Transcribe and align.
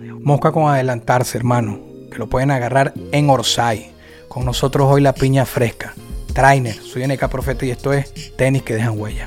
Mosca 0.00 0.52
con 0.52 0.70
adelantarse, 0.70 1.36
hermano. 1.36 1.80
Que 2.10 2.18
lo 2.18 2.28
pueden 2.28 2.50
agarrar 2.50 2.94
en 3.12 3.28
Orsay. 3.30 3.92
Con 4.28 4.44
nosotros 4.44 4.88
hoy 4.90 5.02
la 5.02 5.14
piña 5.14 5.44
fresca. 5.44 5.94
Trainer, 6.32 6.74
soy 6.74 7.06
NK 7.06 7.28
Profeta 7.28 7.66
y 7.66 7.70
esto 7.70 7.92
es 7.92 8.34
Tenis 8.36 8.62
que 8.62 8.74
dejan 8.74 8.98
huella. 8.98 9.26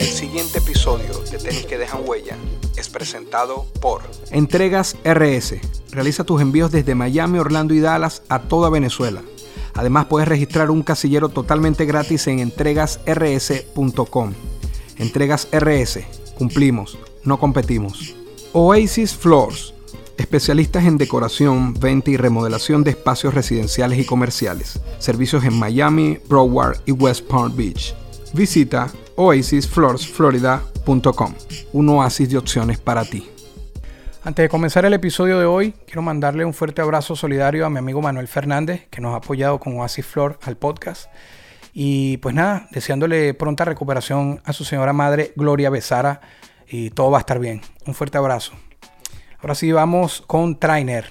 El 0.00 0.06
siguiente 0.06 0.58
episodio 0.58 1.20
de 1.30 1.38
Tenis 1.38 1.66
que 1.66 1.78
dejan 1.78 2.00
huella 2.04 2.36
es 2.76 2.88
presentado 2.88 3.66
por 3.80 4.02
Entregas 4.32 4.96
RS. 5.04 5.60
Realiza 5.92 6.24
tus 6.24 6.42
envíos 6.42 6.72
desde 6.72 6.96
Miami, 6.96 7.38
Orlando 7.38 7.74
y 7.74 7.80
Dallas 7.80 8.22
a 8.28 8.40
toda 8.40 8.70
Venezuela. 8.70 9.22
Además 9.76 10.06
puedes 10.06 10.28
registrar 10.28 10.70
un 10.70 10.82
casillero 10.82 11.28
totalmente 11.28 11.84
gratis 11.84 12.26
en 12.26 12.40
entregasrs.com. 12.40 14.32
Entregas 14.96 15.46
RS. 15.52 16.00
Cumplimos, 16.36 16.98
no 17.24 17.38
competimos. 17.38 18.16
Oasis 18.52 19.14
Floors. 19.14 19.74
Especialistas 20.16 20.86
en 20.86 20.96
decoración, 20.96 21.74
venta 21.74 22.10
y 22.10 22.16
remodelación 22.16 22.82
de 22.82 22.92
espacios 22.92 23.34
residenciales 23.34 23.98
y 23.98 24.06
comerciales. 24.06 24.80
Servicios 24.98 25.44
en 25.44 25.58
Miami, 25.58 26.18
Broward 26.26 26.78
y 26.86 26.92
West 26.92 27.26
Palm 27.26 27.54
Beach. 27.54 27.94
Visita 28.32 28.90
oasisfloorsflorida.com. 29.16 31.34
Un 31.74 31.88
oasis 31.90 32.30
de 32.30 32.38
opciones 32.38 32.78
para 32.78 33.04
ti. 33.04 33.28
Antes 34.26 34.42
de 34.42 34.48
comenzar 34.48 34.84
el 34.84 34.92
episodio 34.92 35.38
de 35.38 35.44
hoy, 35.44 35.72
quiero 35.86 36.02
mandarle 36.02 36.44
un 36.44 36.52
fuerte 36.52 36.82
abrazo 36.82 37.14
solidario 37.14 37.64
a 37.64 37.70
mi 37.70 37.78
amigo 37.78 38.02
Manuel 38.02 38.26
Fernández, 38.26 38.88
que 38.90 39.00
nos 39.00 39.14
ha 39.14 39.18
apoyado 39.18 39.60
con 39.60 39.78
Oasis 39.78 40.04
Flor 40.04 40.36
al 40.42 40.56
podcast. 40.56 41.08
Y 41.72 42.16
pues 42.16 42.34
nada, 42.34 42.66
deseándole 42.72 43.34
pronta 43.34 43.64
recuperación 43.64 44.40
a 44.44 44.52
su 44.52 44.64
señora 44.64 44.92
madre, 44.92 45.32
Gloria 45.36 45.70
Besara, 45.70 46.22
y 46.66 46.90
todo 46.90 47.12
va 47.12 47.18
a 47.18 47.20
estar 47.20 47.38
bien. 47.38 47.60
Un 47.86 47.94
fuerte 47.94 48.18
abrazo. 48.18 48.54
Ahora 49.38 49.54
sí, 49.54 49.70
vamos 49.70 50.24
con 50.26 50.58
Trainer. 50.58 51.04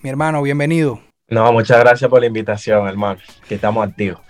Mi 0.00 0.08
hermano, 0.08 0.40
bienvenido. 0.40 0.98
No, 1.28 1.52
muchas 1.52 1.78
gracias 1.78 2.08
por 2.08 2.20
la 2.20 2.26
invitación, 2.26 2.88
hermano, 2.88 3.20
que 3.46 3.56
estamos 3.56 3.86
activos. 3.86 4.22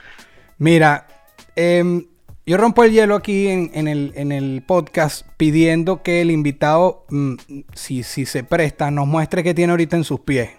Mira, 0.58 1.06
em, 1.54 2.08
yo 2.44 2.56
rompo 2.56 2.82
el 2.84 2.92
hielo 2.92 3.14
aquí 3.14 3.48
en, 3.48 3.70
en 3.74 3.86
el, 3.88 4.12
en 4.16 4.32
el 4.32 4.62
podcast 4.66 5.26
pidiendo 5.36 6.02
que 6.02 6.20
el 6.20 6.30
invitado, 6.30 7.04
mm, 7.10 7.34
si, 7.74 8.02
si 8.02 8.26
se 8.26 8.42
presta, 8.44 8.90
nos 8.90 9.06
muestre 9.06 9.42
qué 9.42 9.54
tiene 9.54 9.70
ahorita 9.72 9.96
en 9.96 10.04
sus 10.04 10.20
pies. 10.20 10.50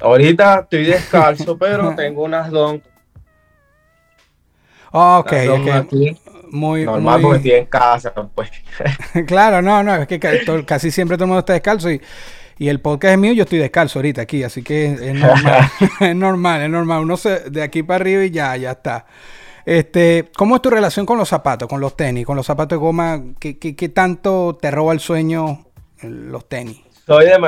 Ahorita 0.00 0.60
estoy 0.60 0.84
descalzo, 0.86 1.56
pero 1.58 1.94
tengo 1.94 2.24
unas 2.24 2.50
don. 2.50 2.82
Ah, 4.92 5.20
ok, 5.20 5.32
dos 5.46 5.60
que 5.60 5.72
aquí. 5.72 6.16
muy, 6.50 6.84
Normal 6.84 7.20
muy- 7.20 7.22
porque 7.22 7.36
estoy 7.38 7.52
en 7.52 7.66
casa, 7.66 8.12
pues. 8.34 8.50
claro, 9.26 9.62
no, 9.62 9.82
no, 9.84 9.94
es 9.94 10.08
que 10.08 10.18
casi 10.66 10.90
siempre 10.90 11.16
todo 11.16 11.24
el 11.24 11.28
mundo 11.28 11.40
está 11.40 11.52
descalzo 11.52 11.90
y, 11.92 12.00
y 12.58 12.68
el 12.68 12.80
podcast 12.80 13.12
es 13.12 13.18
mío, 13.18 13.32
yo 13.32 13.44
estoy 13.44 13.60
descalzo 13.60 14.00
ahorita 14.00 14.22
aquí, 14.22 14.42
así 14.42 14.64
que 14.64 14.86
es 14.86 15.14
normal, 15.14 15.70
es 16.00 16.16
normal, 16.16 16.62
es 16.62 16.70
normal. 16.70 17.02
Uno 17.04 17.16
se, 17.16 17.50
de 17.50 17.62
aquí 17.62 17.84
para 17.84 18.02
arriba 18.02 18.24
y 18.24 18.30
ya, 18.30 18.56
ya 18.56 18.72
está. 18.72 19.06
Este, 19.66 20.30
¿cómo 20.36 20.56
es 20.56 20.62
tu 20.62 20.70
relación 20.70 21.06
con 21.06 21.18
los 21.18 21.28
zapatos, 21.28 21.68
con 21.68 21.80
los 21.80 21.96
tenis, 21.96 22.26
con 22.26 22.36
los 22.36 22.46
zapatos 22.46 22.76
de 22.78 22.80
goma? 22.80 23.22
¿Qué, 23.38 23.58
qué- 23.58 23.76
qué 23.76 23.88
tanto 23.88 24.58
te 24.60 24.70
roba 24.70 24.92
el 24.92 25.00
sueño 25.00 25.66
eh, 26.02 26.08
los 26.08 26.48
tenis? 26.48 26.80
Soy 27.06 27.26
de, 27.26 27.38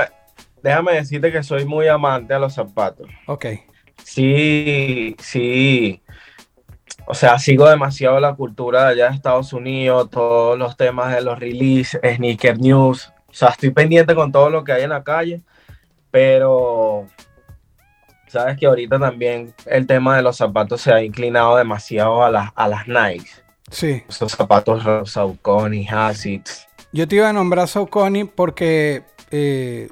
déjame 0.62 0.92
decirte 0.94 1.32
que 1.32 1.42
soy 1.42 1.64
muy 1.64 1.88
amante 1.88 2.34
a 2.34 2.38
los 2.38 2.54
zapatos. 2.54 3.08
Ok, 3.26 3.46
Sí, 4.04 5.14
sí. 5.20 6.02
O 7.06 7.14
sea, 7.14 7.38
sigo 7.38 7.68
demasiado 7.68 8.18
la 8.20 8.34
cultura 8.34 8.84
de 8.84 8.88
allá 8.92 9.08
de 9.10 9.16
Estados 9.16 9.52
Unidos, 9.52 10.10
todos 10.10 10.58
los 10.58 10.76
temas 10.76 11.14
de 11.14 11.20
los 11.22 11.38
release, 11.38 11.98
sneaker 12.16 12.58
news. 12.58 13.12
O 13.28 13.34
sea, 13.34 13.48
estoy 13.50 13.70
pendiente 13.70 14.14
con 14.14 14.30
todo 14.32 14.50
lo 14.50 14.64
que 14.64 14.72
hay 14.72 14.82
en 14.82 14.90
la 14.90 15.02
calle, 15.02 15.42
pero 16.10 17.06
sabes 18.32 18.58
que 18.58 18.66
ahorita 18.66 18.98
también 18.98 19.54
el 19.66 19.86
tema 19.86 20.16
de 20.16 20.22
los 20.22 20.36
zapatos 20.36 20.80
se 20.80 20.92
ha 20.92 21.02
inclinado 21.02 21.56
demasiado 21.56 22.24
a 22.24 22.30
las, 22.30 22.50
a 22.56 22.68
las 22.68 22.88
Nike. 22.88 23.30
sí. 23.70 24.02
Esos 24.08 24.32
zapatos 24.32 24.82
Saucony, 25.10 25.86
Asics. 25.88 26.66
Yo 26.92 27.06
te 27.06 27.16
iba 27.16 27.28
a 27.28 27.32
nombrar 27.32 27.68
Saucony 27.68 28.24
porque 28.24 29.04
eh, 29.30 29.88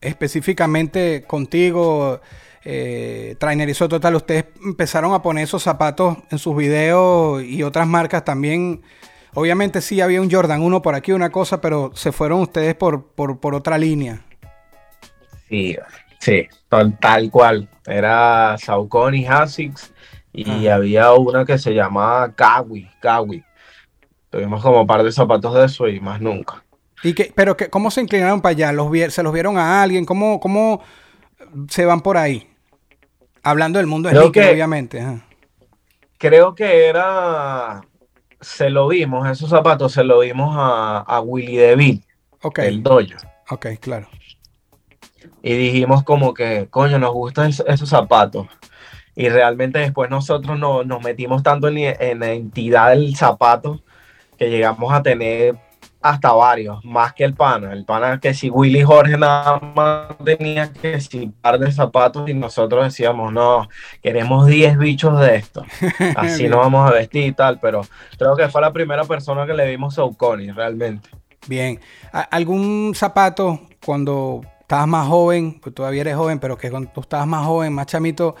específicamente 0.00 1.24
contigo, 1.26 2.20
eh, 2.64 3.36
Trainer 3.38 3.68
y 3.68 3.74
Soto, 3.74 4.00
tal, 4.00 4.16
ustedes 4.16 4.46
empezaron 4.64 5.14
a 5.14 5.22
poner 5.22 5.44
esos 5.44 5.62
zapatos 5.62 6.18
en 6.30 6.38
sus 6.38 6.56
videos 6.56 7.42
y 7.42 7.62
otras 7.62 7.86
marcas 7.86 8.24
también. 8.24 8.82
Obviamente 9.34 9.80
sí 9.80 10.00
había 10.00 10.20
un 10.20 10.30
Jordan 10.30 10.62
1 10.62 10.82
por 10.82 10.94
aquí, 10.94 11.12
una 11.12 11.30
cosa, 11.30 11.60
pero 11.60 11.92
se 11.94 12.12
fueron 12.12 12.40
ustedes 12.40 12.74
por, 12.74 13.06
por, 13.08 13.40
por 13.40 13.54
otra 13.54 13.78
línea. 13.78 14.20
Sí, 15.48 15.76
sí, 16.20 16.46
tal, 16.68 16.98
tal 16.98 17.30
cual. 17.30 17.68
Era 17.86 18.56
Saucony, 18.58 19.26
Asics 19.26 19.92
y 20.32 20.66
Ajá. 20.66 20.74
había 20.76 21.12
una 21.14 21.44
que 21.44 21.58
se 21.58 21.72
llamaba 21.74 22.32
Kawi, 22.34 22.88
Kawi. 23.00 23.44
Tuvimos 24.30 24.62
como 24.62 24.82
un 24.82 24.86
par 24.86 25.02
de 25.02 25.12
zapatos 25.12 25.54
de 25.54 25.64
eso 25.66 25.88
y 25.88 26.00
más 26.00 26.20
nunca. 26.20 26.64
¿Y 27.02 27.14
que, 27.14 27.32
pero 27.34 27.56
que, 27.56 27.68
cómo 27.70 27.90
se 27.90 28.00
inclinaron 28.00 28.40
para 28.40 28.50
allá? 28.52 28.72
¿Los 28.72 28.90
vi- 28.90 29.10
¿Se 29.10 29.22
los 29.22 29.32
vieron 29.32 29.58
a 29.58 29.82
alguien? 29.82 30.04
¿Cómo, 30.04 30.40
¿Cómo 30.40 30.82
se 31.68 31.84
van 31.84 32.00
por 32.00 32.16
ahí? 32.16 32.48
Hablando 33.42 33.78
del 33.78 33.86
mundo 33.86 34.08
de 34.08 34.14
sneaker, 34.16 34.52
obviamente. 34.52 35.00
ajá. 35.00 35.24
Creo 36.18 36.54
que 36.54 36.86
era, 36.86 37.82
se 38.40 38.70
lo 38.70 38.88
vimos, 38.88 39.28
esos 39.28 39.50
zapatos 39.50 39.92
se 39.92 40.02
lo 40.04 40.20
vimos 40.20 40.54
a, 40.58 40.98
a 41.00 41.20
Willy 41.20 41.56
DeVille, 41.56 42.02
Ok, 42.42 42.58
el 42.60 42.82
dojo. 42.82 43.04
ok, 43.50 43.66
claro. 43.80 44.08
Y 45.48 45.54
dijimos 45.56 46.02
como 46.02 46.34
que, 46.34 46.66
coño, 46.70 46.98
nos 46.98 47.12
gustan 47.12 47.50
es- 47.50 47.62
esos 47.68 47.88
zapatos. 47.88 48.46
Y 49.14 49.28
realmente 49.28 49.78
después 49.78 50.10
nosotros 50.10 50.58
no- 50.58 50.82
nos 50.82 51.02
metimos 51.02 51.42
tanto 51.42 51.68
en, 51.68 51.78
en 51.78 52.18
la 52.20 52.32
entidad 52.32 52.90
del 52.90 53.14
zapato 53.16 53.80
que 54.36 54.50
llegamos 54.50 54.92
a 54.92 55.02
tener 55.02 55.56
hasta 56.02 56.32
varios, 56.32 56.84
más 56.84 57.14
que 57.14 57.24
el 57.24 57.34
pana. 57.34 57.72
El 57.72 57.84
pana 57.84 58.18
que 58.20 58.34
si 58.34 58.50
Willy 58.50 58.82
Jorge 58.82 59.16
nada 59.16 59.60
más 59.74 60.08
tenía 60.24 60.72
que 60.72 61.00
si 61.00 61.28
par 61.28 61.58
de 61.58 61.70
zapatos 61.72 62.28
y 62.28 62.34
nosotros 62.34 62.84
decíamos, 62.84 63.32
no, 63.32 63.68
queremos 64.02 64.46
10 64.46 64.76
bichos 64.78 65.18
de 65.20 65.36
esto. 65.36 65.64
Así 66.16 66.48
nos 66.48 66.58
vamos 66.60 66.88
a 66.90 66.92
vestir 66.94 67.24
y 67.24 67.32
tal, 67.32 67.58
pero 67.60 67.82
creo 68.18 68.36
que 68.36 68.48
fue 68.48 68.60
la 68.60 68.72
primera 68.72 69.04
persona 69.04 69.46
que 69.46 69.54
le 69.54 69.66
vimos 69.68 69.94
Saucony, 69.94 70.50
realmente. 70.52 71.08
Bien. 71.48 71.80
¿A- 72.12 72.20
¿Algún 72.22 72.92
zapato 72.94 73.60
cuando 73.84 74.42
estabas 74.66 74.88
más 74.88 75.06
joven, 75.06 75.60
pues 75.60 75.72
todavía 75.72 76.00
eres 76.00 76.16
joven, 76.16 76.40
pero 76.40 76.58
que 76.58 76.70
cuando 76.72 76.90
tú 76.90 77.00
estabas 77.00 77.28
más 77.28 77.46
joven, 77.46 77.72
más 77.72 77.86
chamito, 77.86 78.34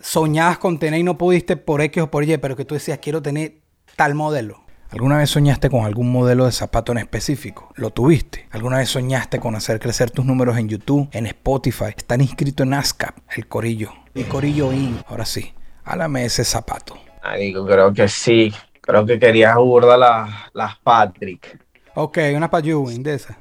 soñabas 0.00 0.58
con 0.58 0.80
tener 0.80 0.98
y 0.98 1.04
no 1.04 1.16
pudiste 1.16 1.56
por 1.56 1.80
X 1.80 2.02
o 2.02 2.10
por 2.10 2.24
Y, 2.24 2.36
pero 2.38 2.56
que 2.56 2.64
tú 2.64 2.74
decías, 2.74 2.98
quiero 2.98 3.22
tener 3.22 3.58
tal 3.94 4.16
modelo? 4.16 4.64
¿Alguna 4.90 5.18
vez 5.18 5.30
soñaste 5.30 5.70
con 5.70 5.84
algún 5.84 6.10
modelo 6.10 6.46
de 6.46 6.50
zapato 6.50 6.90
en 6.90 6.98
específico? 6.98 7.72
¿Lo 7.76 7.90
tuviste? 7.90 8.48
¿Alguna 8.50 8.78
vez 8.78 8.88
soñaste 8.88 9.38
con 9.38 9.54
hacer 9.54 9.78
crecer 9.78 10.10
tus 10.10 10.24
números 10.24 10.58
en 10.58 10.68
YouTube, 10.68 11.08
en 11.12 11.26
Spotify? 11.26 11.94
Estar 11.96 12.20
inscrito 12.20 12.64
en 12.64 12.74
ASCAP, 12.74 13.16
el 13.36 13.46
Corillo. 13.46 13.92
El 14.12 14.26
Corillo 14.26 14.72
IN. 14.72 14.98
Ahora 15.06 15.24
sí, 15.24 15.54
háblame 15.84 16.22
de 16.22 16.26
ese 16.26 16.44
zapato. 16.44 16.98
Marico, 17.22 17.64
creo 17.64 17.92
que 17.92 18.08
sí. 18.08 18.52
Creo 18.80 19.06
que 19.06 19.20
quería 19.20 19.54
burda 19.54 19.96
las, 19.96 20.30
las 20.52 20.76
Patrick. 20.80 21.60
Ok, 21.94 22.18
una 22.34 22.50
para 22.50 22.66
Ewing 22.66 23.04
de 23.04 23.14
esa. 23.14 23.38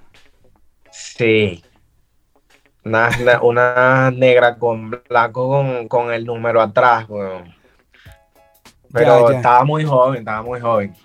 Sí. 0.92 1.64
Una, 2.84 3.10
una- 3.42 4.12
negra 4.12 4.58
con 4.58 4.90
blanco 5.10 5.48
con, 5.50 5.88
con 5.88 6.12
el 6.14 6.26
número 6.26 6.62
atrás, 6.62 7.06
weón. 7.10 7.54
Pero 8.92 9.20
Ya, 9.28 9.34
ya. 9.34 9.38
estaba 9.38 9.64
muy 9.66 9.84
joven, 9.86 10.20
estaba 10.20 10.42
muy 10.44 10.60
joven. 10.60 10.96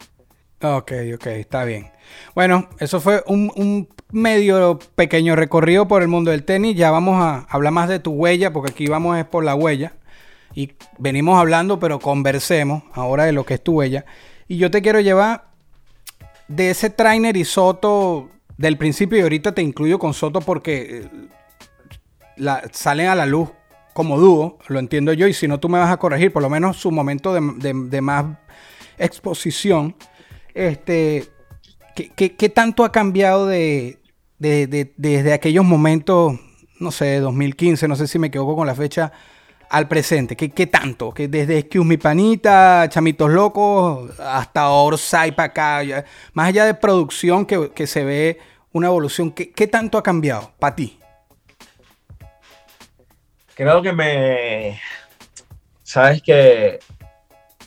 Ok, 0.62 0.92
ok, 1.14 1.26
está 1.26 1.64
bien. 1.64 1.90
Bueno, 2.34 2.68
eso 2.78 3.00
fue 3.00 3.22
un, 3.26 3.52
un 3.56 3.88
medio 4.12 4.78
pequeño 4.94 5.36
recorrido 5.36 5.86
por 5.88 6.00
el 6.02 6.08
mundo 6.08 6.30
del 6.30 6.44
tenis. 6.44 6.76
Ya 6.76 6.90
vamos 6.90 7.22
a 7.22 7.46
hablar 7.50 7.72
más 7.72 7.88
de 7.88 7.98
tu 7.98 8.12
huella, 8.12 8.52
porque 8.52 8.72
aquí 8.72 8.86
vamos 8.86 9.18
es 9.18 9.26
por 9.26 9.44
la 9.44 9.54
huella. 9.54 9.94
Y 10.54 10.72
venimos 10.98 11.38
hablando, 11.38 11.78
pero 11.80 11.98
conversemos 11.98 12.82
ahora 12.94 13.24
de 13.24 13.32
lo 13.32 13.44
que 13.44 13.54
es 13.54 13.62
tu 13.62 13.74
huella. 13.74 14.06
Y 14.48 14.56
yo 14.58 14.70
te 14.70 14.80
quiero 14.82 15.00
llevar 15.00 15.46
de 16.48 16.70
ese 16.70 16.90
trainer 16.90 17.36
y 17.36 17.44
Soto 17.44 18.30
del 18.56 18.78
principio 18.78 19.18
y 19.18 19.22
ahorita 19.22 19.52
te 19.52 19.62
incluyo 19.62 19.98
con 19.98 20.14
Soto 20.14 20.40
porque 20.40 21.02
eh, 21.04 21.08
salen 22.72 23.08
a 23.08 23.14
la 23.14 23.26
luz 23.26 23.50
como 23.94 24.18
dúo, 24.18 24.58
lo 24.66 24.80
entiendo 24.80 25.12
yo, 25.12 25.26
y 25.28 25.32
si 25.32 25.48
no 25.48 25.60
tú 25.60 25.68
me 25.68 25.78
vas 25.78 25.90
a 25.90 25.96
corregir, 25.96 26.32
por 26.32 26.42
lo 26.42 26.50
menos 26.50 26.76
su 26.76 26.90
momento 26.90 27.32
de, 27.32 28.00
más 28.02 28.26
exposición, 28.98 29.94
este, 30.52 31.28
¿qué, 31.94 32.48
tanto 32.48 32.84
ha 32.84 32.90
cambiado 32.90 33.46
de, 33.46 34.00
desde 34.38 35.32
aquellos 35.32 35.64
momentos, 35.64 36.34
no 36.80 36.90
sé, 36.90 37.20
2015, 37.20 37.86
no 37.86 37.94
sé 37.94 38.08
si 38.08 38.18
me 38.18 38.26
equivoco 38.26 38.56
con 38.56 38.66
la 38.66 38.74
fecha, 38.74 39.12
al 39.70 39.86
presente? 39.86 40.36
¿Qué, 40.36 40.50
qué 40.50 40.66
tanto? 40.66 41.14
que 41.14 41.28
desde 41.28 41.58
Excuse 41.58 41.86
Mi 41.86 41.96
Panita, 41.96 42.88
Chamitos 42.88 43.30
Locos, 43.30 44.10
hasta 44.18 44.70
Orsay 44.70 45.36
para 45.36 45.46
acá, 45.46 46.04
más 46.32 46.48
allá 46.48 46.66
de 46.66 46.74
producción 46.74 47.46
que, 47.46 47.86
se 47.86 48.02
ve 48.04 48.38
una 48.72 48.88
evolución, 48.88 49.30
¿qué, 49.30 49.52
qué 49.52 49.68
tanto 49.68 49.98
ha 49.98 50.02
cambiado 50.02 50.50
para 50.58 50.74
ti? 50.74 50.98
Creo 53.54 53.82
que 53.82 53.92
me. 53.92 54.80
Sabes 55.82 56.20
que 56.22 56.80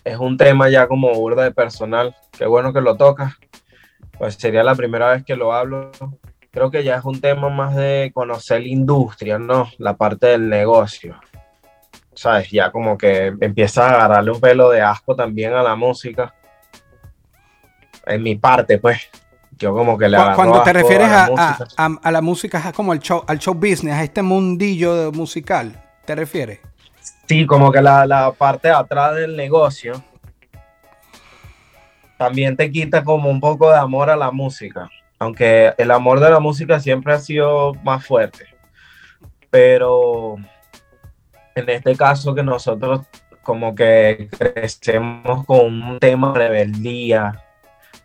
es 0.04 0.18
un 0.18 0.38
tema 0.38 0.70
ya 0.70 0.88
como 0.88 1.14
burda 1.14 1.44
de 1.44 1.52
personal. 1.52 2.16
Qué 2.38 2.46
bueno 2.46 2.74
que 2.74 2.82
lo 2.82 2.98
tocas. 2.98 3.36
Pues 4.18 4.36
sería 4.36 4.64
la 4.64 4.76
primera 4.76 5.12
vez 5.12 5.24
que 5.24 5.36
lo 5.36 5.54
hablo. 5.54 5.92
Creo 6.52 6.72
que 6.72 6.84
ya 6.84 6.96
es 6.96 7.06
un 7.06 7.22
tema 7.22 7.50
más 7.50 7.76
de 7.76 8.12
conocer 8.14 8.62
la 8.62 8.68
industria, 8.68 9.38
¿no? 9.38 9.70
La 9.78 9.96
parte 9.96 10.28
del 10.28 10.50
negocio. 10.50 11.20
¿Sabes? 12.14 12.50
Ya 12.52 12.72
como 12.72 12.98
que 12.98 13.28
empieza 13.40 13.86
a 13.86 13.94
agarrarle 13.94 14.32
un 14.32 14.42
pelo 14.42 14.70
de 14.72 14.82
asco 14.82 15.16
también 15.16 15.54
a 15.54 15.64
la 15.64 15.76
música. 15.76 16.34
En 18.06 18.24
mi 18.24 18.36
parte, 18.36 18.78
pues. 18.78 19.10
Yo 19.58 19.74
como 19.74 19.98
que 19.98 20.08
le 20.08 20.18
Cuando 20.36 20.62
te 20.64 20.74
refieres 20.74 21.08
a, 21.10 21.58
a, 21.78 22.12
la 22.12 22.22
música, 22.22 22.60
es 22.60 22.74
como 22.74 22.92
al 22.92 23.00
show, 23.00 23.24
al 23.28 23.40
show 23.40 23.54
business, 23.54 23.94
a 23.94 24.04
este 24.04 24.22
mundillo 24.22 25.12
musical, 25.12 25.84
¿te 26.06 26.16
refieres? 26.16 26.60
Sí, 27.28 27.46
como 27.46 27.72
que 27.72 27.82
la, 27.82 28.06
la 28.06 28.32
parte 28.32 28.68
de 28.68 28.76
atrás 28.76 29.16
del 29.16 29.36
negocio 29.36 30.04
también 32.18 32.56
te 32.56 32.72
quita 32.72 33.04
como 33.04 33.30
un 33.30 33.40
poco 33.40 33.70
de 33.70 33.78
amor 33.78 34.10
a 34.10 34.16
la 34.16 34.32
música. 34.32 34.90
Aunque 35.20 35.74
el 35.78 35.92
amor 35.92 36.20
de 36.20 36.30
la 36.30 36.40
música 36.40 36.80
siempre 36.80 37.14
ha 37.14 37.20
sido 37.20 37.74
más 37.84 38.06
fuerte. 38.06 38.46
Pero 39.50 40.36
en 41.56 41.70
este 41.70 41.96
caso 41.96 42.36
que 42.36 42.44
nosotros 42.44 43.02
como 43.42 43.74
que 43.74 44.30
crecemos 44.38 45.46
con 45.46 45.82
un 45.82 46.00
tema 46.00 46.34
de 46.34 46.40
rebeldía, 46.40 47.47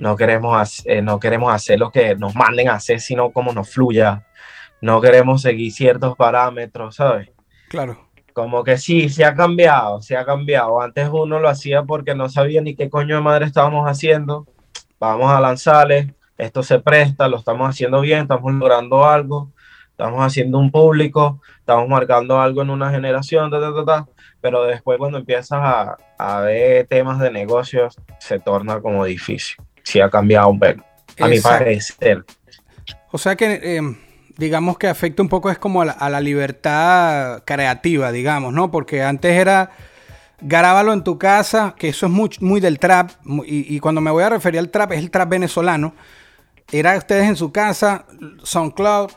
no 0.03 0.17
queremos, 0.17 0.83
eh, 0.85 1.01
no 1.01 1.21
queremos 1.21 1.55
hacer 1.55 1.79
lo 1.79 1.93
que 1.93 2.17
nos 2.17 2.35
manden 2.35 2.69
a 2.69 2.75
hacer, 2.75 2.99
sino 2.99 3.31
como 3.31 3.53
nos 3.53 3.71
fluya. 3.71 4.27
No 4.81 5.01
queremos 5.01 5.43
seguir 5.43 5.73
ciertos 5.73 6.17
parámetros, 6.17 6.97
¿sabes? 6.97 7.31
Claro. 7.69 8.09
Como 8.33 8.65
que 8.65 8.79
sí, 8.79 9.09
se 9.09 9.25
ha 9.25 9.33
cambiado, 9.37 10.03
se 10.03 10.17
ha 10.17 10.25
cambiado. 10.25 10.81
Antes 10.83 11.09
uno 11.09 11.39
lo 11.39 11.49
hacía 11.49 11.85
porque 11.85 12.17
no 12.17 12.29
sabía 12.29 12.61
ni 12.61 12.75
qué 12.75 12.91
coño 12.91 13.15
de 13.15 13.21
madre 13.21 13.47
estábamos 13.47 13.89
haciendo. 13.89 14.45
Vamos 14.99 15.31
a 15.31 15.41
lanzarle, 15.41 16.17
esto 16.37 16.65
se 16.65 16.81
presta, 16.81 17.29
lo 17.29 17.37
estamos 17.37 17.71
haciendo 17.71 18.01
bien, 18.01 18.23
estamos 18.23 18.53
logrando 18.55 19.05
algo, 19.05 19.53
estamos 19.89 20.21
haciendo 20.27 20.59
un 20.59 20.73
público, 20.73 21.41
estamos 21.61 21.89
marcando 21.89 22.41
algo 22.41 22.63
en 22.63 22.71
una 22.71 22.91
generación, 22.91 23.53
pero 24.41 24.65
después 24.65 24.99
cuando 24.99 25.19
empiezas 25.19 25.61
a, 25.63 25.97
a 26.19 26.41
ver 26.41 26.89
temas 26.89 27.21
de 27.21 27.31
negocios, 27.31 27.97
se 28.19 28.41
torna 28.41 28.81
como 28.81 29.05
difícil 29.05 29.63
sí 29.83 30.01
ha 30.01 30.11
cambiado 30.11 30.49
un 30.49 30.59
poco, 30.59 30.85
a 31.21 31.29
mi 31.29 31.41
parecer. 31.41 32.25
O 33.11 33.19
sea 33.19 33.37
que, 33.37 33.77
em, 33.77 33.97
digamos 34.39 34.79
que 34.79 34.89
afecta 34.89 35.23
un 35.23 35.29
poco 35.29 35.51
es 35.51 35.59
como 35.59 35.83
a 35.83 36.11
la, 36.11 36.21
libertad 36.21 37.43
creativa, 37.45 38.11
digamos, 38.11 38.53
¿no? 38.53 38.71
Porque 38.71 39.03
antes 39.03 39.33
era 39.33 39.71
grábalo 40.41 40.93
en 40.93 41.05
tu 41.05 41.19
casa, 41.19 41.75
que 41.79 41.89
eso 41.89 42.07
es 42.07 42.13
muy, 42.13 42.31
muy 42.41 42.61
del 42.61 42.79
trap, 42.79 43.11
y, 43.45 43.79
cuando 43.81 44.01
me 44.01 44.11
voy 44.11 44.25
a 44.25 44.31
referir 44.31 44.59
al 44.59 44.71
trap, 44.71 44.93
es 44.93 44.99
el 44.99 45.11
trap 45.11 45.29
venezolano. 45.29 45.95
Era 46.71 46.97
ustedes 46.97 47.29
en 47.29 47.37
su 47.37 47.53
casa, 47.53 48.07
SoundCloud, 48.43 49.11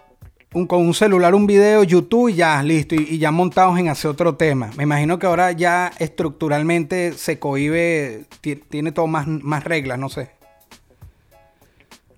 un, 0.53 0.67
con 0.67 0.81
un 0.81 0.93
celular, 0.93 1.33
un 1.33 1.47
video, 1.47 1.83
YouTube 1.83 2.29
y 2.29 2.35
ya, 2.35 2.61
listo, 2.61 2.95
y, 2.95 3.17
ya 3.17 3.31
montados 3.31 3.79
en 3.79 3.89
hacer 3.89 4.11
otro 4.11 4.35
tema. 4.35 4.69
Me 4.77 4.83
imagino 4.83 5.19
que 5.19 5.25
ahora 5.25 5.51
ya 5.53 5.91
estructuralmente 5.99 7.13
se 7.13 7.39
cohibe, 7.39 8.25
tiene 8.69 8.91
todo 8.91 9.07
más, 9.07 9.27
más 9.27 9.63
reglas, 9.63 9.97
no 9.97 10.09
sé. 10.09 10.34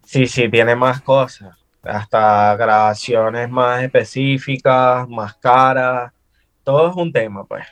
Sí, 0.07 0.25
sí, 0.25 0.48
tiene 0.50 0.74
más 0.74 1.01
cosas. 1.01 1.57
Hasta 1.83 2.56
grabaciones 2.56 3.50
más 3.50 3.83
específicas, 3.83 5.07
más 5.09 5.36
caras. 5.36 6.13
Todo 6.63 6.89
es 6.89 6.95
un 6.95 7.12
tema, 7.12 7.44
pues. 7.44 7.65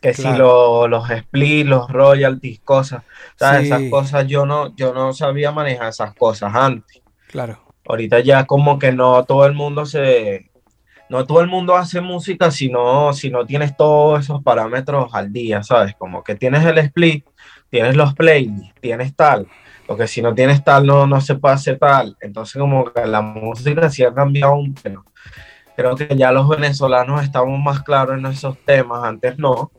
Que 0.00 0.14
si 0.14 0.28
los 0.32 1.10
split, 1.10 1.66
los 1.66 1.90
royalties, 1.90 2.60
cosas. 2.60 3.02
Esas 3.34 3.82
cosas 3.90 4.28
yo 4.28 4.46
no, 4.46 4.74
yo 4.76 4.94
no 4.94 5.12
sabía 5.12 5.50
manejar 5.50 5.88
esas 5.88 6.14
cosas 6.14 6.54
antes. 6.54 7.02
Claro. 7.26 7.60
Ahorita 7.84 8.20
ya 8.20 8.46
como 8.46 8.78
que 8.78 8.92
no 8.92 9.24
todo 9.24 9.44
el 9.46 9.54
mundo 9.54 9.86
se. 9.86 10.52
No 11.08 11.26
todo 11.26 11.40
el 11.40 11.48
mundo 11.48 11.74
hace 11.74 12.00
música 12.00 12.52
si 12.52 12.68
no, 12.68 13.12
si 13.12 13.28
no 13.28 13.44
tienes 13.44 13.76
todos 13.76 14.20
esos 14.20 14.40
parámetros 14.44 15.12
al 15.12 15.32
día, 15.32 15.64
¿sabes? 15.64 15.96
Como 15.98 16.22
que 16.22 16.36
tienes 16.36 16.64
el 16.64 16.78
split, 16.78 17.26
tienes 17.68 17.96
los 17.96 18.14
playlists, 18.14 18.72
tienes 18.80 19.16
tal 19.16 19.48
porque 19.90 20.06
si 20.06 20.22
no 20.22 20.32
tienes 20.32 20.62
tal, 20.62 20.86
no, 20.86 21.04
no 21.04 21.20
se 21.20 21.34
puede 21.34 21.56
hacer 21.56 21.76
tal. 21.76 22.16
Entonces, 22.20 22.60
como 22.60 22.84
que 22.92 23.04
la 23.06 23.22
música 23.22 23.90
sí 23.90 24.04
ha 24.04 24.14
cambiado 24.14 24.54
un 24.54 24.72
poco. 24.72 25.04
Creo 25.74 25.96
que 25.96 26.14
ya 26.16 26.30
los 26.30 26.48
venezolanos 26.48 27.24
estamos 27.24 27.58
más 27.58 27.82
claros 27.82 28.16
en 28.16 28.24
esos 28.26 28.56
temas, 28.64 29.02
antes 29.02 29.36
no. 29.36 29.72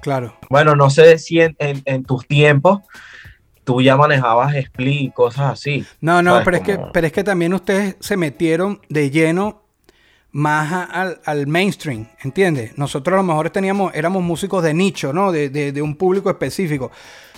Claro. 0.00 0.34
Bueno, 0.48 0.74
no 0.74 0.88
sé 0.88 1.18
si 1.18 1.40
en, 1.40 1.54
en, 1.58 2.02
tus 2.02 2.26
tiempos 2.26 2.80
tú 3.62 3.82
ya 3.82 3.94
manejabas 3.94 4.54
split 4.54 5.02
y 5.02 5.10
cosas 5.10 5.52
así. 5.52 5.84
No, 6.00 6.22
no, 6.22 6.40
pero, 6.46 6.56
es 6.56 6.62
que, 6.62 6.80
pero 6.94 7.06
es 7.06 7.12
que 7.12 7.22
también 7.22 7.52
ustedes 7.52 7.96
se 8.00 8.16
metieron 8.16 8.80
de 8.88 9.10
lleno 9.10 9.64
más 10.30 10.88
al, 10.90 11.20
al, 11.26 11.46
mainstream, 11.46 12.08
¿entiendes? 12.24 12.78
Nosotros 12.78 13.12
a 13.12 13.16
lo 13.18 13.22
mejor 13.22 13.50
teníamos, 13.50 13.94
éramos 13.94 14.22
músicos 14.22 14.64
de 14.64 14.72
nicho, 14.72 15.12
¿no? 15.12 15.30
De, 15.30 15.50
de, 15.50 15.72
de 15.72 15.82
un 15.82 15.94
público 15.94 16.30
específico 16.30 16.90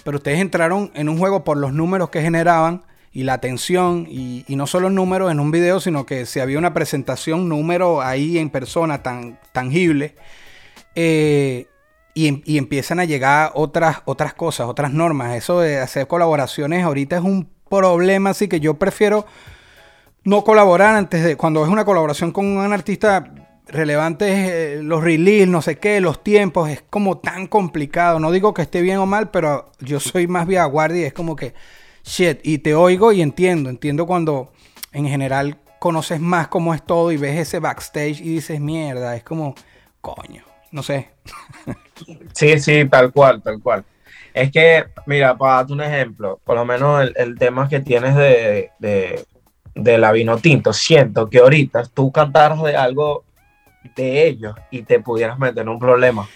pero 0.04 0.18
ustedes 0.18 0.40
entraron 0.40 0.90
en 0.94 1.08
un 1.08 1.18
juego 1.18 1.44
por 1.44 1.56
los 1.56 1.72
números 1.72 2.10
que 2.10 2.22
generaban 2.22 2.84
y 3.12 3.24
la 3.24 3.34
atención, 3.34 4.06
y, 4.08 4.44
no 4.48 4.66
solo 4.66 4.88
números 4.88 5.32
en 5.32 5.40
un 5.40 5.50
video, 5.50 5.80
sino 5.80 6.06
que 6.06 6.26
si 6.26 6.38
había 6.38 6.58
una 6.58 6.74
presentación, 6.74 7.48
número 7.48 8.00
ahí 8.00 8.38
en 8.38 8.50
persona 8.50 9.02
tan 9.02 9.40
tangible, 9.52 10.14
eh, 10.94 11.66
y, 12.14 12.58
empiezan 12.58 13.00
a 13.00 13.04
llegar 13.04 13.50
otras, 13.54 14.02
otras 14.04 14.34
cosas, 14.34 14.68
otras 14.68 14.92
normas. 14.92 15.36
Eso 15.36 15.60
de 15.60 15.78
hacer 15.78 16.06
colaboraciones 16.06 16.84
ahorita 16.84 17.16
es 17.16 17.22
un 17.22 17.48
problema, 17.68 18.30
así 18.30 18.48
que 18.48 18.60
yo 18.60 18.74
prefiero 18.74 19.26
no 20.24 20.44
colaborar 20.44 20.96
antes 20.96 21.24
de, 21.24 21.36
cuando 21.36 21.64
es 21.64 21.70
una 21.70 21.84
colaboración 21.84 22.30
con 22.30 22.46
un 22.46 22.72
artista 22.72 23.32
relevante 23.70 24.74
eh, 24.74 24.82
los 24.82 25.02
release, 25.02 25.46
no 25.46 25.62
sé 25.62 25.78
qué, 25.78 26.00
los 26.00 26.22
tiempos, 26.22 26.68
es 26.68 26.82
como 26.90 27.18
tan 27.18 27.46
complicado. 27.46 28.18
No 28.18 28.30
digo 28.32 28.54
que 28.54 28.62
esté 28.62 28.82
bien 28.82 28.98
o 28.98 29.06
mal, 29.06 29.30
pero 29.30 29.70
yo 29.80 30.00
soy 30.00 30.26
más 30.26 30.46
vía 30.46 30.64
guardia 30.64 31.02
y 31.02 31.04
es 31.04 31.12
como 31.12 31.36
que, 31.36 31.54
shit, 32.04 32.40
y 32.42 32.58
te 32.58 32.74
oigo 32.74 33.12
y 33.12 33.22
entiendo, 33.22 33.70
entiendo 33.70 34.06
cuando 34.06 34.52
en 34.92 35.06
general 35.06 35.58
conoces 35.78 36.20
más 36.20 36.48
cómo 36.48 36.74
es 36.74 36.84
todo 36.84 37.12
y 37.12 37.16
ves 37.16 37.38
ese 37.38 37.58
backstage 37.58 38.20
y 38.20 38.34
dices, 38.34 38.60
mierda, 38.60 39.16
es 39.16 39.22
como, 39.22 39.54
coño, 40.00 40.44
no 40.70 40.82
sé. 40.82 41.10
Sí, 42.32 42.58
sí, 42.58 42.86
tal 42.86 43.12
cual, 43.12 43.42
tal 43.42 43.60
cual. 43.60 43.84
Es 44.32 44.50
que, 44.50 44.86
mira, 45.04 45.36
para 45.36 45.56
darte 45.56 45.74
un 45.74 45.82
ejemplo, 45.82 46.40
por 46.44 46.56
lo 46.56 46.64
menos 46.64 47.10
el, 47.14 47.38
tema 47.38 47.68
que 47.68 47.80
tienes 47.80 48.16
de, 48.16 48.70
de, 48.78 49.26
de 49.74 49.98
la 49.98 50.10
vino 50.10 50.38
tinto, 50.38 50.72
siento 50.72 51.28
que 51.28 51.40
ahorita 51.40 51.82
tú 51.92 52.10
cantaras 52.10 52.62
de 52.62 52.74
algo 52.74 53.24
de 53.94 54.26
ellos 54.26 54.54
y 54.70 54.82
te 54.82 55.00
pudieras 55.00 55.38
meter 55.38 55.62
en 55.62 55.68
un 55.68 55.78
problema. 55.78 56.28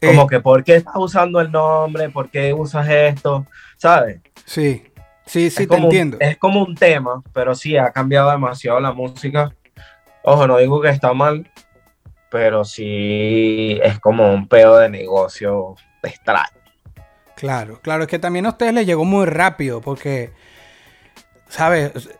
Como 0.00 0.22
eh, 0.22 0.26
que, 0.28 0.40
¿por 0.40 0.62
qué 0.64 0.76
estás 0.76 0.96
usando 0.96 1.40
el 1.40 1.50
nombre? 1.50 2.10
¿Por 2.10 2.30
qué 2.30 2.52
usas 2.52 2.88
esto? 2.88 3.46
¿Sabes? 3.76 4.20
Sí, 4.44 4.84
sí, 5.24 5.50
sí, 5.50 5.66
te 5.66 5.76
entiendo. 5.76 6.18
es 6.20 6.36
como 6.36 6.62
un 6.62 6.74
tema, 6.74 7.22
pero 7.32 7.54
sí, 7.54 7.76
ha 7.76 7.90
cambiado 7.90 8.30
demasiado 8.30 8.80
la 8.80 8.92
música. 8.92 9.54
Ojo, 10.22 10.46
no 10.46 10.58
digo 10.58 10.80
que 10.80 10.90
está 10.90 11.14
mal, 11.14 11.50
pero 12.30 12.64
sí 12.64 13.78
es 13.82 13.98
como 14.00 14.32
un 14.32 14.48
pedo 14.48 14.78
de 14.78 14.90
negocio 14.90 15.76
extraño. 16.02 16.60
Claro, 17.36 17.80
claro, 17.80 18.02
es 18.02 18.08
que 18.08 18.18
también 18.18 18.44
a 18.44 18.50
ustedes 18.50 18.74
les 18.74 18.86
llegó 18.86 19.06
muy 19.06 19.24
rápido, 19.24 19.80
porque, 19.80 20.32
¿sabes? 21.48 22.10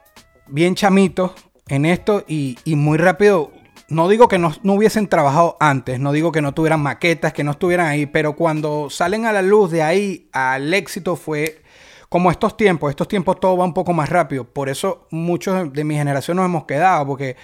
Bien 0.46 0.74
chamitos 0.74 1.32
en 1.68 1.84
esto 1.84 2.24
y, 2.26 2.58
y 2.64 2.74
muy 2.74 2.96
rápido 2.96 3.52
no 3.90 4.08
digo 4.08 4.28
que 4.28 4.38
no, 4.38 4.52
hubiesen 4.64 5.08
trabajado 5.08 5.56
antes, 5.58 5.98
no 5.98 6.12
digo 6.12 6.30
que 6.30 6.40
no 6.40 6.54
tuvieran 6.54 6.80
maquetas, 6.80 7.32
que 7.32 7.42
no 7.42 7.50
estuvieran 7.50 7.86
ahí, 7.86 8.06
pero 8.06 8.36
cuando 8.36 8.88
salen 8.88 9.26
a 9.26 9.32
la 9.32 9.42
luz 9.42 9.72
de 9.72 9.82
ahí 9.82 10.28
al 10.32 10.72
éxito 10.72 11.16
fue 11.16 11.60
como 12.08 12.30
estos 12.30 12.56
tiempos, 12.56 12.90
estos 12.90 13.08
tiempos 13.08 13.40
todo 13.40 13.56
va 13.56 13.64
un 13.64 13.74
poco 13.74 13.92
más 13.92 14.08
rápido. 14.08 14.44
Por 14.44 14.68
eso 14.68 15.06
muchos 15.10 15.72
de 15.72 15.84
mi 15.84 15.96
generación 15.96 16.36
nos 16.36 16.46
hemos 16.46 16.64
quedado, 16.64 17.04
porque 17.04 17.36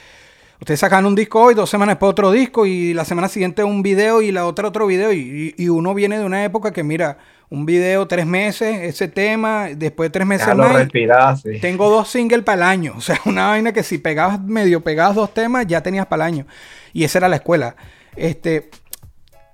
ustedes 0.60 0.78
sacan 0.78 1.04
un 1.04 1.16
disco 1.16 1.42
hoy, 1.42 1.54
dos 1.54 1.68
semanas 1.68 1.94
después 1.94 2.10
otro 2.10 2.30
disco 2.30 2.64
y 2.64 2.94
la 2.94 3.04
semana 3.04 3.28
siguiente 3.28 3.64
un 3.64 3.82
video 3.82 4.22
y 4.22 4.30
la 4.30 4.46
otra 4.46 4.68
otro 4.68 4.86
video. 4.86 5.12
Y, 5.12 5.52
y 5.56 5.68
uno 5.68 5.94
viene 5.94 6.16
de 6.16 6.24
una 6.24 6.44
época 6.44 6.72
que 6.72 6.84
mira, 6.84 7.18
un 7.48 7.64
video 7.66 8.06
tres 8.08 8.26
meses, 8.26 8.80
ese 8.82 9.08
tema, 9.08 9.68
después 9.74 10.08
de 10.08 10.12
tres 10.12 10.26
meses 10.26 10.46
Ya 10.46 10.54
lo 10.54 10.62
más. 10.64 10.82
Tengo 11.60 11.88
dos 11.90 12.08
singles 12.08 12.42
para 12.44 12.56
el 12.56 12.62
año. 12.64 12.94
O 12.96 13.00
sea, 13.00 13.20
una 13.26 13.48
vaina 13.48 13.72
que 13.72 13.82
si 13.82 13.98
pegabas 13.98 14.40
medio 14.40 14.82
pegabas 14.82 15.14
dos 15.14 15.32
temas, 15.32 15.66
ya 15.66 15.82
tenías 15.82 16.06
para 16.06 16.26
el 16.26 16.34
año. 16.34 16.46
Y 16.92 17.04
esa 17.04 17.18
era 17.18 17.28
la 17.28 17.36
escuela. 17.36 17.76
Este, 18.16 18.70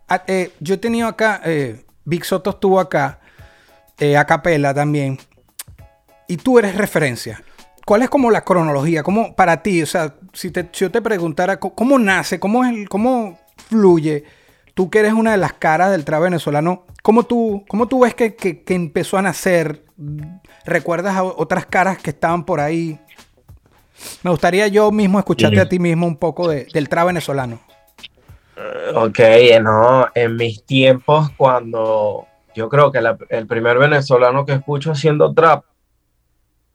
a- 0.09 0.23
eh, 0.27 0.53
yo 0.61 0.75
he 0.75 0.79
tenido 0.79 1.07
acá, 1.09 1.41
eh, 1.45 1.85
Big 2.05 2.25
Soto 2.25 2.51
estuvo 2.51 2.81
acá, 2.81 3.19
eh, 3.99 4.17
a 4.17 4.25
capela 4.25 4.73
también. 4.73 5.19
Y 6.29 6.37
tú 6.39 6.59
eres 6.59 6.75
referencia. 6.77 7.43
¿Cuál 7.85 8.03
es 8.03 8.09
como 8.11 8.31
la 8.31 8.43
cronología? 8.45 9.03
¿Cómo 9.03 9.35
para 9.35 9.63
ti? 9.63 9.83
O 9.83 9.87
sea, 9.87 10.15
si, 10.33 10.51
te- 10.51 10.69
si 10.73 10.81
yo 10.85 10.91
te 10.91 11.03
preguntara 11.03 11.59
cómo 11.59 11.99
nace, 11.99 12.39
cómo, 12.41 12.65
es 12.65 12.71
el, 12.73 12.89
cómo 12.89 13.39
fluye, 13.69 14.25
tú 14.75 14.89
que 14.89 15.01
eres 15.01 15.13
una 15.13 15.33
de 15.33 15.37
las 15.37 15.53
caras 15.53 15.91
del 15.91 16.05
trap 16.05 16.23
venezolano, 16.23 16.85
¿cómo 17.03 17.25
tú, 17.25 17.65
cómo 17.69 17.87
tú 17.89 18.01
ves 18.01 18.15
que, 18.15 18.35
que- 18.35 18.63
que 18.63 18.75
empezó 18.75 19.19
a 19.19 19.23
nacer? 19.23 19.85
¿Recuerdas 20.65 21.17
a 21.17 21.25
otras 21.25 21.67
caras 21.67 21.99
que 21.99 22.11
estaban 22.11 22.45
por 22.45 22.61
ahí? 22.61 22.99
Me 24.23 24.31
gustaría 24.31 24.67
yo 24.69 24.91
mismo 24.91 25.19
escucharte 25.19 25.57
Sí. 25.57 25.61
a 25.63 25.69
ti 25.69 25.79
mismo 25.79 26.07
un 26.07 26.17
poco 26.17 26.49
de- 26.49 26.67
del 26.73 26.89
trap 26.89 27.07
venezolano. 27.09 27.61
Ok, 28.95 29.19
no, 29.63 30.07
en 30.15 30.37
mis 30.37 30.65
tiempos 30.65 31.31
cuando 31.37 32.27
yo 32.55 32.69
creo 32.69 32.93
que 32.93 33.01
la- 33.01 33.17
el 33.31 33.47
primer 33.47 33.79
venezolano 33.79 34.45
que 34.45 34.53
escucho 34.53 34.93
haciendo 34.93 35.33
trap 35.33 35.65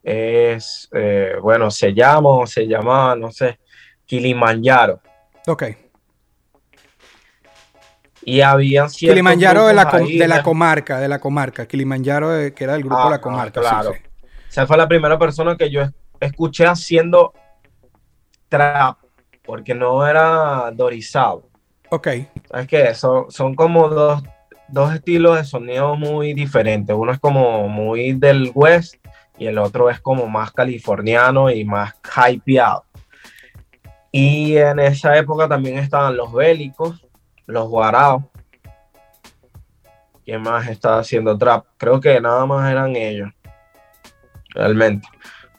es, 0.02 0.88
eh, 0.92 1.34
bueno, 1.40 1.70
se 1.70 1.92
llama 1.94 2.30
o 2.30 2.46
se 2.46 2.66
llamaba, 2.66 3.14
no 3.16 3.30
sé, 3.30 3.58
Kilimanjaro. 4.06 5.00
Ok. 5.46 5.64
Y 8.30 8.42
habían 8.42 8.90
ciertos 8.90 9.14
Kilimanjaro 9.14 9.66
de 9.66 9.72
la, 9.74 9.88
ahí 9.90 10.18
de 10.18 10.42
comarca, 10.42 11.00
de 11.00 11.08
la 11.08 11.18
comarca. 11.18 11.66
Kilimanjaro, 11.66 12.28
que 12.54 12.64
era 12.64 12.74
el 12.74 12.82
grupo 12.82 13.04
de 13.04 13.10
la 13.10 13.16
Ah, 13.16 13.20
comarca. 13.20 13.60
claro. 13.60 13.92
sí, 13.94 13.98
sí. 13.98 14.26
Esa 14.50 14.66
fue 14.66 14.76
la 14.76 14.86
primera 14.86 15.18
persona 15.18 15.56
que 15.56 15.70
yo 15.70 15.80
es- 15.80 15.92
escuché 16.20 16.66
haciendo 16.66 17.32
trap, 18.50 18.98
porque 19.44 19.74
no 19.74 20.06
era 20.06 20.70
dorizado. 20.72 21.48
Ok. 21.90 22.06
Es 22.06 22.66
que 22.66 22.94
son, 22.94 23.30
son 23.30 23.54
como 23.54 23.88
dos, 23.88 24.22
dos 24.68 24.92
estilos 24.94 25.36
de 25.38 25.44
sonido 25.44 25.96
muy 25.96 26.34
diferentes. 26.34 26.94
Uno 26.94 27.12
es 27.12 27.18
como 27.18 27.66
muy 27.68 28.12
del 28.12 28.50
West 28.54 28.96
y 29.38 29.46
el 29.46 29.56
otro 29.58 29.88
es 29.88 30.00
como 30.00 30.26
más 30.26 30.52
californiano 30.52 31.50
y 31.50 31.64
más 31.64 31.94
hypeado. 32.28 32.84
Y 34.12 34.56
en 34.56 34.80
esa 34.80 35.16
época 35.16 35.48
también 35.48 35.78
estaban 35.78 36.16
los 36.16 36.32
bélicos, 36.32 37.06
los 37.48 37.68
guaraos. 37.68 38.22
¿Quién 40.24 40.42
más 40.42 40.68
estaba 40.68 40.98
haciendo 40.98 41.36
trap? 41.36 41.64
Creo 41.78 42.00
que 42.00 42.20
nada 42.20 42.44
más 42.46 42.70
eran 42.70 42.94
ellos. 42.94 43.30
Realmente. 44.54 45.08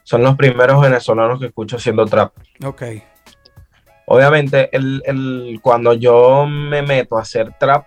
Son 0.04 0.22
los 0.22 0.36
primeros 0.36 0.80
venezolanos 0.80 1.38
que 1.40 1.46
escucho 1.46 1.76
haciendo 1.76 2.06
trap. 2.06 2.32
Ok. 2.64 2.82
Obviamente, 4.06 4.68
el, 4.76 5.02
el- 5.04 5.58
cuando 5.62 5.92
yo 5.92 6.46
me 6.46 6.82
meto 6.82 7.18
a 7.18 7.22
hacer 7.22 7.52
trap, 7.58 7.86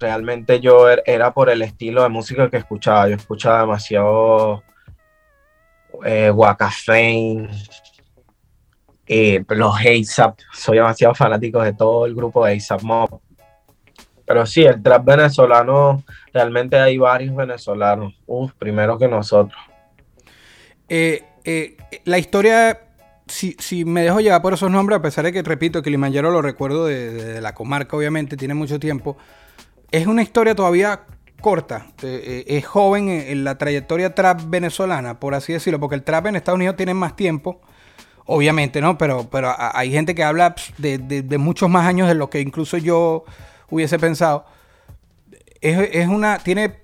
realmente 0.00 0.58
yo 0.60 0.88
er- 0.90 1.02
era 1.06 1.32
por 1.32 1.48
el 1.50 1.62
estilo 1.62 2.02
de 2.02 2.08
música 2.08 2.48
que 2.50 2.56
escuchaba. 2.56 3.08
Yo 3.08 3.16
escuchaba 3.16 3.60
demasiado 3.60 4.62
eh, 6.04 6.30
Waka 6.30 6.70
eh, 9.06 9.44
los 9.48 9.74
ASAP. 9.76 10.38
Soy 10.52 10.76
demasiado 10.76 11.14
fanático 11.14 11.62
de 11.62 11.72
todo 11.72 12.06
el 12.06 12.14
grupo 12.14 12.44
ASAP 12.44 12.82
Mob. 12.82 13.20
Pero 14.24 14.46
sí, 14.46 14.62
el 14.62 14.82
trap 14.82 15.04
venezolano, 15.04 16.02
realmente 16.32 16.78
hay 16.78 16.96
varios 16.96 17.34
venezolanos. 17.34 18.14
Uf, 18.26 18.52
primero 18.58 18.98
que 18.98 19.08
nosotros. 19.08 19.60
Eh, 20.88 21.24
eh, 21.44 21.76
la 22.04 22.18
historia, 22.18 22.80
si, 23.26 23.56
si 23.58 23.84
me 23.84 24.02
dejo 24.02 24.20
llevar 24.20 24.42
por 24.42 24.54
esos 24.54 24.70
nombres, 24.70 24.98
a 24.98 25.02
pesar 25.02 25.24
de 25.24 25.32
que, 25.32 25.42
repito, 25.42 25.82
Kilimanjaro 25.82 26.30
lo 26.30 26.42
recuerdo 26.42 26.86
de, 26.86 27.40
la 27.40 27.54
comarca, 27.54 27.96
obviamente, 27.96 28.36
tiene 28.36 28.54
mucho 28.54 28.78
tiempo, 28.78 29.16
es 29.90 30.06
una 30.06 30.22
historia 30.22 30.54
todavía 30.54 31.00
corta, 31.40 31.86
eh, 32.02 32.44
es 32.46 32.64
joven 32.66 33.08
en, 33.08 33.28
en 33.28 33.44
la 33.44 33.58
trayectoria 33.58 34.14
trap 34.14 34.42
venezolana, 34.46 35.18
por 35.18 35.34
así 35.34 35.52
decirlo, 35.52 35.80
porque 35.80 35.96
el 35.96 36.04
trap 36.04 36.26
en 36.26 36.36
Estados 36.36 36.56
Unidos 36.56 36.76
tiene 36.76 36.94
más 36.94 37.16
tiempo, 37.16 37.60
obviamente, 38.26 38.80
¿no? 38.80 38.98
Pero, 38.98 39.28
pero 39.30 39.54
hay 39.58 39.90
gente 39.92 40.14
que 40.14 40.24
habla 40.24 40.54
pss, 40.54 40.74
de, 40.78 40.98
de- 40.98 41.22
de 41.22 41.38
muchos 41.38 41.68
más 41.70 41.86
años 41.86 42.08
de 42.08 42.14
lo 42.14 42.30
que 42.30 42.40
incluso 42.40 42.76
yo 42.78 43.24
hubiese 43.70 43.98
pensado. 43.98 44.44
Es, 45.60 45.78
es 45.92 46.08
una, 46.08 46.38
tiene 46.38 46.74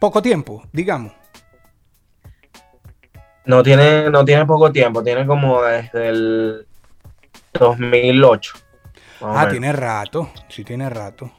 poco 0.00 0.22
tiempo, 0.22 0.64
digamos. 0.72 1.12
No 3.44 3.62
tiene, 3.62 4.10
no 4.10 4.24
tiene 4.24 4.44
poco 4.44 4.70
tiempo, 4.70 5.02
tiene 5.02 5.26
como 5.26 5.62
desde 5.62 6.08
el 6.08 6.66
2008. 7.58 8.54
más 9.20 9.30
o 9.36 9.38
Ah, 9.38 9.48
tiene 9.48 9.72
rato, 9.72 10.30
sí 10.48 10.64
tiene 10.64 10.88
rato. 10.90 11.30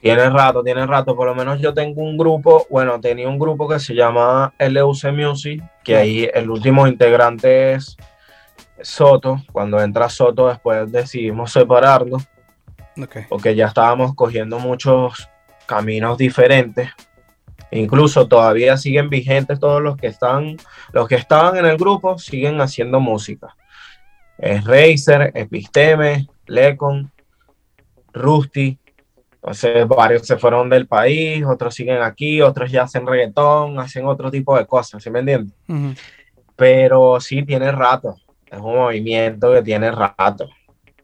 Tiene 0.00 0.28
rato, 0.30 0.62
tiene 0.62 0.86
rato. 0.86 1.14
Por 1.16 1.26
lo 1.28 1.34
menos 1.34 1.60
yo 1.60 1.72
tengo 1.72 2.02
un 2.02 2.16
grupo, 2.18 2.66
bueno, 2.70 3.00
tenía 3.00 3.28
un 3.28 3.38
grupo 3.38 3.68
que 3.68 3.78
se 3.78 3.94
llama 3.94 4.54
LUC 4.58 5.12
Music, 5.12 5.62
que 5.84 5.96
ahí 5.96 6.28
el 6.34 6.50
último 6.50 6.86
integrante 6.86 7.74
es 7.74 7.96
Soto. 8.82 9.42
Cuando 9.52 9.80
entra 9.80 10.08
Soto, 10.08 10.48
después 10.48 10.90
decidimos 10.90 11.52
separarnos, 11.52 12.26
porque 13.28 13.54
ya 13.54 13.66
estábamos 13.66 14.14
cogiendo 14.14 14.58
muchos 14.58 15.28
caminos 15.66 16.18
diferentes. 16.18 16.90
Incluso 17.70 18.28
todavía 18.28 18.76
siguen 18.76 19.08
vigentes 19.08 19.58
todos 19.58 19.80
los 19.80 19.96
que 19.96 20.08
están, 20.08 20.56
los 20.92 21.08
que 21.08 21.14
estaban 21.14 21.56
en 21.56 21.64
el 21.64 21.78
grupo 21.78 22.18
siguen 22.18 22.60
haciendo 22.60 23.00
música. 23.00 23.56
Es 24.36 24.64
Razer, 24.64 25.32
Episteme, 25.34 26.26
Lecon, 26.46 27.10
Rusty. 28.12 28.78
Entonces 29.34 29.88
varios 29.88 30.26
se 30.26 30.36
fueron 30.36 30.68
del 30.68 30.86
país, 30.86 31.44
otros 31.44 31.74
siguen 31.74 32.02
aquí, 32.02 32.40
otros 32.42 32.70
ya 32.70 32.82
hacen 32.82 33.06
reggaetón, 33.06 33.80
hacen 33.80 34.06
otro 34.06 34.30
tipo 34.30 34.56
de 34.56 34.66
cosas, 34.66 35.02
¿sí 35.02 35.10
me 35.10 35.20
entiendes? 35.20 35.54
Pero 36.54 37.18
sí 37.20 37.42
tiene 37.42 37.72
rato, 37.72 38.16
es 38.52 38.58
un 38.58 38.76
movimiento 38.76 39.52
que 39.52 39.62
tiene 39.62 39.90
rato. 39.90 40.48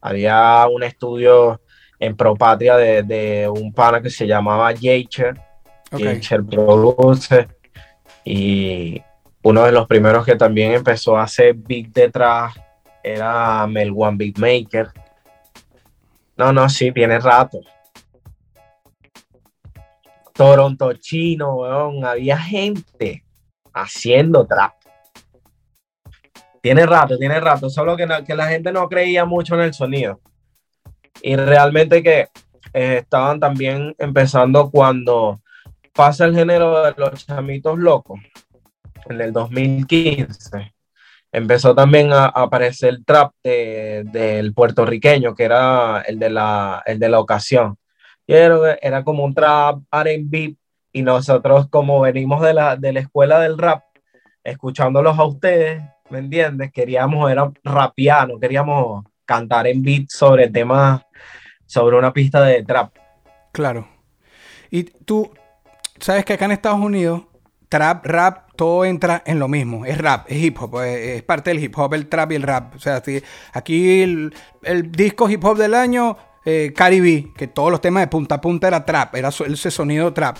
Había 0.01 0.65
un 0.67 0.83
estudio 0.83 1.59
en 1.99 2.15
Propatria 2.15 2.77
de, 2.77 3.03
de 3.03 3.49
un 3.49 3.73
pana 3.73 4.01
que 4.01 4.09
se 4.09 4.27
llamaba 4.27 4.71
Jacher, 4.73 5.37
Ok. 5.91 6.01
Jacher 6.01 6.43
Produce, 6.45 7.47
y 8.23 9.01
uno 9.41 9.63
de 9.63 9.71
los 9.71 9.87
primeros 9.87 10.25
que 10.25 10.35
también 10.35 10.73
empezó 10.73 11.17
a 11.17 11.23
hacer 11.23 11.55
beat 11.55 11.87
detrás 11.87 12.53
era 13.03 13.65
Mel 13.65 13.91
One 13.95 14.17
Beatmaker. 14.17 14.89
No, 16.37 16.53
no, 16.53 16.69
sí, 16.69 16.91
tiene 16.91 17.19
rato. 17.19 17.59
Toronto 20.33 20.93
Chino, 20.93 21.55
weón, 21.55 22.05
había 22.05 22.37
gente 22.37 23.25
haciendo 23.73 24.45
trap. 24.45 24.73
Tiene 26.61 26.85
rato, 26.85 27.17
tiene 27.17 27.39
rato, 27.39 27.69
solo 27.69 27.95
que, 27.95 28.05
la- 28.05 28.23
que 28.23 28.35
la 28.35 28.47
gente 28.47 28.71
no 28.71 28.87
creía 28.89 29.25
mucho 29.25 29.55
en 29.55 29.61
el 29.61 29.73
sonido. 29.73 30.19
Y 31.21 31.35
realmente 31.35 32.03
que 32.03 32.27
eh, 32.73 32.97
estaban 33.01 33.39
también 33.39 33.95
empezando 33.97 34.69
cuando 34.69 35.41
pasa 35.93 36.25
el 36.25 36.35
género 36.35 36.83
de 36.83 36.93
los 36.97 37.25
chamitos 37.25 37.77
locos, 37.77 38.19
en 39.09 39.21
el 39.21 39.33
2015. 39.33 40.73
Empezó 41.31 41.75
también 41.75 42.11
a, 42.11 42.25
aparecer 42.25 42.89
el 42.89 43.05
trap 43.05 43.33
de- 43.43 44.03
del 44.11 44.53
puertorriqueño, 44.53 45.35
que 45.35 45.43
era 45.43 46.01
el 46.01 46.19
de 46.19 46.29
la, 46.29 46.81
el 46.85 46.99
de 46.99 47.09
la 47.09 47.19
ocasión. 47.19 47.77
Y 48.25 48.33
era, 48.33 48.73
era 48.81 49.03
como 49.03 49.23
un 49.23 49.33
trap 49.33 49.79
RB, 49.91 50.55
y 50.91 51.01
nosotros, 51.03 51.67
como 51.69 52.01
venimos 52.01 52.41
de 52.41 52.53
la, 52.53 52.75
de 52.75 52.93
la 52.93 52.99
escuela 53.01 53.39
del 53.39 53.57
rap, 53.57 53.83
escuchándolos 54.43 55.17
a 55.19 55.23
ustedes, 55.25 55.83
¿me 56.09 56.19
entiendes? 56.19 56.71
Queríamos, 56.71 57.31
era 57.31 57.51
rapear, 57.63 58.27
no 58.27 58.39
queríamos 58.39 59.03
cantar 59.25 59.67
en 59.67 59.81
beat 59.83 60.09
sobre 60.09 60.49
temas, 60.49 61.01
sobre 61.65 61.97
una 61.97 62.11
pista 62.11 62.41
de 62.41 62.63
trap. 62.63 62.95
Claro. 63.51 63.87
Y 64.71 64.83
tú, 64.83 65.31
sabes 65.99 66.25
que 66.25 66.33
acá 66.33 66.45
en 66.45 66.51
Estados 66.51 66.79
Unidos, 66.79 67.23
trap, 67.69 68.05
rap, 68.05 68.49
todo 68.55 68.85
entra 68.85 69.23
en 69.25 69.39
lo 69.39 69.47
mismo. 69.47 69.85
Es 69.85 69.97
rap, 69.97 70.25
es 70.29 70.43
hip 70.43 70.57
hop, 70.61 70.81
es, 70.81 71.17
es 71.17 71.23
parte 71.23 71.51
del 71.51 71.63
hip 71.63 71.77
hop, 71.77 71.93
el 71.93 72.07
trap 72.07 72.31
y 72.31 72.35
el 72.35 72.43
rap. 72.43 72.75
O 72.75 72.79
sea, 72.79 73.01
si- 73.03 73.21
aquí 73.53 74.01
el, 74.01 74.33
el 74.63 74.91
disco 74.91 75.29
hip 75.29 75.43
hop 75.45 75.57
del 75.57 75.73
año, 75.73 76.17
eh, 76.45 76.73
Cardi 76.75 76.99
B, 76.99 77.27
que 77.37 77.47
todos 77.47 77.71
los 77.71 77.81
temas 77.81 78.01
de 78.01 78.07
punta 78.07 78.35
a 78.35 78.41
punta 78.41 78.67
era 78.67 78.85
trap, 78.85 79.15
era 79.15 79.29
ese 79.29 79.71
sonido 79.71 80.13
trap. 80.13 80.37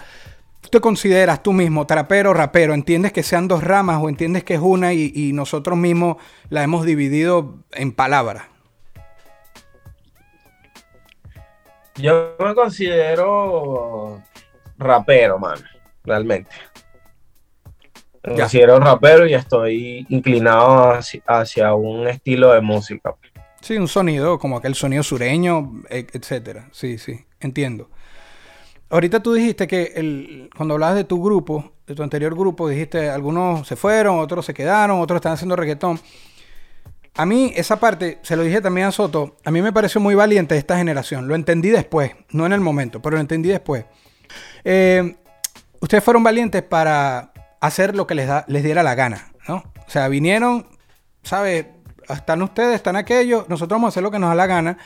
Tú 0.62 0.70
te 0.70 0.80
consideras 0.80 1.42
tú 1.44 1.54
mismo 1.54 1.86
trapero 1.88 2.34
rapero? 2.34 2.74
¿Entiendes 2.74 3.12
que 3.14 3.24
sean 3.24 3.48
dos 3.48 3.64
ramas 3.64 4.00
o 4.02 4.10
entiendes 4.10 4.44
que 4.44 4.56
es 4.56 4.60
una 4.62 4.94
y, 4.94 5.12
y 5.16 5.34
nosotros 5.34 5.78
mismos 5.78 6.18
la 6.50 6.64
hemos 6.64 6.86
dividido 6.86 7.60
en 7.72 7.92
palabras? 7.92 8.44
Yo 11.96 12.36
me 12.40 12.56
considero 12.56 14.22
rapero, 14.78 15.38
man, 15.38 15.60
realmente. 16.04 16.52
Me 18.24 18.36
Ya. 18.36 18.44
considero 18.44 18.80
rapero 18.80 19.26
y 19.28 19.34
estoy 19.34 20.06
inclinado 20.10 20.92
hacia, 20.92 21.22
hacia 21.28 21.74
un 21.74 22.08
estilo 22.08 22.54
de 22.54 22.62
música. 22.62 23.16
Sí, 23.62 23.78
un 23.78 23.88
sonido 23.90 24.40
como 24.40 24.58
aquel 24.58 24.76
sonido 24.76 25.04
sureño, 25.04 25.84
e- 25.90 26.08
etcétera. 26.14 26.70
Sí, 26.72 26.98
sí, 26.98 27.26
entiendo. 27.42 27.90
Ahorita 28.90 29.22
tú 29.22 29.34
dijiste 29.34 29.68
que 29.68 29.94
el, 29.96 30.50
cuando 30.56 30.74
hablabas 30.74 30.96
de 30.96 31.04
tu 31.04 31.24
grupo, 31.24 31.74
de 31.86 31.94
tu 31.94 32.02
anterior 32.02 32.34
grupo, 32.36 32.68
dijiste 32.68 33.10
algunos 33.10 33.68
se 33.68 33.76
fueron, 33.76 34.20
otros 34.20 34.46
se 34.46 34.54
quedaron, 34.54 35.00
otros 35.00 35.18
están 35.18 35.34
haciendo 35.34 35.56
reggaetón. 35.56 36.00
A 37.16 37.26
mí 37.26 37.52
esa 37.56 37.80
parte, 37.80 38.20
se 38.24 38.36
lo 38.36 38.44
dije 38.44 38.62
también 38.62 38.88
a 38.88 38.92
Soto, 38.92 39.36
a 39.44 39.52
mí 39.52 39.62
me 39.62 39.74
pareció 39.74 40.02
muy 40.02 40.16
valiente 40.16 40.58
esta 40.58 40.78
generación. 40.78 41.28
Lo 41.28 41.36
entendí 41.36 41.70
después, 41.70 42.12
no 42.32 42.46
en 42.46 42.54
el 42.54 42.62
momento, 42.62 43.02
pero 43.02 43.18
lo 43.18 43.22
entendí 43.22 43.50
después. 43.50 43.86
Eh, 44.64 45.18
ustedes 45.82 46.04
fueron 46.04 46.24
valientes 46.24 46.64
para 46.64 47.32
hacer 47.60 47.96
lo 47.96 48.08
que 48.08 48.16
les, 48.16 48.28
da, 48.28 48.46
les 48.48 48.64
diera 48.64 48.84
la 48.84 48.96
gana, 48.96 49.34
¿no? 49.48 49.58
O 49.86 49.90
sea, 49.90 50.08
vinieron, 50.08 50.68
¿sabes? 51.22 51.66
Están 52.08 52.42
ustedes, 52.42 52.76
están 52.76 52.96
aquellos, 52.96 53.48
nosotros 53.50 53.76
vamos 53.76 53.88
a 53.88 53.90
hacer 53.90 54.04
lo 54.04 54.12
que 54.12 54.20
nos 54.20 54.30
da 54.30 54.36
la 54.36 54.48
gana. 54.48 54.78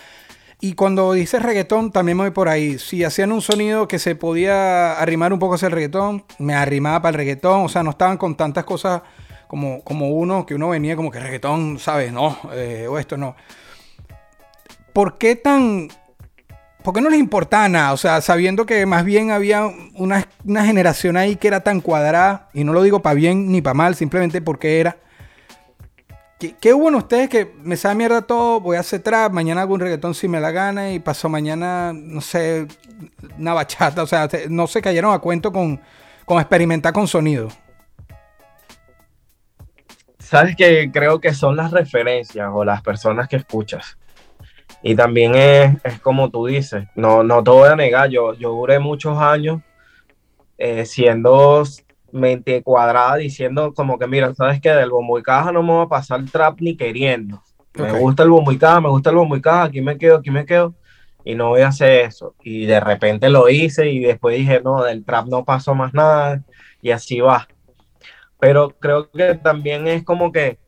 Y 0.63 0.75
cuando 0.75 1.12
dice 1.12 1.39
reggaetón, 1.39 1.91
también 1.91 2.17
me 2.17 2.24
voy 2.24 2.32
por 2.32 2.48
ahí. 2.48 2.79
Si 2.79 3.03
hacían 3.03 3.34
un 3.34 3.41
sonido 3.41 3.86
que 3.89 4.00
se 4.00 4.15
podía 4.15 4.93
arrimar 4.93 5.34
un 5.34 5.39
poco 5.39 5.55
hacia 5.55 5.65
el 5.65 5.74
reggaetón, 5.74 6.24
me 6.39 6.55
arrimaba 6.55 7.01
para 7.01 7.10
el 7.10 7.15
reggaetón. 7.15 7.65
O 7.65 7.67
sea, 7.67 7.84
no 7.84 7.89
estaban 7.89 8.15
con 8.17 8.38
tantas 8.38 8.63
cosas 8.63 9.01
como, 9.50 9.84
como 9.84 10.12
uno, 10.12 10.46
que 10.46 10.55
uno 10.55 10.70
venía 10.70 10.96
como 10.96 11.12
que 11.12 11.20
reggaetón, 11.20 11.79
¿sabes? 11.79 12.13
No, 12.13 12.38
eh, 12.53 12.88
o 12.89 12.98
esto 12.98 13.17
no. 13.17 13.36
¿Por 14.93 15.17
qué 15.17 15.36
tan... 15.36 15.89
¿Por 16.82 16.93
qué 16.93 17.01
no 17.01 17.10
les 17.10 17.20
importaba 17.20 17.67
nada? 17.67 17.91
O 17.91 17.98
sea, 17.98 18.22
sabiendo 18.22 18.65
que 18.65 18.86
más 18.86 19.03
bien 19.03 19.32
había 19.32 19.70
una, 19.96 20.25
una 20.46 20.63
generación 20.63 21.17
ahí 21.17 21.36
que 21.36 21.50
era 21.50 21.60
tan 21.60 21.82
cuadrada, 21.82 22.48
y 22.53 22.63
no 22.63 22.72
lo 22.72 22.84
digo 22.84 23.01
para 23.01 23.15
bien 23.15 23.51
ni 23.51 23.62
para 23.62 23.74
mal, 23.74 23.96
simplemente 23.96 24.41
porque 24.41 24.79
era. 24.79 24.96
¿Qué, 26.51 26.73
hubo 26.73 26.89
en 26.89 26.95
ustedes 26.95 27.29
que 27.29 27.53
me 27.63 27.77
sabe 27.77 27.95
mierda 27.95 28.21
todo? 28.21 28.59
Voy 28.59 28.77
a 28.77 28.81
hacer 28.81 29.01
trap, 29.01 29.31
mañana 29.31 29.62
hago 29.62 29.73
un 29.73 29.79
reggaetón 29.79 30.13
si 30.13 30.27
me 30.27 30.39
la 30.39 30.51
gana, 30.51 30.91
y 30.91 31.00
pasó 31.00 31.29
mañana, 31.29 31.93
no 31.93 32.21
sé, 32.21 32.67
una 33.38 33.53
bachata. 33.53 34.03
O 34.03 34.07
sea, 34.07 34.27
no 34.50 34.67
se 34.67 34.81
cayeron 34.81 35.13
a 35.13 35.19
cuento 35.19 35.51
con, 35.51 35.79
con 36.25 36.39
experimentar 36.39 36.91
con 36.93 37.07
sonido. 37.07 37.50
Sabes 40.19 40.55
que 40.55 40.91
creo 40.91 41.19
que 41.19 41.33
son 41.33 41.55
las 41.55 41.71
referencias 41.71 42.50
o 42.51 42.65
las 42.65 42.81
personas 42.81 43.27
que 43.27 43.38
escuchas. 43.38 43.97
Y 44.81 44.95
también 44.95 45.35
es, 45.35 45.77
es 45.83 46.00
como 46.00 46.29
tú 46.29 46.47
dices, 46.47 46.85
no, 46.95 47.23
no 47.23 47.43
te 47.43 47.51
voy 47.51 47.69
a 47.69 47.75
negar, 47.75 48.09
yo, 48.09 48.33
yo 48.33 48.50
duré 48.50 48.79
muchos 48.79 49.17
años 49.17 49.62
eh, 50.57 50.85
siendo 50.85 51.63
mente 52.13 52.63
cuadrada, 52.63 53.17
diciendo 53.17 53.74
como 53.74 53.98
que, 54.00 54.08
mira, 54.08 54.34
sabes 54.36 54.62
que 54.62 54.70
del 54.70 54.91
bombo 54.91 55.20
y 55.20 55.24
caja 55.24 55.51
no 55.51 55.62
me 55.63 55.74
voy 55.74 55.86
a 55.86 55.89
pasar 55.89 56.22
trap 56.32 56.60
ni 56.62 56.77
queriendo. 56.77 57.41
Me 57.75 57.91
Ok. 57.91 58.00
gusta 58.00 58.24
el 58.24 58.29
bombo 58.29 58.51
y 58.51 58.58
caja, 58.58 58.82
me 58.82 58.89
gusta 58.89 59.10
el 59.10 59.15
bombo 59.15 59.36
y 59.36 59.41
caja, 59.41 59.63
aquí 59.63 59.82
me 59.82 59.98
quedo, 59.98 60.17
aquí 60.17 60.32
me 60.32 60.46
quedo. 60.46 60.75
Y 61.25 61.36
no 61.36 61.50
voy 61.50 61.62
a 61.62 61.70
hacer 61.70 62.05
eso. 62.05 62.36
Y 62.43 62.65
de 62.65 62.79
repente 62.79 63.29
lo 63.29 63.50
hice 63.50 63.89
y 63.89 64.00
después 64.00 64.38
dije, 64.38 64.62
no, 64.62 64.84
del 64.84 65.03
trap 65.05 65.27
no 65.27 65.43
pasó 65.43 65.74
más 65.74 65.93
nada. 65.93 66.41
Y 66.82 66.91
así 66.91 67.20
va. 67.20 67.48
Pero 68.39 68.70
creo 68.79 69.10
que 69.10 69.36
también 69.36 69.88
es 69.88 70.03
como 70.03 70.32
que 70.32 70.60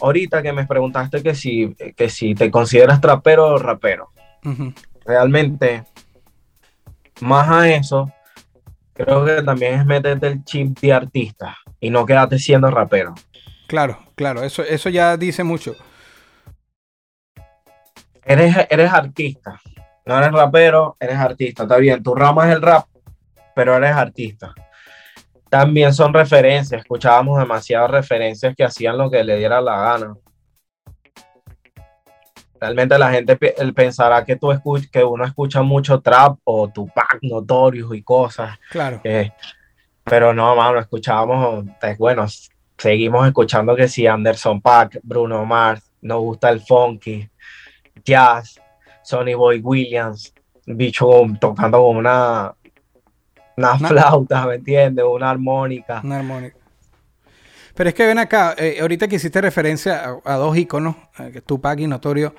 ahorita 0.00 0.42
que 0.42 0.52
me 0.52 0.66
preguntaste 0.66 1.22
que 1.22 1.34
si, 1.34 1.74
que 1.96 2.08
si 2.08 2.34
te 2.34 2.50
consideras 2.50 3.00
trapero 3.00 3.46
o 3.46 3.58
rapero. 3.58 4.10
Ujú. 4.44 4.72
Realmente, 5.04 5.84
más 7.20 7.48
a 7.48 7.68
eso, 7.68 8.10
creo 9.04 9.24
que 9.24 9.42
también 9.42 9.74
es 9.74 9.86
meterte 9.86 10.26
el 10.26 10.44
chip 10.44 10.78
de 10.80 10.92
artista 10.92 11.56
y 11.80 11.90
no 11.90 12.06
quedarte 12.06 12.38
siendo 12.38 12.70
rapero. 12.70 13.14
Claro, 13.66 13.98
claro, 14.16 14.42
eso, 14.42 14.62
eso 14.62 14.88
ya 14.88 15.16
dice 15.16 15.44
mucho. 15.44 15.76
Eres, 18.24 18.56
eres 18.68 18.92
artista, 18.92 19.60
no 20.04 20.18
eres 20.18 20.32
rapero, 20.32 20.96
eres 21.00 21.16
artista. 21.16 21.62
Está 21.62 21.76
bien, 21.76 22.02
tu 22.02 22.14
rama 22.14 22.48
es 22.48 22.56
el 22.56 22.62
rap, 22.62 22.86
pero 23.54 23.76
eres 23.76 23.92
artista. 23.92 24.54
También 25.48 25.92
son 25.92 26.14
referencias, 26.14 26.80
escuchábamos 26.80 27.38
demasiadas 27.38 27.90
referencias 27.90 28.54
que 28.56 28.64
hacían 28.64 28.96
lo 28.96 29.10
que 29.10 29.24
le 29.24 29.36
diera 29.36 29.60
la 29.60 29.76
gana. 29.78 30.14
Realmente 32.60 32.98
la 32.98 33.10
gente 33.10 33.38
él 33.56 33.72
pensará 33.72 34.24
que, 34.24 34.36
tú 34.36 34.48
escuch- 34.52 34.90
que 34.90 35.02
uno 35.02 35.24
escucha 35.24 35.62
mucho 35.62 36.00
trap 36.00 36.38
o 36.44 36.68
Tupac, 36.68 37.18
Notorious 37.22 37.94
y 37.94 38.02
cosas. 38.02 38.58
Claro. 38.70 39.00
pero 40.04 40.34
no, 40.34 40.54
mano, 40.56 40.78
escuchábamos, 40.78 41.64
bueno, 41.98 42.26
seguimos 42.76 43.26
escuchando 43.26 43.74
que 43.76 43.88
si 43.88 44.06
Anderson 44.06 44.60
Paak, 44.60 44.98
Bruno 45.02 45.44
Mars, 45.46 45.90
nos 46.02 46.20
gusta 46.20 46.50
el 46.50 46.60
funky, 46.60 47.28
jazz, 48.04 48.60
Sonny 49.02 49.34
Boy 49.34 49.60
Williams, 49.60 50.34
bicho 50.66 51.08
tocando 51.40 51.78
con 51.82 51.96
una, 51.96 52.54
una 53.56 53.74
Una- 53.74 53.88
flauta, 53.88 54.46
¿me 54.46 54.54
entiendes? 54.56 55.04
Una 55.08 55.30
armónica. 55.30 56.00
Una 56.04 56.18
armónica. 56.18 56.56
Pero 57.74 57.88
es 57.88 57.94
que 57.94 58.06
ven 58.06 58.18
acá, 58.18 58.54
eh, 58.58 58.78
ahorita 58.80 59.08
que 59.08 59.16
hiciste 59.16 59.40
referencia 59.40 60.16
a, 60.24 60.34
dos 60.34 60.56
iconos, 60.56 60.96
eh, 61.18 61.40
Tupac 61.44 61.78
y 61.80 61.86
Notorio, 61.86 62.34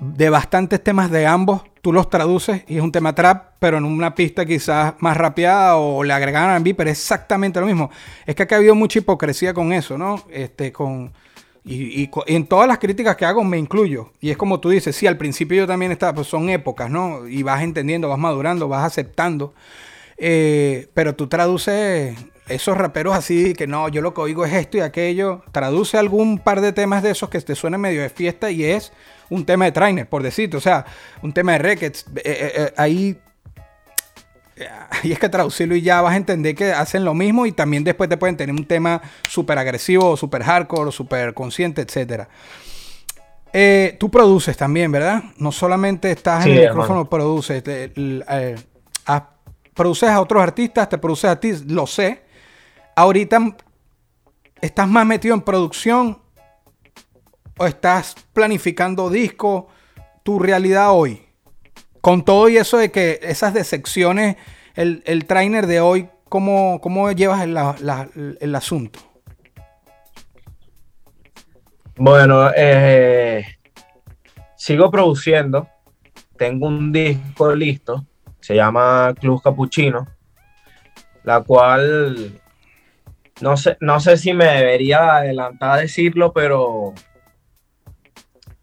de 0.00 0.30
bastantes 0.30 0.82
temas 0.82 1.10
de 1.10 1.26
ambos, 1.26 1.62
tú 1.82 1.92
los 1.92 2.08
traduces 2.08 2.64
y 2.68 2.76
es 2.76 2.82
un 2.82 2.92
tema 2.92 3.14
trap, 3.14 3.54
pero 3.58 3.78
en 3.78 3.84
una 3.84 4.14
pista 4.14 4.46
quizás 4.46 4.94
más 5.00 5.16
rapeada 5.16 5.76
o 5.76 6.02
le 6.02 6.12
agregan 6.12 6.50
R&B, 6.50 6.74
pero 6.74 6.90
es 6.90 6.98
exactamente 6.98 7.60
lo 7.60 7.66
mismo. 7.66 7.90
Es 8.26 8.34
que 8.34 8.44
acá 8.44 8.56
ha 8.56 8.58
habido 8.58 8.74
mucha 8.74 8.98
hipocresía 8.98 9.52
con 9.52 9.72
eso, 9.72 9.98
¿no? 9.98 10.22
Este, 10.30 10.72
con... 10.72 11.12
Y, 11.62 12.02
y 12.02 12.10
en 12.26 12.46
todas 12.46 12.66
las 12.66 12.78
críticas 12.78 13.16
que 13.16 13.26
hago 13.26 13.44
me 13.44 13.58
incluyo. 13.58 14.12
Y 14.18 14.30
es 14.30 14.38
como 14.38 14.60
tú 14.60 14.70
dices, 14.70 14.96
sí, 14.96 15.06
al 15.06 15.18
principio 15.18 15.58
yo 15.58 15.66
también 15.66 15.92
estaba, 15.92 16.14
pues 16.14 16.26
son 16.26 16.48
épocas, 16.48 16.90
¿no? 16.90 17.28
Y 17.28 17.42
vas 17.42 17.62
entendiendo, 17.62 18.08
vas 18.08 18.18
madurando, 18.18 18.66
vas 18.66 18.84
aceptando. 18.84 19.52
Eh, 20.22 20.88
pero 20.92 21.14
tú 21.14 21.28
traduces 21.28 22.14
esos 22.48 22.76
raperos 22.76 23.16
así, 23.16 23.54
que 23.54 23.66
no, 23.66 23.88
yo 23.88 24.02
lo 24.02 24.12
que 24.12 24.20
oigo 24.20 24.44
es 24.44 24.52
esto 24.52 24.76
y 24.76 24.80
aquello. 24.80 25.42
Traduce 25.50 25.96
algún 25.96 26.38
par 26.38 26.60
de 26.60 26.72
temas 26.72 27.02
de 27.02 27.10
esos 27.12 27.30
que 27.30 27.40
te 27.40 27.54
suenen 27.54 27.80
medio 27.80 28.02
de 28.02 28.10
fiesta 28.10 28.50
y 28.50 28.64
es 28.64 28.92
un 29.30 29.46
tema 29.46 29.64
de 29.64 29.72
trainer, 29.72 30.08
por 30.08 30.22
decirte. 30.22 30.56
O 30.56 30.60
sea, 30.60 30.84
un 31.22 31.32
tema 31.32 31.52
de 31.52 31.58
records. 31.58 32.04
Eh, 32.16 32.20
eh, 32.24 32.52
eh, 32.56 32.72
ahí. 32.76 33.18
Es 35.04 35.18
que 35.18 35.30
traducirlo 35.30 35.74
y 35.74 35.80
ya 35.80 36.02
vas 36.02 36.12
a 36.12 36.16
entender 36.18 36.54
que 36.54 36.70
hacen 36.72 37.02
lo 37.02 37.14
mismo 37.14 37.46
y 37.46 37.52
también 37.52 37.82
después 37.82 38.10
te 38.10 38.18
pueden 38.18 38.36
tener 38.36 38.54
un 38.54 38.66
tema 38.66 39.00
súper 39.26 39.56
agresivo, 39.56 40.18
súper 40.18 40.42
hardcore, 40.42 40.88
o 40.90 40.92
súper 40.92 41.32
consciente. 41.32 41.86
Eh, 43.54 43.96
tú 43.98 44.10
produces 44.10 44.56
también, 44.58 44.92
¿verdad? 44.92 45.22
No 45.38 45.50
solamente 45.50 46.10
estás 46.10 46.44
Sí, 46.44 46.50
en 46.50 46.56
el 46.58 46.62
hermano. 46.64 46.82
micrófono, 46.82 47.08
produces. 47.08 47.62
te- 47.62 47.92
produces 49.74 50.08
a 50.08 50.20
otros 50.20 50.42
artistas, 50.42 50.88
te 50.88 50.98
produces 50.98 51.30
a 51.30 51.40
ti, 51.40 51.52
lo 51.68 51.86
sé. 51.86 52.22
Ahorita 52.96 53.56
estás 54.60 54.88
más 54.88 55.06
metido 55.06 55.34
en 55.34 55.42
producción 55.42 56.18
o 57.58 57.66
estás 57.66 58.14
planificando 58.32 59.10
disco, 59.10 59.68
tu 60.22 60.38
realidad 60.38 60.92
hoy. 60.92 61.22
Con 62.00 62.24
todo 62.24 62.48
y 62.48 62.56
eso 62.56 62.78
de 62.78 62.90
que 62.90 63.20
esas 63.22 63.52
decepciones, 63.52 64.36
el, 64.74 65.02
el 65.06 65.26
trainer 65.26 65.66
de 65.66 65.80
hoy, 65.80 66.08
¿cómo, 66.28 66.80
cómo 66.80 67.10
llevas 67.12 67.42
el, 67.42 67.56
el 68.40 68.54
asunto? 68.54 69.00
Bueno, 71.96 72.50
eh, 72.56 73.44
sigo 74.56 74.90
produciendo. 74.90 75.68
Tengo 76.38 76.68
un 76.68 76.92
disco 76.92 77.54
listo. 77.54 78.06
Se 78.50 78.56
llama 78.56 79.14
Club 79.14 79.40
Capuchino. 79.40 80.08
La 81.22 81.40
cual 81.40 82.40
no 83.40 83.56
sé, 83.56 83.76
no 83.78 84.00
sé 84.00 84.16
si 84.16 84.34
me 84.34 84.46
debería 84.46 85.18
adelantar 85.18 85.78
a 85.78 85.82
decirlo, 85.82 86.32
pero 86.32 86.92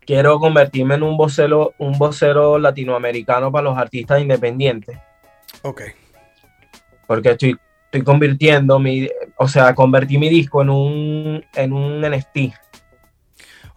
quiero 0.01 0.39
convertirme 0.39 0.95
en 0.95 1.03
un 1.03 1.15
vocero, 1.15 1.73
un 1.77 1.97
vocero 1.97 2.59
latinoamericano 2.59 3.49
para 3.49 3.63
los 3.63 3.77
artistas 3.77 4.19
independientes. 4.19 4.97
Ok. 5.61 5.83
Porque 7.07 7.29
estoy, 7.29 7.57
estoy 7.85 8.01
convirtiendo 8.01 8.79
mi, 8.79 9.07
o 9.37 9.47
sea, 9.47 9.73
convertí 9.73 10.17
mi 10.17 10.27
disco 10.27 10.63
en 10.63 10.69
un, 10.69 11.45
en 11.55 11.71
un 11.71 12.01
NFT. 12.01 12.53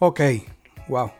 Ok. 0.00 0.20
Wow. 0.88 1.12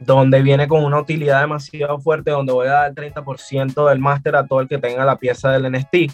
Donde 0.00 0.42
viene 0.42 0.66
con 0.68 0.84
una 0.84 0.98
utilidad 1.00 1.40
demasiado 1.40 1.98
fuerte, 2.00 2.30
donde 2.30 2.52
voy 2.52 2.66
a 2.68 2.72
dar 2.72 2.88
el 2.90 2.94
30% 2.94 3.88
del 3.88 3.98
máster 3.98 4.36
a 4.36 4.46
todo 4.46 4.60
el 4.60 4.68
que 4.68 4.78
tenga 4.78 5.04
la 5.04 5.16
pieza 5.16 5.50
del 5.50 5.70
NFT. 5.70 6.12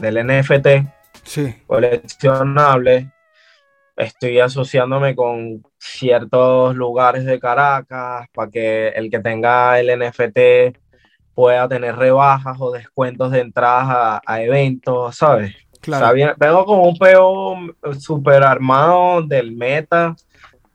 del 0.00 0.26
NFT 0.26 0.66
Sí. 1.24 1.54
coleccionable. 1.66 3.10
Estoy 3.96 4.38
asociándome 4.38 5.16
con 5.16 5.62
ciertos 5.78 6.76
lugares 6.76 7.24
de 7.24 7.40
Caracas 7.40 8.28
para 8.32 8.50
que 8.50 8.88
el 8.88 9.10
que 9.10 9.18
tenga 9.18 9.78
el 9.80 9.88
NFT 9.98 10.78
pueda 11.34 11.68
tener 11.68 11.96
rebajas 11.96 12.56
o 12.60 12.70
descuentos 12.70 13.30
de 13.32 13.40
entradas 13.40 13.86
a, 13.88 14.22
a 14.24 14.42
eventos, 14.42 15.16
¿sabes? 15.16 15.54
Claro. 15.80 16.12
Bien, 16.14 16.32
Vengo 16.36 16.64
con 16.64 16.80
un 16.80 16.96
peo 16.96 17.56
super 17.98 18.42
armado 18.42 19.22
del 19.22 19.52
meta 19.52 20.14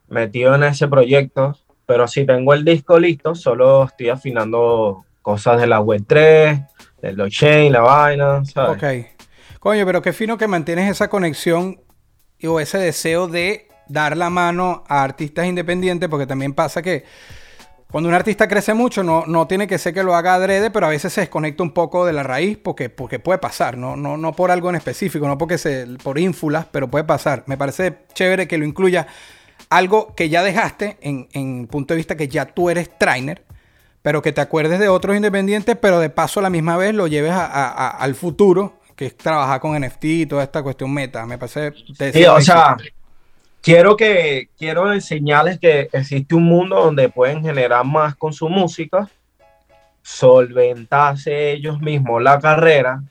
metido 0.08 0.56
en 0.56 0.64
ese 0.64 0.88
proyecto, 0.88 1.58
pero 1.86 2.08
si 2.08 2.26
tengo 2.26 2.54
el 2.54 2.64
disco 2.64 3.00
listo, 3.00 3.36
solo 3.36 3.86
estoy 3.86 4.10
afinando 4.10 5.06
cosas 5.22 5.60
de 5.60 5.68
la 5.68 5.80
web 5.80 6.04
3, 6.06 6.60
del 7.02 7.16
blockchain, 7.16 7.72
la 7.72 7.82
vaina, 7.82 8.46
¿sabes? 8.46 8.78
Ok. 8.78 9.60
Coño, 9.60 9.86
pero 9.86 10.02
qué 10.02 10.14
fino 10.14 10.38
que 10.38 10.48
mantienes 10.48 10.92
esa 10.92 11.10
conexión 11.10 11.80
o 12.46 12.60
ese 12.60 12.78
deseo 12.78 13.28
de 13.28 13.68
dar 13.88 14.18
la 14.18 14.30
mano 14.30 14.84
a 14.88 15.04
artistas 15.04 15.46
independientes, 15.46 16.10
porque 16.10 16.28
también 16.28 16.54
pasa 16.54 16.82
que 16.82 17.06
cuando 17.94 18.10
un 18.10 18.16
artista 18.16 18.48
crece 18.48 18.74
mucho, 18.74 19.04
no, 19.04 19.24
no 19.28 19.46
tiene 19.46 19.68
que 19.68 19.78
ser 19.78 19.94
que 19.94 20.02
lo 20.02 20.16
haga 20.16 20.34
adrede, 20.34 20.72
pero 20.72 20.88
a 20.88 20.90
veces 20.90 21.14
se 21.14 21.22
desconecta 21.22 21.62
un 21.62 21.76
poco 21.76 22.08
de 22.08 22.14
la 22.14 22.24
raíz 22.24 22.58
porque, 22.58 22.90
porque 22.90 23.20
puede 23.20 23.38
pasar, 23.38 23.78
no, 23.78 23.96
no, 23.96 24.18
no 24.18 24.34
por 24.34 24.50
algo 24.50 24.70
en 24.70 24.76
específico, 24.76 25.28
no 25.28 25.38
porque 25.38 25.60
se, 25.60 25.86
por 26.02 26.18
ínfulas, 26.18 26.66
pero 26.72 26.90
puede 26.90 27.04
pasar. 27.04 27.44
Me 27.46 27.56
parece 27.56 28.00
chévere 28.16 28.48
que 28.48 28.58
lo 28.58 28.66
incluya 28.66 29.06
algo 29.78 30.14
que 30.16 30.30
ya 30.30 30.44
dejaste 30.44 30.98
en, 31.02 31.28
en 31.34 31.68
punto 31.68 31.94
de 31.94 31.98
vista 31.98 32.16
que 32.18 32.28
ya 32.28 32.46
tú 32.46 32.70
eres 32.70 32.90
trainer, 32.98 33.44
pero 34.02 34.22
que 34.22 34.32
te 34.32 34.42
acuerdes 34.42 34.80
de 34.80 34.90
otros 34.90 35.16
independientes, 35.16 35.78
pero 35.82 36.00
de 36.00 36.10
paso 36.10 36.40
a 36.40 36.44
la 36.44 36.50
misma 36.50 36.78
vez 36.78 36.94
lo 36.94 37.08
lleves 37.08 37.32
a- 37.32 37.46
a- 37.46 37.70
a- 37.72 37.90
al 37.90 38.16
futuro, 38.16 38.80
que 38.96 39.06
es 39.08 39.18
trabajar 39.18 39.60
con 39.60 39.76
NFT 39.80 40.04
y 40.06 40.26
toda 40.26 40.44
esta 40.44 40.62
cuestión 40.62 40.94
meta. 40.94 41.26
Me 41.26 41.38
parece... 41.38 41.74
Sí, 42.14 42.26
o 42.26 42.40
sea, 42.42 42.78
quiero 43.62 43.96
que 43.96 44.50
quiero 44.58 44.92
enseñarles 44.94 45.58
que 45.60 45.90
existe 45.92 46.36
un 46.36 46.44
mundo 46.44 46.76
donde 46.84 47.10
pueden 47.10 47.42
generar 47.42 47.86
más 47.86 48.16
con 48.16 48.34
su 48.34 48.50
música, 48.50 49.10
solventarse 50.02 51.52
ellos 51.54 51.80
mismos 51.82 52.22
la 52.22 52.40
carrera 52.40 53.02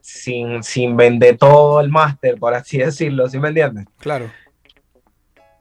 sin, 0.00 0.62
sin 0.62 0.96
vender 0.96 1.36
todo 1.38 1.80
el 1.80 1.90
máster, 1.90 2.38
por 2.38 2.54
así 2.54 2.78
decirlo, 2.86 3.28
¿sí 3.28 3.38
me 3.38 3.48
entiendes? 3.48 3.86
Claro. 3.98 4.30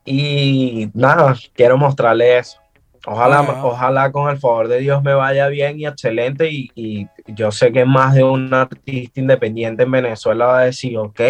Y 0.06 0.90
nada, 0.94 1.36
quiero 1.54 1.78
mostrarles 1.78 2.48
eso. 2.48 2.62
Ojalá, 3.06 3.42
ojalá 3.64 4.12
con 4.12 4.30
el 4.30 4.38
favor 4.38 4.68
de 4.68 4.80
Dios 4.80 5.02
me 5.02 5.14
vaya 5.14 5.48
bien 5.48 5.80
y 5.80 5.86
excelente. 5.86 6.50
Y, 6.52 6.70
y 6.76 7.08
yo 7.28 7.52
sé 7.52 7.72
que 7.72 7.86
más 7.86 8.14
de 8.14 8.24
un 8.24 8.54
artista 8.54 9.20
independiente 9.20 9.84
en 9.84 9.92
Venezuela 9.92 10.46
va 10.46 10.60
a 10.60 10.66
decir, 10.66 10.98
ok, 10.98 11.22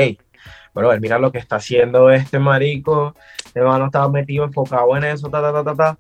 bueno, 0.74 0.90
mira 1.00 1.20
lo 1.20 1.32
que 1.32 1.38
está 1.38 1.58
haciendo 1.58 2.10
este 2.10 2.40
marico, 2.40 3.16
este 3.46 3.62
mano 3.62 3.86
está 3.86 4.08
metido, 4.08 4.46
enfocado 4.46 4.96
en 4.98 5.04
eso, 5.04 5.30
ta, 5.30 5.42
ta, 5.42 5.52
ta, 5.52 5.64
ta, 5.64 5.76
ta. 5.76 5.98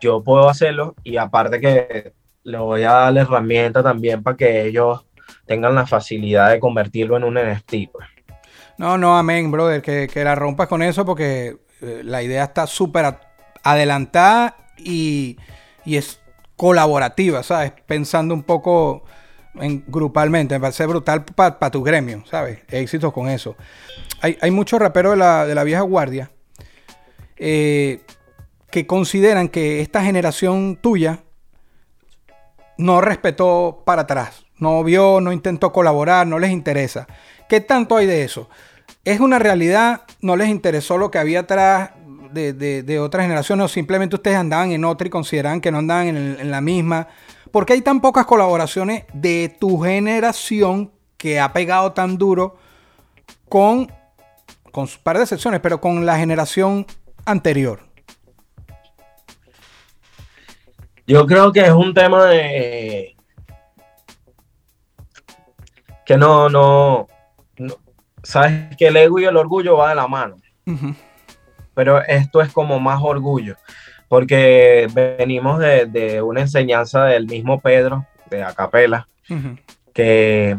Yo 0.00 0.22
puedo 0.22 0.48
hacerlo 0.48 0.94
y 1.02 1.16
aparte 1.16 1.60
que 1.60 2.12
le 2.44 2.58
voy 2.58 2.82
a 2.82 2.92
dar 2.92 3.12
la 3.12 3.20
herramienta 3.22 3.82
también 3.82 4.22
para 4.22 4.36
que 4.36 4.66
ellos 4.66 5.04
tengan 5.46 5.74
la 5.74 5.86
facilidad 5.86 6.50
de 6.50 6.60
convertirlo 6.60 7.16
en 7.16 7.24
un 7.24 7.34
NFT. 7.34 7.74
pues. 7.92 8.08
No, 8.78 8.98
no, 8.98 9.16
amén, 9.16 9.50
brother, 9.50 9.82
que, 9.82 10.08
que 10.12 10.24
la 10.24 10.34
rompas 10.34 10.68
con 10.68 10.82
eso 10.82 11.04
porque 11.04 11.56
la 11.82 12.22
idea 12.22 12.44
está 12.44 12.66
súper 12.66 13.18
adelantada 13.62 14.56
y, 14.78 15.36
es 15.84 16.20
colaborativa, 16.56 17.42
¿sabes? 17.42 17.72
Pensando 17.86 18.34
un 18.34 18.44
poco 18.44 19.02
en, 19.54 19.84
grupalmente, 19.86 20.54
me 20.54 20.60
parece 20.60 20.86
brutal 20.86 21.24
para 21.24 21.70
tu 21.70 21.82
gremio, 21.82 22.24
¿sabes? 22.30 22.60
Éxitos 22.68 23.12
con 23.12 23.28
eso. 23.28 23.56
Hay, 24.20 24.50
muchos 24.52 24.80
raperos 24.80 25.14
de 25.14 25.18
la, 25.18 25.46
de 25.46 25.54
la 25.54 25.64
vieja 25.64 25.82
guardia 25.82 26.30
eh, 27.36 28.02
que 28.70 28.86
consideran 28.86 29.48
que 29.48 29.80
esta 29.80 30.04
generación 30.04 30.78
tuya 30.80 31.18
no 32.78 33.00
respetó 33.00 33.82
para 33.84 34.02
atrás, 34.02 34.46
no 34.58 34.84
vio, 34.84 35.20
no 35.20 35.32
intentó 35.32 35.72
colaborar, 35.72 36.26
no 36.26 36.38
les 36.38 36.52
interesa. 36.52 37.08
¿Qué 37.48 37.60
tanto 37.60 37.96
hay 37.96 38.06
de 38.06 38.22
eso? 38.22 38.48
¿Es 39.04 39.20
una 39.20 39.38
realidad? 39.38 40.02
¿No 40.20 40.36
les 40.36 40.48
interesó 40.48 40.96
lo 40.96 41.10
que 41.10 41.18
había 41.18 41.40
atrás 41.40 41.90
de, 42.32 42.52
de, 42.52 42.82
de 42.82 42.98
otras 43.00 43.24
generaciones? 43.24 43.64
¿O 43.64 43.68
simplemente 43.68 44.16
ustedes 44.16 44.36
andaban 44.36 44.70
en 44.70 44.84
otra 44.84 45.06
y 45.06 45.10
consideraban 45.10 45.60
que 45.60 45.72
no 45.72 45.78
andaban 45.78 46.08
en, 46.08 46.50
la 46.50 46.60
misma? 46.60 47.08
¿Por 47.50 47.66
qué 47.66 47.72
hay 47.74 47.82
tan 47.82 48.00
pocas 48.00 48.26
colaboraciones 48.26 49.04
de 49.12 49.54
tu 49.60 49.80
generación 49.80 50.92
que 51.16 51.40
ha 51.40 51.52
pegado 51.52 51.92
tan 51.92 52.16
duro 52.16 52.56
con, 53.48 53.90
con 54.70 54.86
su 54.86 55.00
par 55.00 55.16
de 55.16 55.24
excepciones, 55.24 55.60
pero 55.60 55.80
con 55.80 56.06
la 56.06 56.16
generación 56.16 56.86
anterior? 57.24 57.80
Yo 61.06 61.26
creo 61.26 61.52
que 61.52 61.60
es 61.60 61.72
un 61.72 61.92
tema 61.92 62.26
de 62.26 63.16
que 66.06 66.16
no, 66.16 66.48
no- 66.48 67.08
sabes 68.22 68.76
que 68.76 68.88
el 68.88 68.96
ego 68.96 69.18
y 69.18 69.24
el 69.24 69.36
orgullo 69.36 69.76
va 69.76 69.90
de 69.90 69.94
la 69.94 70.06
mano, 70.06 70.36
pero 71.74 72.02
esto 72.02 72.40
es 72.40 72.52
como 72.52 72.78
más 72.80 73.00
orgullo, 73.02 73.56
porque 74.08 74.88
venimos 75.18 75.58
de, 75.58 75.86
de 75.86 76.22
una 76.22 76.42
enseñanza 76.42 77.04
del 77.04 77.26
mismo 77.26 77.60
Pedro, 77.60 78.06
de 78.30 78.42
Acapela, 78.42 79.08
que 79.92 80.56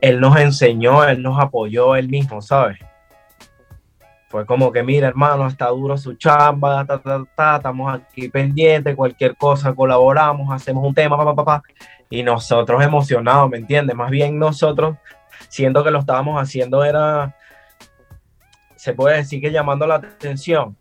él 0.00 0.20
nos 0.20 0.36
enseñó, 0.38 1.04
él 1.04 1.22
nos 1.22 1.40
apoyó 1.40 1.96
él 1.96 2.08
mismo, 2.08 2.42
¿sabes? 2.42 2.78
Fue 4.28 4.44
como 4.44 4.72
que, 4.72 4.82
mira, 4.82 5.06
hermano, 5.06 5.46
está 5.46 5.68
duro 5.68 5.96
su 5.96 6.14
chamba, 6.14 6.84
ta, 6.84 6.98
ta, 6.98 7.24
ta, 7.36 7.56
estamos 7.56 7.94
aquí 7.94 8.28
pendientes, 8.28 8.96
cualquier 8.96 9.36
cosa, 9.36 9.72
colaboramos, 9.72 10.52
hacemos 10.52 10.84
un 10.84 10.92
tema, 10.92 11.16
pa, 11.16 11.24
pa, 11.24 11.34
pa, 11.36 11.44
pa, 11.44 11.62
y 12.10 12.22
nosotros 12.22 12.82
emocionados, 12.82 13.48
¿me 13.48 13.58
entiendes? 13.58 13.94
Más 13.96 14.10
bien 14.10 14.38
nosotros, 14.38 14.96
siendo 15.48 15.84
que 15.84 15.90
lo 15.90 16.00
estábamos 16.00 16.40
haciendo, 16.40 16.84
era, 16.84 17.36
se 18.76 18.92
puede 18.94 19.18
decir 19.18 19.40
que 19.40 19.52
llamando 19.52 19.86
la 19.86 19.96
atención. 19.96 20.76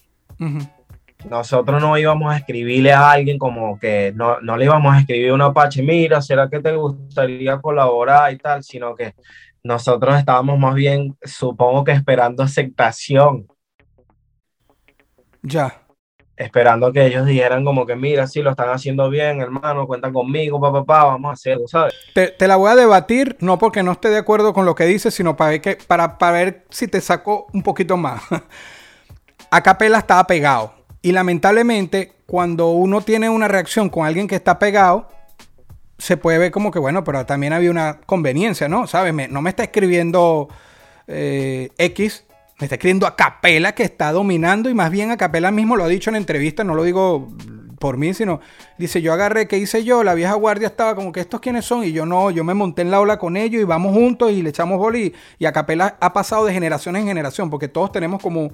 Nosotros 1.29 1.81
no 1.81 1.97
íbamos 1.97 2.33
a 2.33 2.37
escribirle 2.37 2.91
a 2.91 3.11
alguien 3.11 3.37
como 3.37 3.79
que 3.79 4.11
no, 4.15 4.41
no 4.41 4.57
le 4.57 4.65
íbamos 4.65 4.93
a 4.93 4.99
escribir 4.99 5.31
un 5.31 5.41
Apache, 5.41 5.81
mira, 5.81 6.21
¿será 6.21 6.49
que 6.49 6.59
te 6.59 6.75
gustaría 6.75 7.61
colaborar 7.61 8.33
y 8.33 8.37
tal? 8.37 8.63
Sino 8.63 8.93
que 8.95 9.13
nosotros 9.63 10.17
estábamos 10.17 10.59
más 10.59 10.75
bien, 10.75 11.15
supongo 11.23 11.85
que 11.85 11.93
esperando 11.93 12.43
aceptación, 12.43 13.47
Ya. 15.43 15.82
Esperando 16.43 16.91
que 16.91 17.05
ellos 17.05 17.25
dijeran 17.25 17.65
como 17.65 17.85
que, 17.85 17.95
mira, 17.95 18.27
sí, 18.27 18.41
lo 18.41 18.51
están 18.51 18.69
haciendo 18.69 19.09
bien, 19.09 19.41
hermano, 19.41 19.87
cuentan 19.87 20.13
conmigo, 20.13 20.59
papá, 20.59 20.85
papá, 20.85 21.05
vamos 21.05 21.29
a 21.29 21.33
hacerlo, 21.33 21.67
¿sabes? 21.67 21.93
Te, 22.13 22.27
te 22.27 22.47
la 22.47 22.55
voy 22.55 22.71
a 22.71 22.75
debatir, 22.75 23.37
no 23.39 23.57
porque 23.57 23.83
no 23.83 23.93
esté 23.93 24.09
de 24.09 24.17
acuerdo 24.17 24.53
con 24.53 24.65
lo 24.65 24.75
que 24.75 24.85
dices, 24.85 25.13
sino 25.13 25.35
para 25.35 25.51
ver, 25.51 25.61
que, 25.61 25.77
para, 25.87 26.17
para 26.17 26.31
ver 26.33 26.65
si 26.69 26.87
te 26.87 27.01
saco 27.01 27.47
un 27.53 27.63
poquito 27.63 27.97
más. 27.97 28.21
Acapela 29.51 29.99
estaba 29.99 30.25
pegado. 30.25 30.73
Y 31.01 31.11
lamentablemente, 31.11 32.13
cuando 32.25 32.69
uno 32.69 33.01
tiene 33.01 33.29
una 33.29 33.47
reacción 33.47 33.89
con 33.89 34.05
alguien 34.05 34.27
que 34.27 34.35
está 34.35 34.57
pegado, 34.57 35.09
se 35.97 36.17
puede 36.17 36.37
ver 36.37 36.51
como 36.51 36.71
que, 36.71 36.79
bueno, 36.79 37.03
pero 37.03 37.25
también 37.25 37.53
había 37.53 37.71
una 37.71 37.99
conveniencia, 38.05 38.67
¿no? 38.67 38.87
¿Sabes? 38.87 39.13
No 39.29 39.41
me 39.41 39.49
está 39.49 39.63
escribiendo 39.63 40.47
eh, 41.07 41.69
X, 41.77 42.25
me 42.63 42.65
está 42.65 42.75
escribiendo 42.75 43.05
Acapela 43.05 43.75
que 43.75 43.83
está 43.83 44.13
dominando 44.13 44.69
y 44.69 44.73
más 44.73 44.89
bien 44.89 45.11
Acapela 45.11 45.51
mismo 45.51 45.75
lo 45.75 45.83
ha 45.83 45.89
dicho 45.89 46.09
en 46.09 46.15
entrevista, 46.15 46.63
no 46.63 46.75
lo 46.75 46.83
digo 46.83 47.27
por 47.77 47.97
mí, 47.97 48.13
sino 48.13 48.39
dice, 48.77 49.01
yo 49.01 49.11
agarré, 49.11 49.49
¿qué 49.49 49.57
hice 49.57 49.83
yo? 49.83 50.01
La 50.05 50.13
vieja 50.13 50.33
guardia 50.35 50.67
estaba 50.67 50.95
como 50.95 51.11
que 51.11 51.19
estos 51.19 51.41
quiénes 51.41 51.65
son 51.65 51.83
y 51.83 51.91
yo 51.91 52.05
no, 52.05 52.31
yo 52.31 52.45
me 52.45 52.53
monté 52.53 52.81
en 52.81 52.89
la 52.89 53.01
ola 53.01 53.19
con 53.19 53.35
ellos 53.35 53.61
y 53.61 53.65
vamos 53.65 53.93
juntos 53.93 54.31
y 54.31 54.41
le 54.41 54.51
echamos 54.51 54.77
boli 54.77 55.13
y 55.37 55.45
Acapela 55.45 55.97
ha 55.99 56.13
pasado 56.13 56.45
de 56.45 56.53
generación 56.53 56.95
en 56.95 57.05
generación 57.05 57.49
porque 57.49 57.67
todos 57.67 57.91
tenemos 57.91 58.21
como... 58.21 58.51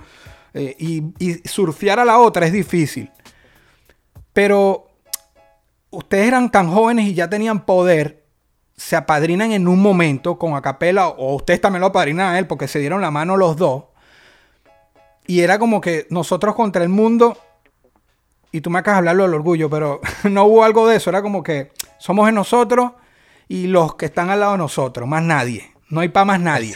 eh, 0.56 0.76
y, 0.80 1.04
y 1.19 1.34
surfear 1.48 2.00
a 2.00 2.06
la 2.06 2.17
otra 2.17 2.48
es 2.48 2.52
difícil. 2.52 3.12
Pero 4.34 4.88
ustedes 5.91 6.28
eran 6.28 6.50
tan 6.52 6.72
jóvenes 6.72 7.06
y 7.06 7.13
ya 7.13 7.30
tenían 7.30 7.63
poder, 7.63 8.26
se 8.76 8.95
apadrinan 8.95 9.52
en 9.52 9.67
un 9.67 9.80
momento 9.80 10.39
con 10.39 10.56
Acapela, 10.56 11.10
o 11.10 11.36
ustedes 11.36 11.62
también 11.62 11.82
lo 11.82 11.88
apadrinan 11.88 12.34
a 12.34 12.39
él 12.39 12.48
porque 12.48 12.67
se 12.67 12.80
dieron 12.80 13.02
la 13.02 13.12
mano 13.12 13.38
los 13.38 13.56
dos. 13.56 13.84
Y 15.30 15.42
era 15.42 15.60
como 15.60 15.80
que 15.80 16.08
nosotros 16.10 16.56
contra 16.56 16.82
el 16.82 16.89
mundo, 16.89 17.38
y 18.52 18.62
tú 18.62 18.72
me 18.72 18.80
acabas 18.80 18.96
de 18.96 19.00
hablarlo 19.02 19.26
del 19.26 19.36
orgullo, 19.36 19.70
pero 19.70 20.02
no 20.24 20.46
hubo 20.46 20.63
algo 20.63 20.88
de 20.88 20.96
eso, 20.96 21.12
era 21.12 21.22
como 21.22 21.44
que 21.44 21.70
somos 22.00 22.28
en 22.28 22.34
nosotros 22.34 22.94
y 23.48 23.68
los 23.68 23.94
que 23.94 24.08
están 24.08 24.32
al 24.32 24.39
lado 24.39 24.54
de 24.54 24.58
nosotros, 24.58 25.08
más 25.08 25.22
nadie. 25.22 25.72
No 25.92 26.00
hay 26.00 26.10
para 26.10 26.26
más 26.26 26.39
nadie. 26.39 26.74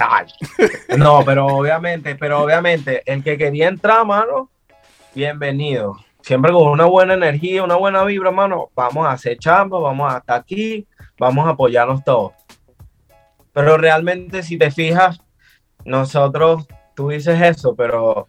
No, 0.99 1.25
pero 1.25 1.47
obviamente, 1.47 2.15
pero 2.15 2.43
obviamente, 2.43 3.01
el 3.11 3.23
que 3.23 3.39
quería 3.39 3.69
entrar, 3.69 4.05
mano, 4.05 4.51
bienvenido. 5.15 5.95
Siempre 6.21 6.51
con 6.51 6.67
una 6.67 6.85
buena 6.85 7.15
energía, 7.15 7.63
una 7.63 7.77
buena 7.77 8.03
vibra, 8.03 8.29
mano. 8.29 8.69
Vamos 8.75 9.07
a 9.07 9.13
hacer 9.13 9.39
chamba, 9.39 9.79
vamos 9.79 10.13
a 10.13 10.19
estar 10.19 10.39
aquí, 10.39 10.85
vamos 11.17 11.47
a 11.47 11.53
apoyarnos 11.53 12.03
todos. 12.03 12.33
Pero 13.51 13.77
realmente, 13.77 14.43
si 14.43 14.59
te 14.59 14.69
fijas, 14.69 15.19
nosotros, 15.85 16.67
tú 16.93 17.09
dices 17.09 17.41
eso, 17.41 17.75
pero 17.75 18.27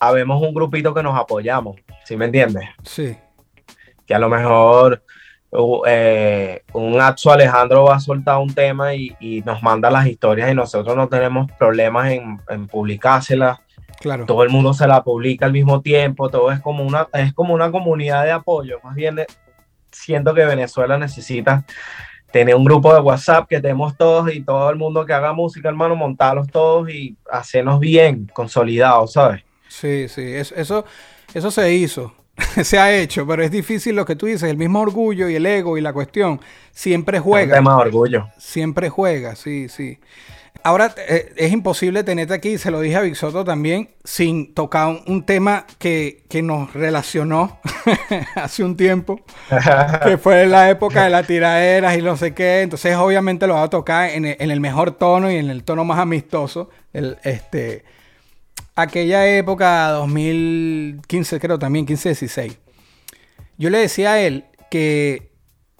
habemos 0.00 0.42
un 0.42 0.52
grupito 0.52 0.92
que 0.92 1.02
nos 1.02 1.18
apoyamos, 1.18 1.76
¿sí 2.04 2.16
me 2.16 2.24
entiendes? 2.26 2.68
Sí. 2.82 3.16
Que 4.06 4.14
a 4.14 4.18
lo 4.18 4.28
mejor 4.28 5.02
eh, 5.86 6.62
un 6.72 7.00
acto 7.00 7.30
Alejandro 7.30 7.84
va 7.84 7.96
a 7.96 8.00
soltar 8.00 8.38
un 8.38 8.52
tema 8.54 8.94
y, 8.94 9.42
nos 9.44 9.62
manda 9.62 9.90
las 9.90 10.06
historias 10.06 10.50
y 10.50 10.54
nosotros 10.54 10.96
no 10.96 11.08
tenemos 11.08 11.50
problemas 11.52 12.10
en, 12.10 12.40
en 12.48 12.66
publicárselas. 12.66 13.60
Claro. 14.00 14.26
Todo 14.26 14.42
el 14.42 14.48
mundo 14.48 14.74
se 14.74 14.86
la 14.88 15.04
publica 15.04 15.46
al 15.46 15.52
mismo 15.52 15.80
tiempo, 15.80 16.28
todo 16.28 16.50
es 16.50 16.60
como 16.60 16.84
una, 16.84 17.06
es 17.12 17.32
como 17.32 17.54
una 17.54 17.70
comunidad 17.70 18.24
de 18.24 18.32
apoyo. 18.32 18.80
Más 18.82 18.96
bien 18.96 19.24
siento 19.92 20.34
que 20.34 20.44
Venezuela 20.44 20.98
necesita 20.98 21.64
tener 22.32 22.54
un 22.54 22.64
grupo 22.64 22.92
de 22.94 23.00
WhatsApp 23.00 23.46
que 23.48 23.60
tenemos 23.60 23.96
todos 23.96 24.32
y 24.34 24.40
todo 24.40 24.70
el 24.70 24.76
mundo 24.76 25.04
que 25.04 25.12
haga 25.12 25.32
música, 25.32 25.68
hermano, 25.68 25.94
montarlos 25.94 26.48
todos 26.48 26.88
y 26.90 27.16
hacernos 27.30 27.78
bien, 27.78 28.28
consolidados, 28.32 29.12
¿sabes? 29.12 29.42
Sí, 29.68 30.08
sí, 30.08 30.22
eso, 30.34 30.84
eso, 31.34 31.50
se 31.50 31.74
hizo, 31.74 32.14
se 32.62 32.78
ha 32.78 32.94
hecho, 32.94 33.26
pero 33.26 33.42
es 33.42 33.50
difícil 33.50 33.94
lo 33.94 34.04
que 34.04 34.16
tú 34.16 34.26
dices, 34.26 34.50
el 34.50 34.56
mismo 34.56 34.80
orgullo 34.80 35.28
y 35.28 35.36
el 35.36 35.46
ego 35.46 35.76
y 35.76 35.80
la 35.80 35.92
cuestión 35.92 36.40
siempre 36.72 37.20
juega. 37.20 37.56
El 37.56 37.60
tema 37.60 37.76
orgullo. 37.76 38.28
Siempre 38.38 38.88
juega, 38.88 39.36
sí, 39.36 39.68
sí. 39.68 39.98
Ahora 40.64 40.94
eh, 41.08 41.32
es 41.36 41.52
imposible 41.52 42.04
tenerte 42.04 42.34
aquí, 42.34 42.56
se 42.56 42.70
lo 42.70 42.80
dije 42.80 42.94
a 42.94 43.00
Vixoto 43.00 43.44
también, 43.44 43.90
sin 44.04 44.54
tocar 44.54 45.02
un, 45.08 45.26
tema 45.26 45.66
que, 45.78 46.22
nos 46.44 46.72
relacionó 46.72 47.58
hace 48.36 48.62
un 48.62 48.76
tiempo, 48.76 49.20
que 50.04 50.18
fue 50.18 50.46
la 50.46 50.70
época 50.70 51.02
de 51.02 51.10
las 51.10 51.26
tiraderas 51.26 51.98
y 51.98 52.02
no 52.02 52.16
sé 52.16 52.32
qué. 52.32 52.62
Entonces, 52.62 52.94
obviamente 52.96 53.48
lo 53.48 53.54
va 53.54 53.64
a 53.64 53.70
tocar 53.70 54.10
en 54.10 54.24
el, 54.24 54.60
mejor 54.60 54.92
tono 54.92 55.32
y 55.32 55.36
en 55.36 55.50
el 55.50 55.64
tono 55.64 55.84
más 55.84 55.98
amistoso. 55.98 56.70
El, 56.92 57.18
este, 57.24 57.84
aquella 58.76 59.26
época, 59.26 59.88
2015, 59.88 61.40
creo 61.40 61.58
también, 61.58 61.86
15-16. 61.86 62.56
Yo 63.58 63.68
le 63.68 63.78
decía 63.78 64.12
a 64.12 64.20
él 64.20 64.44
que, 64.70 65.32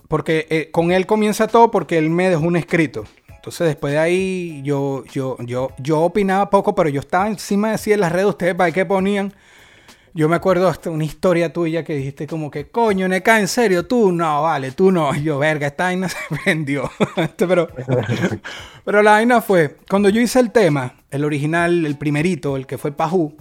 porque 0.08 0.48
eh, 0.50 0.70
con 0.72 0.90
él 0.90 1.06
comienza 1.06 1.46
todo 1.46 1.70
porque 1.70 1.98
él 1.98 2.10
me 2.10 2.28
dejó 2.30 2.42
un 2.42 2.56
escrito. 2.56 3.04
Entonces 3.42 3.66
después 3.66 3.92
de 3.92 3.98
ahí 3.98 4.62
yo, 4.62 5.02
yo, 5.12 5.36
yo, 5.40 5.72
yo 5.78 5.98
opinaba 5.98 6.48
poco, 6.48 6.76
pero 6.76 6.88
yo 6.88 7.00
estaba 7.00 7.26
encima 7.26 7.72
de 7.72 7.78
sí 7.78 7.92
en 7.92 7.98
las 7.98 8.12
redes, 8.12 8.26
ustedes 8.26 8.54
para 8.54 8.70
qué 8.70 8.86
ponían. 8.86 9.34
Yo 10.14 10.28
me 10.28 10.36
acuerdo 10.36 10.68
hasta 10.68 10.90
una 10.90 11.02
historia 11.02 11.52
tuya 11.52 11.82
que 11.82 11.96
dijiste 11.96 12.28
como 12.28 12.52
que, 12.52 12.68
coño, 12.68 13.08
Neka, 13.08 13.40
¿en 13.40 13.48
serio? 13.48 13.84
Tú 13.84 14.12
no, 14.12 14.42
vale, 14.42 14.70
tú 14.70 14.92
no. 14.92 15.12
yo, 15.16 15.40
verga, 15.40 15.66
esta 15.66 15.84
vaina 15.84 16.08
se 16.08 16.18
vendió. 16.46 16.88
Este, 17.16 17.48
pero, 17.48 17.66
pero 18.84 19.02
la 19.02 19.10
vaina 19.10 19.40
fue, 19.40 19.76
cuando 19.90 20.08
yo 20.08 20.20
hice 20.20 20.38
el 20.38 20.52
tema, 20.52 20.94
el 21.10 21.24
original, 21.24 21.84
el 21.84 21.98
primerito, 21.98 22.56
el 22.56 22.68
que 22.68 22.78
fue 22.78 22.92
Pajú, 22.92 23.36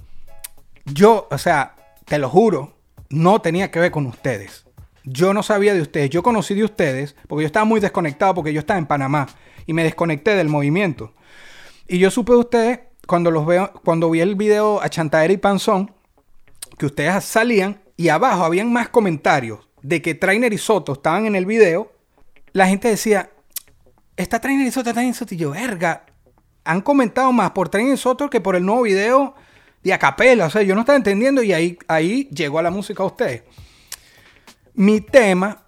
yo, 0.85 1.27
o 1.29 1.37
sea, 1.37 1.75
te 2.05 2.17
lo 2.17 2.27
juro, 2.27 2.73
no 3.11 3.39
tenía 3.39 3.69
que 3.69 3.79
ver 3.79 3.91
con 3.91 4.07
ustedes. 4.07 4.65
Yo 5.03 5.31
no 5.35 5.43
sabía 5.43 5.75
de 5.75 5.81
ustedes. 5.81 6.09
Yo 6.09 6.23
conocí 6.23 6.55
de 6.55 6.63
ustedes 6.63 7.15
porque 7.27 7.43
yo 7.43 7.47
estaba 7.47 7.65
muy 7.65 7.79
desconectado 7.79 8.33
porque 8.33 8.51
yo 8.51 8.61
estaba 8.61 8.79
en 8.79 8.87
Panamá 8.87 9.27
y 9.65 9.73
me 9.73 9.83
desconecté 9.83 10.35
del 10.35 10.49
movimiento. 10.49 11.13
Y 11.87 11.99
yo 11.99 12.11
supe 12.11 12.33
de 12.33 12.39
ustedes 12.39 12.79
cuando 13.07 13.31
los 13.31 13.45
veo, 13.45 13.73
cuando 13.83 14.09
vi 14.09 14.21
el 14.21 14.35
video 14.35 14.81
a 14.81 14.89
Chantaera 14.89 15.33
y 15.33 15.37
Panzón, 15.37 15.93
que 16.77 16.85
ustedes 16.85 17.23
salían 17.23 17.81
y 17.97 18.09
abajo 18.09 18.43
habían 18.43 18.71
más 18.71 18.89
comentarios 18.89 19.67
de 19.81 20.01
que 20.01 20.15
Trainer 20.15 20.53
y 20.53 20.57
Soto 20.57 20.93
estaban 20.93 21.25
en 21.25 21.35
el 21.35 21.45
video. 21.45 21.91
La 22.53 22.67
gente 22.67 22.87
decía, 22.87 23.29
está 24.17 24.39
Trainer 24.39 24.65
y 24.65 24.71
Soto, 24.71 24.93
Trainer 24.93 25.11
y 25.11 25.13
Soto. 25.13 25.35
Y 25.35 25.37
yo, 25.37 25.51
verga, 25.51 26.05
han 26.63 26.81
comentado 26.81 27.31
más 27.31 27.51
por 27.51 27.69
Trainer 27.69 27.93
y 27.93 27.97
Soto 27.97 28.29
que 28.29 28.41
por 28.41 28.55
el 28.55 28.65
nuevo 28.65 28.83
video 28.83 29.35
de 29.83 29.93
Acapela. 29.93 30.45
O 30.45 30.49
sea, 30.49 30.61
yo 30.61 30.75
no 30.75 30.81
estaba 30.81 30.97
entendiendo 30.97 31.43
y 31.43 31.53
ahí, 31.53 31.77
ahí 31.87 32.29
llegó 32.31 32.59
a 32.59 32.63
la 32.63 32.71
música 32.71 33.03
a 33.03 33.07
ustedes. 33.07 33.43
Mi 34.73 35.01
tema 35.01 35.63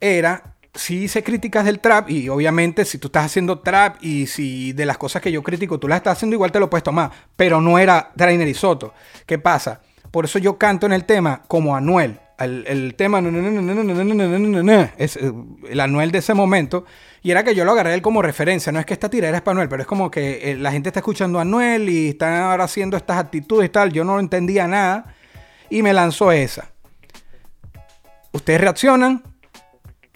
era 0.00 0.56
sí 0.74 1.04
hice 1.04 1.22
críticas 1.22 1.64
del 1.64 1.80
trap 1.80 2.10
y 2.10 2.28
obviamente 2.28 2.84
si 2.84 2.98
tú 2.98 3.08
estás 3.08 3.26
haciendo 3.26 3.60
trap 3.60 3.96
y 4.02 4.26
si 4.26 4.72
de 4.72 4.86
las 4.86 4.98
cosas 4.98 5.22
que 5.22 5.32
yo 5.32 5.42
critico 5.42 5.78
tú 5.78 5.88
las 5.88 5.98
estás 5.98 6.18
haciendo 6.18 6.34
igual 6.34 6.52
te 6.52 6.60
lo 6.60 6.70
puedes 6.70 6.84
tomar, 6.84 7.10
pero 7.36 7.60
no 7.60 7.78
era 7.78 8.12
Trainer 8.16 8.46
y 8.46 8.54
Soto. 8.54 8.94
¿Qué 9.26 9.38
pasa? 9.38 9.80
Por 10.10 10.24
eso 10.24 10.38
yo 10.38 10.56
canto 10.58 10.86
en 10.86 10.92
el 10.92 11.04
tema 11.04 11.42
como 11.48 11.76
Anuel. 11.76 12.20
El, 12.38 12.94
tema 12.94 13.18
es 13.18 15.16
el 15.16 15.80
Anuel 15.80 16.12
de 16.12 16.18
ese 16.18 16.34
momento. 16.34 16.84
Y 17.20 17.32
era 17.32 17.42
que 17.42 17.52
yo 17.52 17.64
lo 17.64 17.72
agarré 17.72 18.00
como 18.00 18.22
referencia. 18.22 18.70
No 18.70 18.78
es 18.78 18.86
que 18.86 18.94
esta 18.94 19.10
tirada 19.10 19.36
es 19.36 19.42
para 19.42 19.54
Anuel, 19.54 19.68
pero 19.68 19.82
es 19.82 19.88
como 19.88 20.08
que 20.08 20.56
la 20.56 20.70
gente 20.70 20.88
está 20.88 21.00
escuchando 21.00 21.40
Anuel 21.40 21.88
y 21.88 22.10
están 22.10 22.40
ahora 22.40 22.64
haciendo 22.64 22.96
estas 22.96 23.18
actitudes 23.18 23.66
y 23.66 23.70
tal. 23.70 23.92
Yo 23.92 24.04
no 24.04 24.20
entendía 24.20 24.68
nada 24.68 25.16
y 25.68 25.82
me 25.82 25.92
lanzó 25.92 26.30
esa. 26.30 26.70
Ustedes 28.30 28.60
reaccionan, 28.60 29.24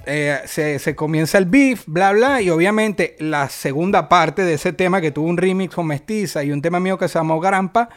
eh, 0.06 0.42
se, 0.46 0.96
comienza 0.96 1.38
el 1.38 1.46
beef, 1.46 1.84
bla, 1.86 2.12
bla, 2.12 2.40
y 2.40 2.50
obviamente 2.50 3.16
la 3.20 3.48
segunda 3.48 4.08
parte 4.08 4.44
de 4.44 4.54
ese 4.54 4.72
tema 4.72 5.00
que 5.00 5.12
tuvo 5.12 5.28
un 5.28 5.36
remix 5.36 5.74
con 5.74 5.86
Mestiza 5.86 6.42
y 6.42 6.50
un 6.50 6.60
tema 6.60 6.80
mío 6.80 6.98
que 6.98 7.08
se 7.08 7.18
llamó 7.18 7.40
Grampa, 7.40 7.88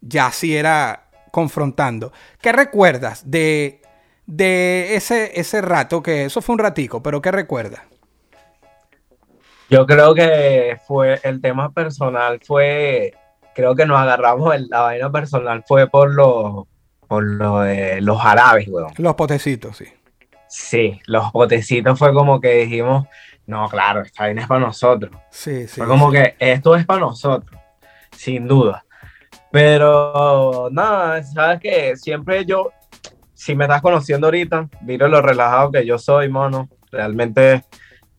ya 0.00 0.30
sí 0.30 0.56
era 0.56 1.04
confrontando. 1.30 2.12
¿Qué 2.40 2.52
recuerdas 2.52 3.30
de, 3.30 3.80
de 4.26 4.96
ese, 4.96 5.38
ese 5.38 5.62
rato? 5.62 6.02
Que 6.02 6.26
eso 6.26 6.42
fue 6.42 6.54
un 6.54 6.58
ratico, 6.58 7.02
pero 7.02 7.22
¿qué 7.22 7.32
recuerdas? 7.32 7.82
Yo 9.68 9.86
creo 9.86 10.14
que 10.14 10.78
fue 10.86 11.18
el 11.24 11.40
tema 11.40 11.72
personal, 11.72 12.40
fue, 12.44 13.14
creo 13.54 13.74
que 13.74 13.86
nos 13.86 13.98
agarramos, 13.98 14.54
el, 14.54 14.68
la 14.68 14.82
vaina 14.82 15.10
personal 15.10 15.64
fue 15.66 15.88
por, 15.88 16.14
lo, 16.14 16.68
por 17.08 17.24
lo 17.24 17.60
de 17.60 18.00
los 18.00 18.24
árabes, 18.24 18.68
weón. 18.68 18.92
Los 18.98 19.14
potecitos, 19.14 19.78
sí. 19.78 19.86
Sí, 20.48 21.00
los 21.06 21.32
botecitos 21.32 21.98
fue 21.98 22.12
como 22.12 22.40
que 22.40 22.64
dijimos, 22.64 23.06
no, 23.46 23.68
claro, 23.68 24.02
esta 24.02 24.24
vaina 24.24 24.42
es 24.42 24.48
para 24.48 24.60
nosotros. 24.60 25.16
Sí, 25.30 25.66
sí. 25.68 25.80
Fue 25.80 25.86
como 25.86 26.10
que 26.10 26.34
esto 26.38 26.74
es 26.74 26.84
para 26.84 27.00
nosotros, 27.00 27.60
sin 28.12 28.46
duda. 28.48 28.84
Pero 29.50 30.68
nada, 30.70 31.22
sabes 31.22 31.60
que 31.60 31.96
siempre 31.96 32.44
yo, 32.44 32.72
si 33.32 33.54
me 33.54 33.64
estás 33.64 33.82
conociendo 33.82 34.26
ahorita, 34.26 34.68
miro 34.82 35.08
lo 35.08 35.22
relajado 35.22 35.70
que 35.70 35.86
yo 35.86 35.98
soy, 35.98 36.28
mono. 36.28 36.68
Realmente, 36.90 37.64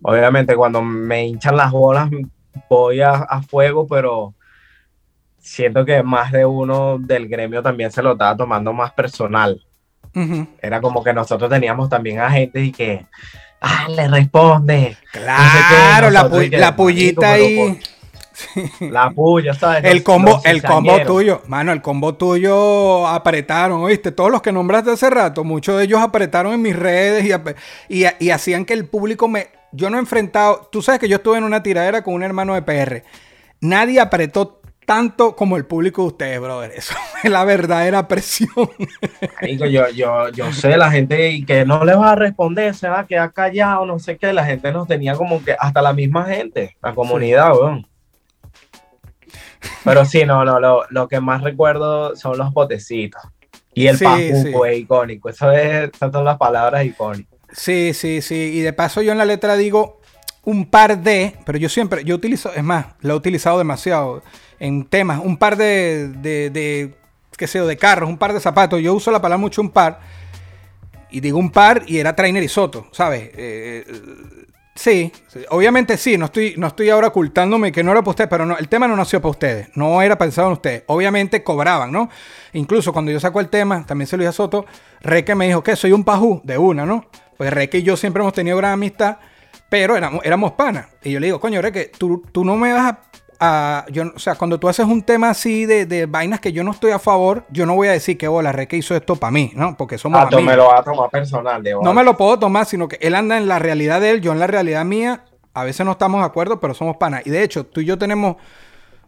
obviamente, 0.02 0.56
cuando 0.56 0.82
me 0.82 1.28
hinchan 1.28 1.58
las 1.58 1.72
bolas, 1.72 2.10
voy 2.70 3.02
a, 3.02 3.12
a 3.12 3.42
fuego, 3.42 3.86
pero 3.88 4.34
siento 5.38 5.86
que 5.86 6.04
más 6.04 6.32
de 6.32 6.46
uno 6.46 6.98
del 7.00 7.28
gremio 7.28 7.62
también 7.62 7.92
se 7.92 8.02
lo 8.02 8.14
estaba 8.14 8.36
tomando 8.36 8.74
más 8.74 8.94
personal. 8.94 9.67
Era 10.62 10.82
como 10.82 11.04
que 11.04 11.14
nosotros 11.14 11.50
teníamos 11.50 11.90
también 11.90 12.20
a 12.20 12.30
gente 12.32 12.62
y 12.62 12.72
que, 12.72 13.06
ah, 13.62 13.88
le 13.90 14.08
responde. 14.08 14.98
Claro, 15.12 16.10
la, 16.10 16.30
la 16.52 16.76
pullita 16.76 17.34
ahí. 17.34 17.80
La 18.80 19.10
puya, 19.10 19.54
¿sabes? 19.54 19.84
El 19.84 20.04
combo, 20.04 20.42
el 20.44 20.62
combo 20.62 21.02
tuyo, 21.02 21.42
mano, 21.48 21.72
el 21.72 21.82
combo 21.82 22.16
tuyo 22.16 23.08
apretaron, 23.08 23.82
¿oíste? 23.82 24.12
Todos 24.12 24.32
los 24.32 24.42
que 24.42 24.52
nombraste 24.52 24.92
hace 24.92 25.10
rato, 25.10 25.44
muchos 25.44 25.78
de 25.78 25.86
ellos 25.86 26.02
apretaron 26.02 26.54
en 26.54 26.62
mis 26.62 26.76
redes 26.76 27.26
y, 27.90 28.06
y, 28.20 28.30
hacían 28.30 28.66
que 28.66 28.74
el 28.74 28.86
público 28.86 29.28
me... 29.28 29.48
Yo 29.72 29.90
no 29.90 29.98
he 29.98 30.00
enfrentado, 30.00 30.70
tú 30.72 30.82
sabes 30.82 31.00
que 31.00 31.10
yo 31.10 31.18
estuve 31.18 31.38
en 31.38 31.44
una 31.44 31.62
tiradera 31.62 32.04
con 32.04 32.14
un 32.14 32.24
hermano 32.24 32.54
de 32.54 32.62
PR. 32.62 33.04
Nadie 33.60 34.00
apretó 34.00 34.62
tanto 34.88 35.36
como 35.36 35.58
el 35.58 35.66
público 35.66 36.04
de 36.04 36.08
ustedes, 36.08 36.40
brother. 36.40 36.72
Eso 36.74 36.96
es 37.24 37.30
la 37.30 37.44
verdadera 37.44 38.08
presión. 38.08 38.50
yo, 39.42 39.90
yo, 39.90 40.30
yo 40.30 40.54
sé, 40.54 40.78
la 40.78 40.90
gente 40.90 41.30
y 41.32 41.44
que 41.44 41.66
no 41.66 41.84
le 41.84 41.94
va 41.94 42.14
a 42.14 42.16
responder, 42.16 42.74
se 42.74 42.88
va 42.88 43.02
a 43.02 43.06
quedar 43.06 43.34
callado, 43.34 43.86
no 43.86 44.00
sé 44.00 44.18
qué. 44.18 44.32
La 44.32 44.46
gente 44.46 44.72
nos 44.72 44.88
tenía 44.88 45.16
como 45.16 45.44
que 45.44 45.58
hasta 45.60 45.82
la 45.82 45.92
misma 45.92 46.24
gente, 46.24 46.78
la 46.82 46.96
comunidad, 46.96 47.52
weón. 47.52 47.86
Pero 49.84 50.06
sí, 50.06 50.24
no, 50.24 50.46
no, 50.46 50.58
lo, 50.58 50.86
lo, 50.90 51.08
que 51.10 51.20
más 51.20 51.44
recuerdo 51.44 52.16
son 52.16 52.38
los 52.38 52.54
botecitos. 52.54 53.22
Y 53.74 53.88
el 53.88 53.98
sí, 53.98 54.06
es 54.08 54.46
icónico. 54.78 55.28
Eso 55.28 55.52
es, 55.52 55.92
esas 55.94 56.14
son 56.14 56.24
las 56.24 56.38
palabras 56.38 56.86
icónicas. 56.86 57.38
Sí, 57.52 57.94
sí, 57.94 58.22
sí. 58.22 58.36
Y 58.36 58.62
de 58.62 58.72
paso 58.72 59.02
yo 59.02 59.12
en 59.12 59.18
la 59.18 59.26
letra 59.26 59.58
digo 59.58 60.00
un 60.46 60.66
par 60.66 60.98
de, 60.98 61.36
pero 61.46 61.58
yo 61.58 61.68
siempre, 61.68 62.06
yo 62.06 62.16
utilizo, 62.16 62.54
es 62.54 62.64
más, 62.64 62.86
lo 63.02 63.16
he 63.16 63.18
utilizado 63.18 63.58
demasiado 63.58 64.24
en 64.60 64.86
temas, 64.86 65.20
un 65.24 65.38
par 65.38 65.58
de, 65.58 66.10
de, 66.10 66.96
qué 67.38 67.48
sé 67.48 67.60
yo, 67.60 67.68
de 67.68 67.78
carros, 67.78 68.10
un 68.10 68.18
par 68.18 68.34
de 68.34 68.40
zapatos. 68.40 68.82
Yo 68.82 68.94
uso 68.94 69.12
la 69.12 69.22
palabra 69.22 69.40
mucho 69.40 69.62
un 69.62 69.70
par. 69.70 70.00
Y 71.10 71.22
digo 71.22 71.38
un 71.38 71.52
par 71.52 71.84
y 71.88 72.00
era 72.00 72.16
Trainer 72.16 72.44
y 72.44 72.50
Soto, 72.50 72.88
¿sabes? 72.92 73.30
Eh, 73.34 73.86
sí, 74.76 75.12
obviamente 75.50 75.96
sí, 75.96 76.18
no 76.18 76.26
estoy, 76.26 76.56
no 76.58 76.68
estoy 76.68 76.90
ahora 76.90 77.08
ocultándome 77.08 77.72
que 77.72 77.82
no 77.82 77.92
era 77.92 78.02
para 78.02 78.10
ustedes, 78.10 78.30
pero 78.30 78.46
no, 78.46 78.58
el 78.58 78.68
tema 78.68 78.90
no 78.90 78.96
nació 78.98 79.22
para 79.22 79.30
ustedes, 79.30 79.70
no 79.76 80.02
era 80.02 80.18
pensado 80.18 80.48
en 80.48 80.54
ustedes. 80.54 80.84
Obviamente 80.88 81.44
cobraban, 81.44 81.94
¿no? 81.94 82.10
Incluso 82.52 82.92
cuando 82.92 83.10
yo 83.10 83.22
saco 83.22 83.40
el 83.40 83.48
tema, 83.48 83.86
también 83.86 84.08
se 84.08 84.18
lo 84.18 84.22
dije 84.22 84.30
a 84.30 84.34
Soto, 84.34 84.66
Reque 85.00 85.34
me 85.34 85.48
dijo 85.48 85.64
que 85.64 85.78
soy 85.78 85.94
un 85.94 86.04
pajú 86.04 86.42
de 86.44 86.58
una, 86.58 86.86
¿no? 86.86 87.06
Pues 87.38 87.54
Reque 87.54 87.78
y 87.78 87.84
yo 87.84 87.96
siempre 87.96 88.22
hemos 88.22 88.34
tenido 88.34 88.58
gran 88.58 88.74
amistad, 88.74 89.20
pero 89.70 89.96
éramos, 89.96 90.26
éramos 90.26 90.54
panas. 90.54 90.88
Y 91.04 91.12
yo 91.12 91.22
le 91.22 91.28
digo, 91.28 91.40
coño, 91.40 91.62
que 91.72 91.92
tú, 91.98 92.24
tú 92.34 92.44
no 92.44 92.58
me 92.58 92.74
vas 92.74 92.94
a 92.94 93.00
a, 93.40 93.86
yo, 93.90 94.04
o 94.16 94.20
sea, 94.20 94.36
cuando 94.36 94.60
tú 94.60 94.68
haces 94.68 94.86
un 94.86 95.02
tema 95.02 95.30
así 95.30 95.66
de, 95.66 95.86
de, 95.86 96.06
vainas 96.06 96.40
que 96.40 96.52
yo 96.52 96.64
no 96.64 96.72
estoy 96.72 96.92
a 96.92 97.00
favor, 97.00 97.46
yo 97.50 97.66
no 97.66 97.76
voy 97.76 97.88
a 97.88 97.92
decir 97.92 98.18
que, 98.18 98.28
hola, 98.28 98.52
Re 98.52 98.68
que 98.68 98.78
hizo 98.78 98.96
esto 98.96 99.16
para 99.16 99.32
mí, 99.32 99.52
¿no? 99.56 99.76
Porque 99.78 99.98
somos 99.98 100.22
ah, 100.22 100.42
me 100.42 100.56
lo 100.56 100.68
va 100.68 100.80
a 100.80 100.84
tomar 100.84 101.10
personal. 101.10 101.64
No 101.82 101.94
me 101.94 102.04
lo 102.04 102.18
puedo 102.18 102.40
tomar, 102.40 102.66
sino 102.66 102.88
que 102.88 102.98
él 103.02 103.16
anda 103.16 103.38
en 103.38 103.48
la 103.48 103.60
realidad 103.60 104.02
de 104.02 104.12
él, 104.12 104.22
yo 104.22 104.32
en 104.32 104.40
la 104.40 104.48
realidad 104.48 104.86
mía. 104.86 105.26
A 105.54 105.64
veces 105.64 105.86
no 105.86 105.94
estamos 105.94 106.22
de 106.22 106.26
acuerdo, 106.26 106.60
pero 106.60 106.74
somos 106.74 106.98
panas. 106.98 107.26
Y 107.26 107.32
de 107.32 107.44
hecho, 107.44 107.66
tú 107.66 107.82
y 107.82 107.86
yo 107.86 107.98
tenemos, 107.98 108.36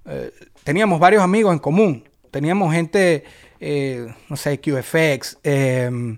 eh, 0.05 0.31
teníamos 0.63 0.99
varios 0.99 1.21
amigos 1.21 1.53
en 1.53 1.59
común. 1.59 2.09
Teníamos 2.31 2.73
gente, 2.73 3.23
eh, 3.59 4.07
no 4.29 4.35
sé, 4.35 4.59
QFX, 4.59 5.37
em, 5.43 6.17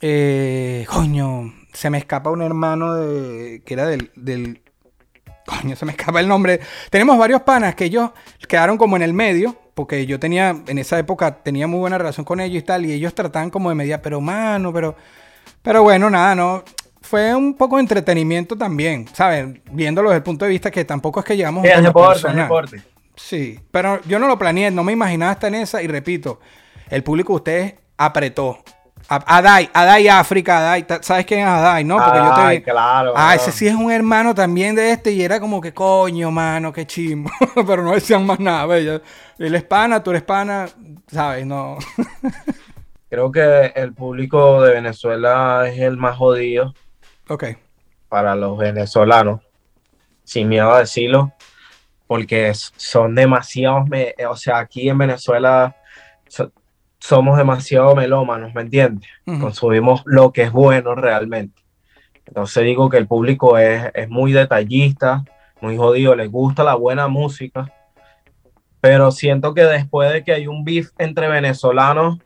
eh, 0.00 0.86
coño, 0.88 1.52
se 1.72 1.90
me 1.90 1.98
escapa 1.98 2.30
un 2.30 2.42
hermano 2.42 2.94
de, 2.94 3.62
que 3.64 3.74
era 3.74 3.86
del, 3.86 4.10
del 4.14 4.62
coño, 5.46 5.76
se 5.76 5.84
me 5.84 5.92
escapa 5.92 6.20
el 6.20 6.28
nombre. 6.28 6.60
Tenemos 6.90 7.18
varios 7.18 7.42
panas 7.42 7.74
que 7.74 7.84
ellos 7.86 8.10
quedaron 8.48 8.76
como 8.76 8.96
en 8.96 9.02
el 9.02 9.12
medio, 9.12 9.56
porque 9.74 10.06
yo 10.06 10.18
tenía, 10.20 10.56
en 10.66 10.78
esa 10.78 10.98
época, 10.98 11.42
tenía 11.42 11.66
muy 11.66 11.80
buena 11.80 11.98
relación 11.98 12.24
con 12.24 12.40
ellos 12.40 12.62
y 12.62 12.66
tal, 12.66 12.84
y 12.86 12.92
ellos 12.92 13.14
trataban 13.14 13.50
como 13.50 13.68
de 13.68 13.74
media, 13.74 14.02
pero 14.02 14.20
mano, 14.20 14.72
pero, 14.72 14.96
pero 15.62 15.82
bueno, 15.82 16.10
nada, 16.10 16.34
no. 16.34 16.64
Fue 17.00 17.34
un 17.34 17.54
poco 17.54 17.76
de 17.76 17.82
entretenimiento 17.82 18.56
también, 18.56 19.08
¿sabes? 19.12 19.46
Viéndolo 19.72 20.10
desde 20.10 20.18
el 20.18 20.22
punto 20.22 20.44
de 20.44 20.50
vista 20.50 20.70
que 20.70 20.84
tampoco 20.84 21.20
es 21.20 21.26
que 21.26 21.36
llegamos 21.36 21.64
a 21.66 21.78
un 21.78 21.84
deporte, 21.84 22.32
deporte. 22.32 22.82
Sí, 23.16 23.58
pero 23.70 24.00
yo 24.04 24.18
no 24.18 24.28
lo 24.28 24.38
planeé, 24.38 24.70
no 24.70 24.84
me 24.84 24.92
imaginaba 24.92 25.32
estar 25.32 25.52
en 25.52 25.62
esa, 25.62 25.82
y 25.82 25.86
repito, 25.86 26.40
el 26.88 27.02
público 27.02 27.32
de 27.32 27.36
ustedes 27.36 27.74
apretó. 27.96 28.58
Adai, 29.12 29.68
Adai 29.74 30.06
África, 30.06 30.58
Adai, 30.58 30.86
¿sabes 31.00 31.26
quién 31.26 31.40
es 31.40 31.46
Adai, 31.46 31.82
no? 31.82 31.96
Porque 31.96 32.18
yo 32.18 32.48
te 32.48 32.62
claro. 32.62 33.12
Ah, 33.16 33.34
ese 33.34 33.50
sí 33.50 33.66
es 33.66 33.74
un 33.74 33.90
hermano 33.90 34.36
también 34.36 34.76
de 34.76 34.92
este 34.92 35.10
y 35.10 35.24
era 35.24 35.40
como 35.40 35.60
que 35.60 35.74
coño, 35.74 36.30
mano, 36.30 36.72
qué 36.72 36.86
chimbo. 36.86 37.28
Pero 37.66 37.82
no 37.82 37.90
decían 37.90 38.24
más 38.24 38.38
nada, 38.38 38.66
bella. 38.66 39.02
Él 39.36 39.54
es 39.56 39.64
pana, 39.64 40.00
tú 40.00 40.10
eres 40.10 40.22
pana, 40.22 40.68
¿sabes? 41.08 41.44
No. 41.44 41.76
Creo 43.10 43.32
que 43.32 43.72
el 43.74 43.92
público 43.94 44.62
de 44.62 44.74
Venezuela 44.74 45.64
es 45.66 45.80
el 45.80 45.96
más 45.96 46.16
jodido. 46.16 46.72
Ok. 47.28 47.46
Para 48.08 48.36
los 48.36 48.56
venezolanos, 48.56 49.40
sin 50.22 50.48
miedo 50.48 50.72
a 50.72 50.78
decirlo, 50.78 51.32
porque 52.06 52.52
son 52.54 53.16
demasiados, 53.16 53.88
o 54.28 54.36
sea, 54.36 54.58
aquí 54.60 54.88
en 54.88 54.98
Venezuela 54.98 55.74
somos 57.00 57.38
demasiado 57.38 57.96
melómanos, 57.96 58.54
¿me 58.54 58.60
entiendes? 58.60 59.08
Consumimos 59.24 60.02
lo 60.04 60.32
que 60.32 60.42
es 60.42 60.52
bueno 60.52 60.94
realmente. 60.94 61.62
Entonces 62.26 62.62
digo 62.62 62.88
que 62.90 62.98
el 62.98 63.08
público 63.08 63.58
es, 63.58 64.08
muy 64.08 64.32
detallista, 64.32 65.24
muy 65.60 65.76
jodido, 65.76 66.14
le 66.14 66.28
gusta 66.28 66.62
la 66.62 66.74
buena 66.74 67.08
música, 67.08 67.72
pero 68.80 69.10
siento 69.10 69.54
que 69.54 69.64
después 69.64 70.12
de 70.12 70.22
que 70.22 70.32
hay 70.32 70.46
un 70.46 70.62
beef 70.62 70.90
entre 70.98 71.28
venezolanos, 71.28 72.18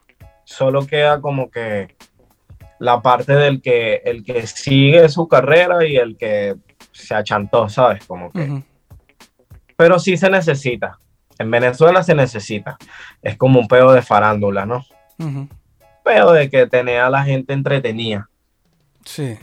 solo 0.44 0.87
queda 0.87 1.20
como 1.20 1.50
que 1.50 1.96
la 2.78 3.00
parte 3.00 3.34
del 3.34 3.62
que 3.62 4.02
el 4.04 4.24
que 4.24 4.46
sigue 4.46 5.08
su 5.08 5.26
carrera 5.26 5.87
y 5.87 5.96
el 5.96 6.16
que 6.16 6.56
se 6.92 7.14
achantó, 7.14 7.68
¿sabes? 7.68 8.04
Como 8.06 8.30
que... 8.30 8.62
Pero 9.76 9.98
sí 9.98 10.16
se 10.16 10.28
necesita. 10.28 10.98
En 11.38 11.51
Venezuela 11.51 12.03
se 12.03 12.14
necesita. 12.14 12.77
Es 13.23 13.37
como 13.37 13.61
un 13.61 13.68
pedo 13.68 13.92
de 13.92 14.03
farándula, 14.03 14.66
¿no? 14.66 14.85
Uh 15.18 15.47
Pedo 16.05 16.33
de 16.35 16.51
que 16.51 16.66
tenía 16.66 17.07
a 17.07 17.11
la 17.11 17.25
gente 17.25 17.55
entretenida. 17.55 18.29
Sí. 19.07 19.38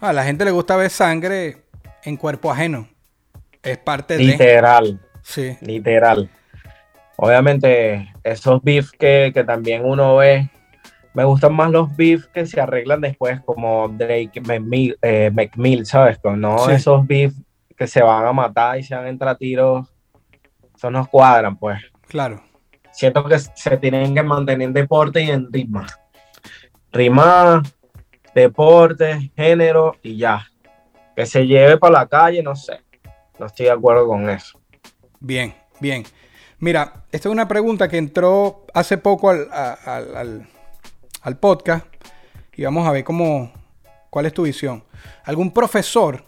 A 0.00 0.12
la 0.14 0.24
gente 0.24 0.46
le 0.46 0.52
gusta 0.52 0.74
ver 0.76 0.90
sangre 0.90 1.58
en 2.02 2.16
cuerpo 2.16 2.50
ajeno. 2.50 2.88
Es 3.62 3.76
parte 3.76 4.16
de. 4.16 4.24
Literal. 4.24 5.00
Sí. 5.22 5.58
Literal. 5.60 6.30
Obviamente, 7.16 8.10
esos 8.24 8.62
beef 8.62 8.90
que, 8.92 9.32
también 9.46 9.84
uno 9.84 10.16
ve. 10.16 10.48
Me 11.12 11.24
gustan 11.24 11.52
más 11.52 11.70
los 11.70 11.94
beef 11.94 12.26
que 12.28 12.46
se 12.46 12.60
arreglan 12.60 13.00
después, 13.00 13.40
como 13.40 13.88
Drake 13.88 14.40
McMill, 14.40 14.96
eh, 15.02 15.30
¿sabes? 15.84 16.18
No 16.24 16.70
esos 16.70 17.06
beef 17.06 17.34
que 17.76 17.86
se 17.86 18.02
van 18.02 18.24
a 18.24 18.32
matar 18.32 18.78
y 18.78 18.84
se 18.84 18.94
van 18.94 19.06
a 19.06 19.08
entrar 19.08 19.36
tiros 19.36 19.88
eso 20.78 20.92
nos 20.92 21.08
cuadran, 21.08 21.56
pues. 21.56 21.80
Claro. 22.06 22.40
Siento 22.92 23.24
que 23.24 23.36
se 23.36 23.76
tienen 23.78 24.14
que 24.14 24.22
mantener 24.22 24.68
en 24.68 24.72
deporte 24.72 25.20
y 25.20 25.28
en 25.28 25.52
ritmo. 25.52 25.82
Rima, 26.92 27.64
deporte, 28.32 29.32
género 29.34 29.96
y 30.04 30.16
ya. 30.16 30.46
Que 31.16 31.26
se 31.26 31.44
lleve 31.48 31.78
para 31.78 31.94
la 31.94 32.06
calle, 32.06 32.44
no 32.44 32.54
sé. 32.54 32.80
No 33.40 33.46
estoy 33.46 33.66
de 33.66 33.72
acuerdo 33.72 34.06
con 34.06 34.30
eso. 34.30 34.60
Bien, 35.18 35.52
bien. 35.80 36.04
Mira, 36.60 37.04
esta 37.10 37.28
es 37.28 37.32
una 37.32 37.48
pregunta 37.48 37.88
que 37.88 37.98
entró 37.98 38.64
hace 38.72 38.98
poco 38.98 39.30
al, 39.30 39.48
al, 41.22 41.38
podcast 41.40 41.86
y 42.54 42.62
vamos 42.62 42.86
a 42.86 42.92
ver 42.92 43.02
cómo, 43.02 43.52
cuál 44.10 44.26
es 44.26 44.32
tu 44.32 44.44
visión. 44.44 44.84
¿Algún 45.24 45.52
profesor 45.52 46.24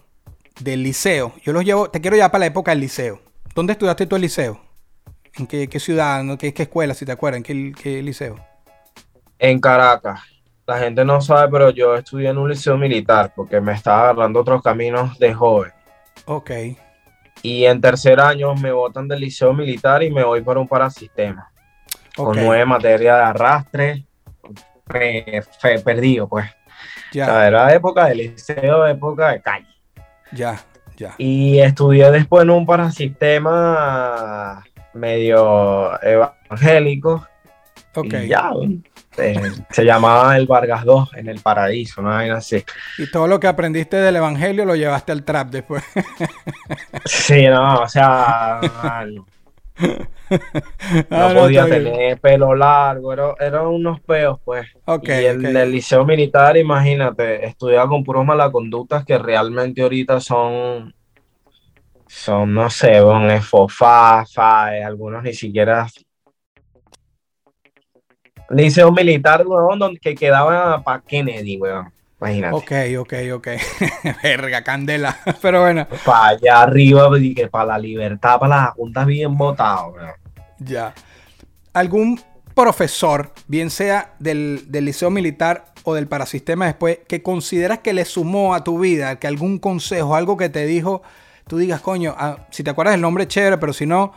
del 0.58 0.82
liceo? 0.82 1.34
Yo 1.44 1.52
los 1.52 1.64
llevo, 1.64 1.88
te 1.88 2.00
quiero 2.00 2.16
ya 2.16 2.32
para 2.32 2.40
la 2.40 2.46
época 2.46 2.72
del 2.72 2.80
liceo. 2.80 3.29
¿Dónde 3.60 3.74
estudiaste 3.74 4.06
tú 4.06 4.16
el 4.16 4.22
liceo? 4.22 4.58
¿En 5.36 5.46
qué, 5.46 5.68
ciudad? 5.78 6.24
¿Qué, 6.38 6.54
¿Qué, 6.54 6.62
escuela, 6.62 6.94
si 6.94 7.04
te 7.04 7.12
acuerdas? 7.12 7.42
¿En 7.46 7.74
qué, 7.74 8.02
liceo? 8.02 8.36
En 9.38 9.60
Caracas. 9.60 10.18
La 10.66 10.78
gente 10.78 11.04
no 11.04 11.20
sabe, 11.20 11.52
pero 11.52 11.68
yo 11.68 11.94
estudié 11.94 12.30
en 12.30 12.38
un 12.38 12.48
liceo 12.48 12.78
militar 12.78 13.34
porque 13.36 13.60
me 13.60 13.74
estaba 13.74 14.04
agarrando 14.04 14.40
otros 14.40 14.62
caminos 14.62 15.18
de 15.18 15.34
joven. 15.34 15.72
Ok. 16.24 16.50
Y 17.42 17.66
en 17.66 17.82
tercer 17.82 18.18
año 18.18 18.54
me 18.54 18.72
botan 18.72 19.06
del 19.06 19.20
liceo 19.20 19.52
militar 19.52 20.02
y 20.02 20.10
me 20.10 20.24
voy 20.24 20.40
para 20.40 20.58
un 20.58 20.66
parasistema. 20.66 21.52
Con 22.16 22.42
nueve 22.42 22.64
materias 22.64 23.18
de 23.18 23.24
arrastre. 23.24 24.06
perdido, 25.84 26.26
pues. 26.26 26.46
Ya. 27.12 27.46
era 27.46 27.74
época 27.74 28.06
de 28.06 28.14
liceo, 28.14 28.86
época 28.86 29.32
de 29.32 29.42
calle. 29.42 29.68
Ya. 30.32 30.58
Y 31.18 31.60
estudié 31.60 32.10
después 32.10 32.44
en 32.44 32.50
un 32.50 32.66
parasistema 32.66 34.62
medio 34.94 36.00
evangélico. 36.02 37.26
Ok. 37.94 38.14
Y 38.22 38.28
ya, 38.28 38.50
eh, 39.18 39.40
se 39.70 39.84
llamaba 39.84 40.36
el 40.36 40.46
Vargas 40.46 40.84
2 40.84 41.14
en 41.16 41.28
el 41.28 41.40
paraíso, 41.40 42.00
¿no? 42.02 42.10
así. 42.10 42.64
Y 42.98 43.10
todo 43.10 43.26
lo 43.26 43.40
que 43.40 43.48
aprendiste 43.48 43.96
del 43.96 44.16
evangelio 44.16 44.64
lo 44.64 44.76
llevaste 44.76 45.12
al 45.12 45.24
trap 45.24 45.50
después. 45.50 45.82
sí, 47.04 47.46
no, 47.46 47.80
o 47.82 47.88
sea, 47.88 48.60
no, 51.10 51.34
podía 51.34 51.66
tener 51.66 52.20
pelo 52.20 52.54
largo, 52.54 53.12
eran 53.40 53.66
unos 53.66 54.00
peos, 54.00 54.38
pues. 54.44 54.66
y 55.02 55.10
en 55.10 55.56
el 55.56 55.72
liceo 55.72 56.04
militar, 56.04 56.56
imagínate, 56.56 57.44
estudiaba 57.44 57.88
con 57.88 58.04
puros 58.04 58.24
malaconductas 58.24 59.04
que 59.04 59.18
realmente 59.18 59.82
ahorita 59.82 60.20
son, 60.20 60.94
son, 62.06 62.54
no 62.54 62.70
sé, 62.70 63.02
un 63.02 63.30
FOFA, 63.42 64.24
FAE, 64.26 64.84
algunos 64.84 65.22
ni 65.22 65.32
siquiera. 65.32 65.86
Liceo 68.50 68.90
militar, 68.92 69.46
weón, 69.46 69.96
que 69.96 70.14
quedaba 70.14 70.82
para 70.82 71.02
Kennedy, 71.02 71.56
weón. 71.58 71.92
Imagínate. 72.20 72.54
Ok, 72.54 72.72
ok, 72.98 73.14
ok. 73.34 73.48
Verga, 74.22 74.62
candela. 74.62 75.16
Pero 75.42 75.62
bueno. 75.62 75.86
Para 76.04 76.28
allá 76.28 76.62
arriba, 76.62 77.08
que 77.34 77.48
para 77.48 77.64
la 77.64 77.78
libertad, 77.78 78.38
para 78.38 78.56
las 78.56 78.74
juntas 78.74 79.06
bien 79.06 79.36
votado. 79.36 79.94
Ya. 80.58 80.92
¿Algún 81.72 82.20
profesor, 82.54 83.32
bien 83.46 83.70
sea 83.70 84.14
del, 84.18 84.66
liceo 84.70 85.10
militar 85.10 85.72
o 85.84 85.94
del 85.94 86.08
parasistema 86.08 86.66
después, 86.66 86.98
que 87.08 87.22
consideras 87.22 87.78
que 87.78 87.94
le 87.94 88.04
sumó 88.04 88.54
a 88.54 88.64
tu 88.64 88.78
vida, 88.78 89.18
que 89.18 89.26
algún 89.26 89.58
consejo, 89.58 90.14
algo 90.14 90.36
que 90.36 90.50
te 90.50 90.66
dijo, 90.66 91.02
tú 91.46 91.56
digas, 91.56 91.80
coño, 91.80 92.14
ah, 92.18 92.46
si 92.50 92.62
te 92.62 92.68
acuerdas 92.70 92.96
el 92.96 93.00
nombre, 93.00 93.26
chévere, 93.26 93.56
pero 93.56 93.72
si 93.72 93.86
no, 93.86 94.12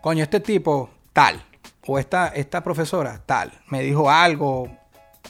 coño, 0.00 0.22
este 0.22 0.40
tipo, 0.40 0.88
tal, 1.12 1.44
o 1.86 1.98
esta, 1.98 2.28
esta 2.28 2.62
profesora, 2.62 3.20
tal, 3.26 3.52
me 3.68 3.82
dijo 3.82 4.10
algo, 4.10 4.77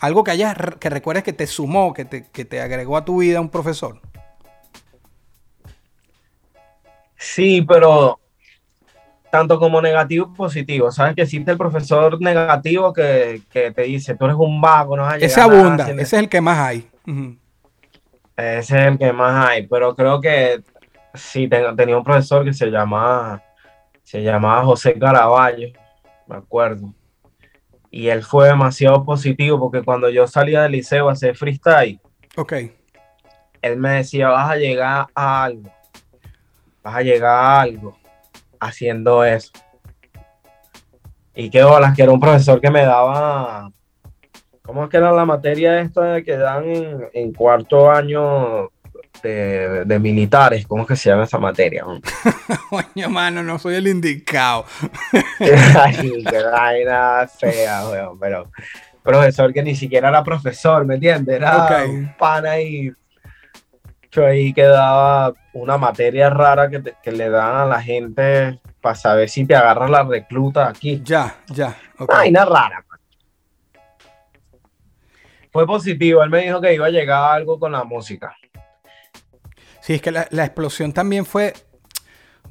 algo 0.00 0.24
que 0.24 0.30
hayas, 0.30 0.56
que 0.78 0.90
recuerdes 0.90 1.24
que 1.24 1.32
te 1.32 1.46
sumó, 1.46 1.92
que 1.92 2.04
te, 2.04 2.28
que 2.30 2.44
te 2.44 2.60
agregó 2.60 2.96
a 2.96 3.04
tu 3.04 3.18
vida 3.18 3.40
un 3.40 3.48
profesor. 3.48 4.00
Sí, 7.16 7.62
pero 7.62 8.20
tanto 9.30 9.58
como 9.58 9.82
negativo 9.82 10.30
y 10.32 10.36
positivo. 10.36 10.90
Sabes 10.90 11.14
que 11.14 11.22
existe 11.22 11.50
el 11.50 11.58
profesor 11.58 12.20
negativo 12.20 12.92
que, 12.92 13.42
te 13.52 13.82
dice, 13.82 14.14
tú 14.14 14.24
eres 14.24 14.36
un 14.38 14.60
vago, 14.60 14.96
no 14.96 15.06
hay 15.06 15.24
Ese 15.24 15.40
abunda, 15.40 15.90
ese 15.90 16.02
es 16.02 16.12
el 16.12 16.28
que 16.28 16.40
más 16.40 16.58
hay. 16.58 16.88
Ese 18.36 18.58
es 18.58 18.86
el 18.86 18.98
que 18.98 19.12
más 19.12 19.48
hay, 19.48 19.66
pero 19.66 19.94
creo 19.94 20.20
que 20.20 20.62
sí, 21.14 21.48
tenía 21.76 21.96
un 21.96 22.04
profesor 22.04 22.44
que 22.44 22.52
se 22.52 22.70
llamaba, 22.70 23.42
se 24.02 24.22
llamaba 24.22 24.64
José 24.64 24.98
Caraballo, 24.98 25.68
me 26.26 26.36
acuerdo 26.36 26.94
y 27.90 28.08
él 28.08 28.22
fue 28.22 28.48
demasiado 28.48 29.04
positivo 29.04 29.58
porque 29.58 29.82
cuando 29.82 30.08
yo 30.10 30.26
salía 30.26 30.62
del 30.62 30.72
liceo 30.72 31.08
a 31.08 31.12
hacer 31.12 31.36
freestyle, 31.36 32.00
ok 32.36 32.54
él 33.62 33.76
me 33.76 33.90
decía, 33.90 34.28
vas 34.28 34.50
a 34.50 34.56
llegar 34.56 35.06
a 35.14 35.44
algo, 35.44 35.70
vas 36.82 36.96
a 36.96 37.02
llegar 37.02 37.30
a 37.30 37.60
algo 37.60 37.96
haciendo 38.60 39.24
eso. 39.24 39.52
Y 41.34 41.50
qué 41.50 41.62
bolas, 41.62 41.94
que 41.94 42.02
era 42.02 42.12
un 42.12 42.20
profesor 42.20 42.60
que 42.60 42.70
me 42.70 42.84
daba, 42.84 43.70
¿cómo 44.62 44.84
es 44.84 44.90
que 44.90 44.96
era 44.96 45.12
la 45.12 45.24
materia 45.24 45.80
esta 45.80 46.22
que 46.22 46.36
dan 46.36 46.64
en, 47.12 47.32
cuarto 47.32 47.90
año 47.90 48.70
de, 49.22 49.98
militares? 49.98 50.66
¿Cómo 50.66 50.82
es 50.82 50.88
que 50.88 50.96
se 50.96 51.10
llama 51.10 51.24
esa 51.24 51.38
materia? 51.38 51.84
Coño, 52.70 53.08
mano, 53.08 53.42
no 53.42 53.58
soy 53.58 53.76
el 53.76 53.88
indicado. 53.88 54.64
Ay, 55.40 56.24
qué 56.28 56.42
vaina 56.42 57.26
fea, 57.26 57.88
weón, 57.88 58.18
pero 58.18 58.50
profesor 59.02 59.52
que 59.52 59.62
ni 59.62 59.74
siquiera 59.74 60.08
era 60.08 60.22
profesor, 60.22 60.84
¿me 60.84 60.94
entiendes? 60.94 61.36
Era 61.36 61.84
un 61.86 62.14
pana 62.18 62.52
ahí 62.52 62.92
yo 64.10 64.26
ahí 64.26 64.52
quedaba 64.52 65.34
una 65.52 65.76
materia 65.76 66.30
rara 66.30 66.68
que, 66.70 67.12
le 67.12 67.28
dan 67.28 67.56
a 67.56 67.66
la 67.66 67.82
gente 67.82 68.58
para 68.80 68.94
saber 68.94 69.28
si 69.28 69.44
te 69.46 69.54
agarra 69.54 69.88
la 69.88 70.02
recluta 70.02 70.68
aquí. 70.68 71.00
Ya, 71.04 71.36
ya. 71.48 71.76
Okay. 71.98 72.32
rara. 72.32 72.84
Pues. 72.88 73.00
Fue 75.52 75.66
positivo, 75.66 76.22
él 76.22 76.30
me 76.30 76.42
dijo 76.42 76.60
que 76.60 76.74
iba 76.74 76.86
a 76.86 76.90
llegar 76.90 77.32
algo 77.32 77.58
con 77.58 77.72
la 77.72 77.84
música. 77.84 78.34
Sí, 79.88 79.94
es 79.94 80.02
que 80.02 80.10
la, 80.10 80.44
explosión 80.44 80.92
también 80.92 81.24
fue, 81.24 81.54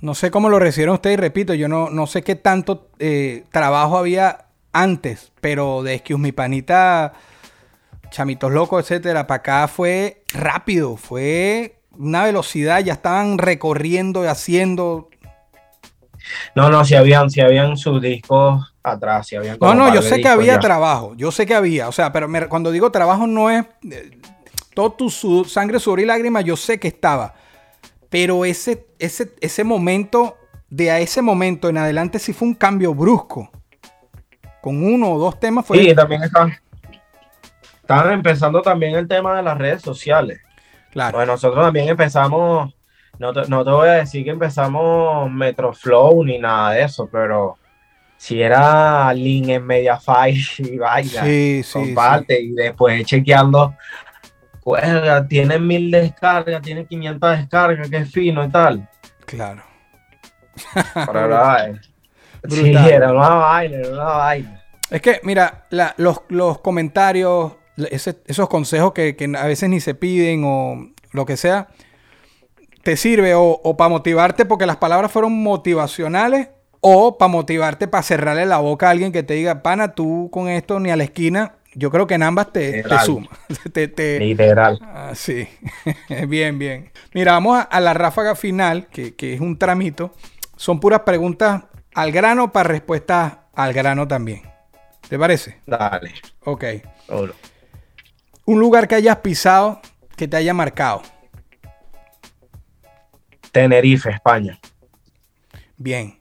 no 0.01 0.15
sé 0.15 0.31
cómo 0.31 0.49
lo 0.49 0.57
recibieron 0.57 0.95
ustedes, 0.95 1.19
y 1.19 1.21
repito, 1.21 1.53
yo 1.53 1.67
no, 1.67 1.91
no 1.91 2.07
sé 2.07 2.23
qué 2.23 2.35
tanto 2.35 2.89
eh, 2.97 3.43
trabajo 3.51 3.95
había 3.95 4.47
antes, 4.73 5.31
pero 5.39 5.83
de 5.83 5.99
que 5.99 6.17
mi 6.17 6.31
panita 6.31 7.13
Chamitos 8.09 8.51
Locos, 8.51 8.83
etcétera, 8.83 9.27
para 9.27 9.37
acá 9.37 9.67
fue 9.67 10.23
rápido, 10.33 10.97
fue 10.97 11.77
una 11.91 12.23
velocidad, 12.23 12.79
ya 12.79 12.93
estaban 12.93 13.37
recorriendo 13.37 14.23
y 14.23 14.27
haciendo. 14.29 15.11
No, 16.55 16.71
no, 16.71 16.83
si 16.85 16.95
habían, 16.95 17.29
si 17.29 17.41
habían 17.41 17.77
sus 17.77 18.01
discos 18.01 18.73
atrás, 18.81 19.27
si 19.27 19.35
habían. 19.35 19.59
No, 19.61 19.75
no, 19.75 19.93
yo 19.93 20.01
sé 20.01 20.21
que 20.21 20.27
había 20.27 20.59
trabajo, 20.59 21.13
yo 21.15 21.31
sé 21.31 21.45
que 21.45 21.53
había, 21.53 21.87
o 21.87 21.91
sea, 21.91 22.11
pero 22.11 22.49
cuando 22.49 22.71
digo 22.71 22.89
trabajo 22.91 23.27
no 23.27 23.51
es 23.51 23.63
eh, 23.91 24.09
todo 24.77 24.91
tu 24.91 25.09
sangre, 25.43 25.79
sudor 25.79 26.01
y 26.01 26.05
lágrimas, 26.05 26.43
yo 26.43 26.55
sé 26.55 26.79
que 26.79 26.87
estaba, 26.87 27.33
pero 28.11 28.45
ese, 28.45 28.85
ese, 28.99 29.33
ese 29.41 29.63
momento, 29.63 30.37
de 30.69 30.91
a 30.91 30.99
ese 30.99 31.23
momento 31.23 31.67
en 31.67 31.79
adelante 31.79 32.19
sí 32.19 32.31
fue 32.31 32.49
un 32.49 32.53
cambio 32.53 32.93
brusco. 32.93 33.49
Con 34.61 34.83
uno 34.83 35.13
o 35.13 35.17
dos 35.17 35.39
temas 35.39 35.65
fue. 35.65 35.79
Sí, 35.79 35.95
también 35.95 36.21
está 36.21 36.47
Estaban 37.81 38.13
empezando 38.13 38.61
también 38.61 38.93
el 38.93 39.07
tema 39.07 39.37
de 39.37 39.41
las 39.41 39.57
redes 39.57 39.81
sociales. 39.81 40.41
Claro. 40.91 41.17
Pues 41.17 41.27
nosotros 41.27 41.65
también 41.65 41.89
empezamos, 41.89 42.71
no 43.17 43.33
te, 43.33 43.49
no 43.49 43.65
te 43.65 43.71
voy 43.71 43.89
a 43.89 43.93
decir 43.93 44.23
que 44.23 44.29
empezamos 44.29 45.31
Metroflow 45.31 46.23
ni 46.23 46.37
nada 46.37 46.73
de 46.73 46.83
eso, 46.83 47.09
pero 47.11 47.57
si 48.15 48.43
era 48.43 49.11
link 49.11 49.49
en 49.49 49.65
Mediafire 49.65 50.43
y 50.59 50.77
vaya, 50.77 51.23
sí, 51.23 51.63
sí, 51.63 51.73
comparte 51.73 52.39
y 52.39 52.51
después 52.51 53.03
chequeando, 53.05 53.73
pues 54.67 54.83
tiene 55.29 55.59
mil 55.59 55.89
descargas, 55.89 56.61
tiene 56.61 56.85
500 56.85 57.37
descargas, 57.37 57.89
qué 57.89 58.03
fino 58.03 58.43
y 58.43 58.49
tal. 58.49 58.89
Claro. 59.25 59.63
Pero 60.93 61.41
sí, 62.49 62.75
era 62.75 63.13
una 63.13 63.29
vaina, 63.29 63.77
era 63.77 63.89
una 63.93 64.03
vaina. 64.03 64.63
Es 64.89 65.01
que, 65.01 65.21
mira, 65.23 65.67
los, 65.95 66.21
los 66.27 66.59
comentarios, 66.59 67.53
esos 67.77 68.49
consejos 68.49 68.91
que, 68.91 69.15
a 69.39 69.45
veces 69.45 69.69
ni 69.69 69.79
se 69.79 69.95
piden 69.95 70.43
o 70.43 70.89
lo 71.13 71.25
que 71.25 71.37
sea, 71.37 71.69
te 72.83 72.97
sirve 72.97 73.35
o, 73.35 73.77
para 73.77 73.87
motivarte 73.87 74.43
porque 74.43 74.65
las 74.65 74.75
palabras 74.75 75.13
fueron 75.13 75.31
motivacionales 75.31 76.49
o 76.81 77.17
para 77.17 77.29
motivarte 77.29 77.87
para 77.87 78.03
cerrarle 78.03 78.45
la 78.45 78.57
boca 78.57 78.87
a 78.87 78.89
alguien 78.89 79.13
que 79.13 79.23
te 79.23 79.35
diga, 79.35 79.63
pana, 79.63 79.93
tú 79.95 80.27
con 80.29 80.49
esto 80.49 80.81
ni 80.81 80.91
a 80.91 80.97
la 80.97 81.05
esquina. 81.05 81.53
Yo 81.73 81.91
creo 81.91 82.07
que 82.07 82.15
en 82.15 82.23
ambas 82.23 82.51
te, 82.51 82.83
te 82.83 82.99
suma. 82.99 83.29
Literal. 84.19 84.79
Ah, 84.81 85.11
sí. 85.13 85.47
bien, 86.27 86.57
bien. 86.57 86.91
Mira, 87.13 87.33
vamos 87.33 87.65
a, 87.69 87.79
la 87.79 87.93
ráfaga 87.93 88.35
final, 88.35 88.87
que, 88.87 89.15
que, 89.15 89.33
es 89.33 89.41
un 89.41 89.57
tramito. 89.57 90.13
Son 90.55 90.79
puras 90.79 91.01
preguntas 91.01 91.63
al 91.93 92.11
grano 92.11 92.51
para 92.51 92.69
respuestas 92.69 93.37
al 93.53 93.73
grano 93.73 94.07
también. 94.07 94.41
¿Te 95.07 95.17
parece? 95.17 95.61
Dale. 95.65 96.13
Ok. 96.43 96.63
Un 98.45 98.59
lugar 98.59 98.87
que 98.87 98.95
hayas 98.95 99.17
pisado 99.17 99.81
que 100.15 100.27
te 100.27 100.37
haya 100.37 100.53
marcado. 100.53 101.01
Tenerife, 103.51 104.09
España. 104.09 104.59
Bien. 105.77 106.16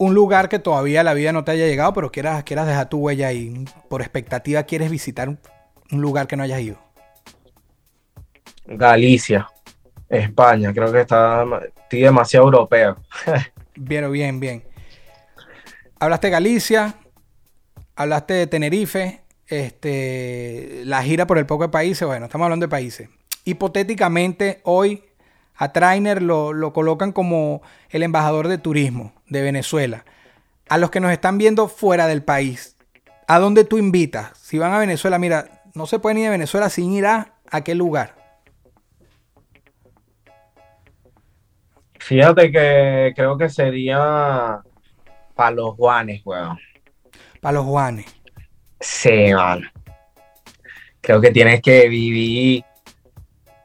Un 0.00 0.14
lugar 0.14 0.48
que 0.48 0.58
todavía 0.58 1.02
la 1.02 1.12
vida 1.12 1.30
no 1.30 1.44
te 1.44 1.50
haya 1.50 1.66
llegado, 1.66 1.92
pero 1.92 2.10
quieras, 2.10 2.42
quieras 2.42 2.66
dejar 2.66 2.88
tu 2.88 2.96
huella 3.00 3.26
ahí. 3.28 3.66
Por 3.90 4.00
expectativa, 4.00 4.62
quieres 4.62 4.90
visitar 4.90 5.28
un, 5.28 5.38
lugar 5.90 6.26
que 6.26 6.38
no 6.38 6.42
hayas 6.42 6.62
ido. 6.62 6.78
Galicia, 8.64 9.46
España. 10.08 10.72
Creo 10.72 10.90
que 10.90 11.02
está 11.02 11.44
estoy 11.82 12.00
demasiado 12.00 12.46
europeo. 12.46 12.96
bien, 13.76 14.10
bien, 14.10 14.40
bien. 14.40 14.64
Hablaste 15.98 16.28
de 16.28 16.30
Galicia, 16.30 16.94
hablaste 17.94 18.32
de 18.32 18.46
Tenerife, 18.46 19.20
este, 19.48 20.80
la 20.86 21.02
gira 21.02 21.26
por 21.26 21.36
el 21.36 21.44
poco 21.44 21.64
de 21.64 21.68
países, 21.68 22.08
bueno, 22.08 22.24
estamos 22.24 22.46
hablando 22.46 22.64
de 22.64 22.70
países. 22.70 23.10
Hipotéticamente, 23.44 24.62
hoy 24.64 25.09
a 25.60 25.72
Trainer 25.72 26.22
lo, 26.22 26.54
lo 26.54 26.72
colocan 26.72 27.12
como 27.12 27.60
el 27.90 28.02
embajador 28.02 28.48
de 28.48 28.56
turismo 28.56 29.12
de 29.28 29.42
Venezuela. 29.42 30.06
A 30.70 30.78
los 30.78 30.90
que 30.90 31.00
nos 31.00 31.12
están 31.12 31.36
viendo 31.36 31.68
fuera 31.68 32.06
del 32.06 32.22
país, 32.22 32.78
¿a 33.28 33.38
dónde 33.38 33.64
tú 33.64 33.76
invitas? 33.76 34.30
Si 34.38 34.56
van 34.56 34.72
a 34.72 34.78
Venezuela, 34.78 35.18
mira, 35.18 35.62
no 35.74 35.84
se 35.84 35.98
pueden 35.98 36.16
ir 36.16 36.24
de 36.24 36.30
Venezuela 36.30 36.70
sin 36.70 36.90
ir 36.92 37.04
a, 37.04 37.34
a 37.50 37.60
qué 37.60 37.74
lugar. 37.74 38.14
Fíjate 41.98 42.50
que 42.50 43.12
creo 43.14 43.36
que 43.36 43.50
sería 43.50 44.62
para 45.34 45.50
los 45.50 45.74
Juanes, 45.76 46.22
weón. 46.24 46.58
Para 47.42 47.52
los 47.52 47.66
Juanes. 47.66 48.06
Sí, 48.80 49.34
man. 49.34 49.70
Creo 51.02 51.20
que 51.20 51.30
tienes 51.30 51.60
que 51.60 51.86
vivir 51.90 52.64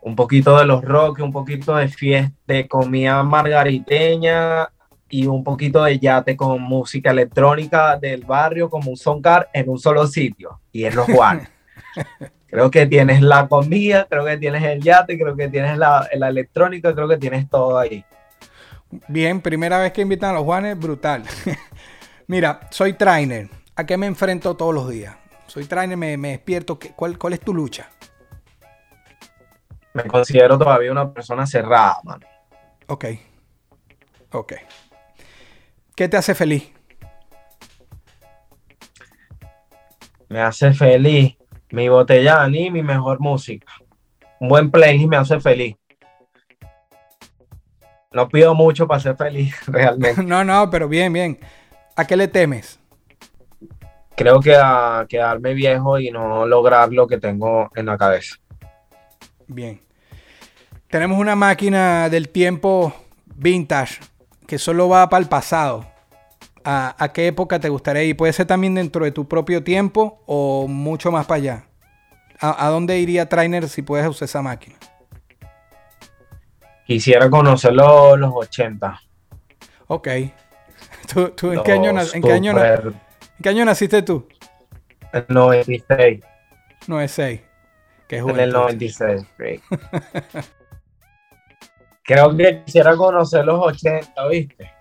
un 0.05 0.15
poquito 0.15 0.55
de 0.59 0.65
los 0.65 0.83
rock, 0.83 1.19
un 1.21 1.31
poquito 1.31 1.75
de 1.75 1.87
fiesta, 1.87 2.31
de 2.45 2.67
comida 2.67 3.23
margariteña 3.23 4.69
y 5.09 5.25
un 5.25 5.43
poquito 5.43 5.83
de 5.83 5.97
yate 5.97 6.37
con 6.37 6.61
música 6.61 7.09
electrónica 7.09 7.97
del 7.97 8.23
barrio 8.23 8.69
como 8.69 8.91
un 8.91 8.97
soncar 8.97 9.49
en 9.51 9.67
un 9.67 9.79
solo 9.79 10.05
sitio 10.05 10.61
y 10.71 10.85
en 10.85 10.95
los 10.95 11.07
Juanes. 11.07 11.49
creo 12.47 12.69
que 12.69 12.85
tienes 12.85 13.23
la 13.23 13.47
comida, 13.47 14.05
creo 14.07 14.23
que 14.23 14.37
tienes 14.37 14.63
el 14.63 14.79
yate, 14.79 15.17
creo 15.17 15.35
que 15.35 15.47
tienes 15.47 15.75
la, 15.75 16.07
la 16.13 16.29
electrónica, 16.29 16.93
creo 16.93 17.07
que 17.07 17.17
tienes 17.17 17.49
todo 17.49 17.79
ahí. 17.79 18.05
Bien, 19.07 19.41
primera 19.41 19.79
vez 19.79 19.91
que 19.91 20.03
invitan 20.03 20.29
a 20.29 20.33
los 20.33 20.43
Juanes, 20.43 20.77
brutal. 20.77 21.23
Mira, 22.27 22.59
soy 22.69 22.93
trainer. 22.93 23.49
¿A 23.75 23.87
qué 23.87 23.97
me 23.97 24.05
enfrento 24.05 24.55
todos 24.55 24.73
los 24.73 24.87
días? 24.87 25.15
Soy 25.47 25.65
trainer, 25.65 25.97
me, 25.97 26.15
despierto. 26.15 26.77
¿Cuál, 26.95 27.17
¿Cuál 27.17 27.33
es 27.33 27.39
tu 27.39 27.55
lucha? 27.55 27.89
Me 29.95 30.03
considero 30.03 30.57
todavía 30.59 30.91
una 30.91 31.11
persona 31.13 31.47
cerrada, 31.47 31.99
mano. 32.03 32.27
Ok. 32.87 33.05
Ok. 34.33 34.53
¿Qué 35.95 36.09
te 36.09 36.17
hace 36.17 36.35
feliz? 36.35 36.69
Me 40.27 40.41
hace 40.41 40.73
feliz 40.73 41.37
mi 41.71 41.87
botella 41.87 42.45
y 42.49 42.69
mi 42.69 42.83
mejor 42.83 43.21
música. 43.21 43.71
Un 44.41 44.49
buen 44.49 44.69
playlist 44.69 45.07
me 45.07 45.15
hace 45.15 45.39
feliz. 45.39 45.77
No 48.11 48.27
pido 48.27 48.53
mucho 48.53 48.87
para 48.87 48.99
ser 48.99 49.15
feliz, 49.15 49.55
realmente. 49.67 50.21
no, 50.23 50.43
no, 50.43 50.69
pero 50.69 50.89
bien, 50.89 51.13
bien. 51.13 51.39
¿A 51.95 52.05
qué 52.05 52.17
le 52.17 52.27
temes? 52.27 52.81
creo 54.17 54.39
que 54.39 54.55
a 54.55 55.05
quedarme 55.07 55.53
viejo 55.53 55.99
y 55.99 56.09
no 56.09 56.45
lograr 56.45 56.91
lo 56.91 57.07
que 57.07 57.17
tengo 57.17 57.69
en 57.75 57.85
la 57.85 57.97
cabeza. 57.97 58.35
Bien. 59.47 59.84
Tenemos 60.95 61.19
una 61.19 61.35
máquina 61.35 62.07
del 62.07 62.29
tiempo 62.29 62.95
vintage 63.35 63.99
que 64.47 64.57
solo 64.57 64.87
va 64.87 65.09
para 65.09 65.21
el 65.21 65.27
pasado. 65.27 65.85
¿A, 66.63 67.11
qué 67.13 67.27
época 67.27 67.59
te 67.59 67.67
gustaría 67.67 68.03
ir? 68.03 68.15
Puede 68.15 68.31
ser 68.31 68.45
también 68.45 68.75
dentro 68.75 69.03
de 69.03 69.11
tu 69.11 69.27
propio 69.27 69.61
tiempo 69.61 70.23
o 70.25 70.69
mucho 70.69 71.11
más 71.11 71.25
para 71.25 71.35
allá. 71.35 71.65
¿A, 72.39 72.69
dónde 72.69 72.97
iría 72.97 73.27
Trainer 73.27 73.67
si 73.67 73.81
puedes 73.81 74.07
usar 74.07 74.27
esa 74.27 74.41
máquina? 74.41 74.77
Quisiera 76.87 77.29
conocer 77.29 77.73
los, 77.73 78.31
80. 78.33 78.97
Ok. 79.87 80.07
¿Tú, 81.13 81.51
en, 81.51 81.61
qué 81.61 81.73
año, 81.73 81.89
en, 81.89 82.21
qué 82.21 82.31
año, 82.31 82.57
¿En 82.57 82.93
qué 83.43 83.49
año 83.49 83.65
naciste 83.65 84.01
tú? 84.01 84.29
En 85.11 85.25
96. 85.27 86.21
96. 86.87 87.41
Qué 88.07 88.15
En 88.15 88.29
el 88.39 88.53
juventud. 88.53 88.59
96. 88.59 89.61
Creo 92.05 92.35
que 92.37 92.63
quisiera 92.65 92.95
conocer 92.95 93.45
los 93.45 93.59
80, 93.59 94.27
¿viste? 94.29 94.71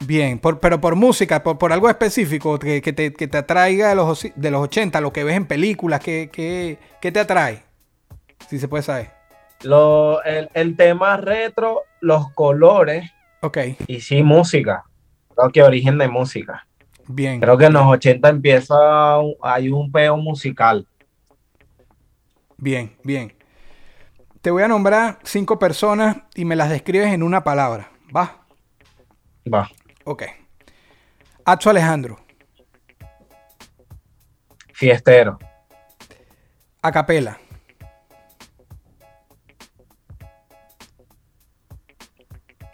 Bien, 0.00 0.38
por- 0.38 0.60
pero 0.60 0.80
por 0.80 0.96
música, 0.96 1.42
por, 1.42 1.56
por 1.58 1.72
algo 1.72 1.88
específico 1.88 2.58
que, 2.58 2.82
que 2.82 2.92
te, 2.92 3.12
que 3.14 3.26
te 3.28 3.38
atraiga 3.38 3.88
de 3.88 3.94
los, 3.94 4.26
de 4.34 4.50
los 4.50 4.62
80, 4.62 5.00
lo 5.00 5.12
que 5.12 5.24
ves 5.24 5.36
en 5.36 5.46
películas, 5.46 6.00
¿qué, 6.00 6.30
qué, 6.32 6.78
qué 7.00 7.10
te 7.12 7.20
atrae? 7.20 7.62
Si 8.48 8.58
se 8.58 8.68
puede 8.68 8.82
saber. 8.82 9.10
Lo, 9.62 10.22
el, 10.24 10.50
el 10.54 10.76
tema 10.76 11.16
retro, 11.16 11.82
los 12.00 12.30
colores 12.32 13.10
Ok, 13.40 13.58
y 13.86 14.00
sí, 14.00 14.22
música. 14.22 14.84
Creo 15.34 15.50
que 15.52 15.62
origen 15.62 15.98
de 15.98 16.08
música. 16.08 16.66
bien. 17.08 17.40
Creo 17.40 17.56
que 17.56 17.66
en 17.66 17.72
los 17.74 17.86
80 17.86 18.28
empieza, 18.28 18.74
hay 19.42 19.70
un 19.70 19.90
peo 19.90 20.16
musical. 20.18 20.86
Bien, 22.56 22.92
bien. 23.02 23.32
Te 24.44 24.50
voy 24.50 24.62
a 24.62 24.68
nombrar 24.68 25.20
cinco 25.22 25.58
personas 25.58 26.18
y 26.34 26.44
me 26.44 26.54
las 26.54 26.68
describes 26.68 27.14
en 27.14 27.22
una 27.22 27.42
palabra. 27.42 27.90
¿Va? 28.14 28.44
Va. 29.50 29.70
Ok. 30.04 30.24
Atso 31.46 31.70
Alejandro. 31.70 32.18
Fiestero. 34.74 35.38
Acapela. 36.82 37.40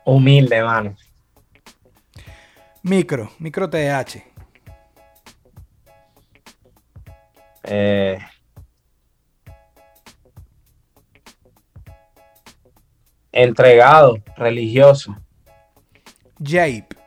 Humilde, 0.07 0.65
mano. 0.65 0.97
Micro. 2.83 3.31
Micro 3.39 3.71
TDH. 3.71 4.25
Eh, 7.63 8.19
entregado, 13.33 14.19
religioso. 14.37 15.17
Jape. 16.43 17.01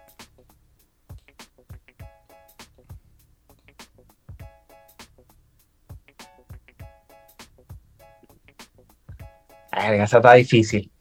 Esa 9.76 10.17
está 10.17 10.34
difícil. 10.34 10.91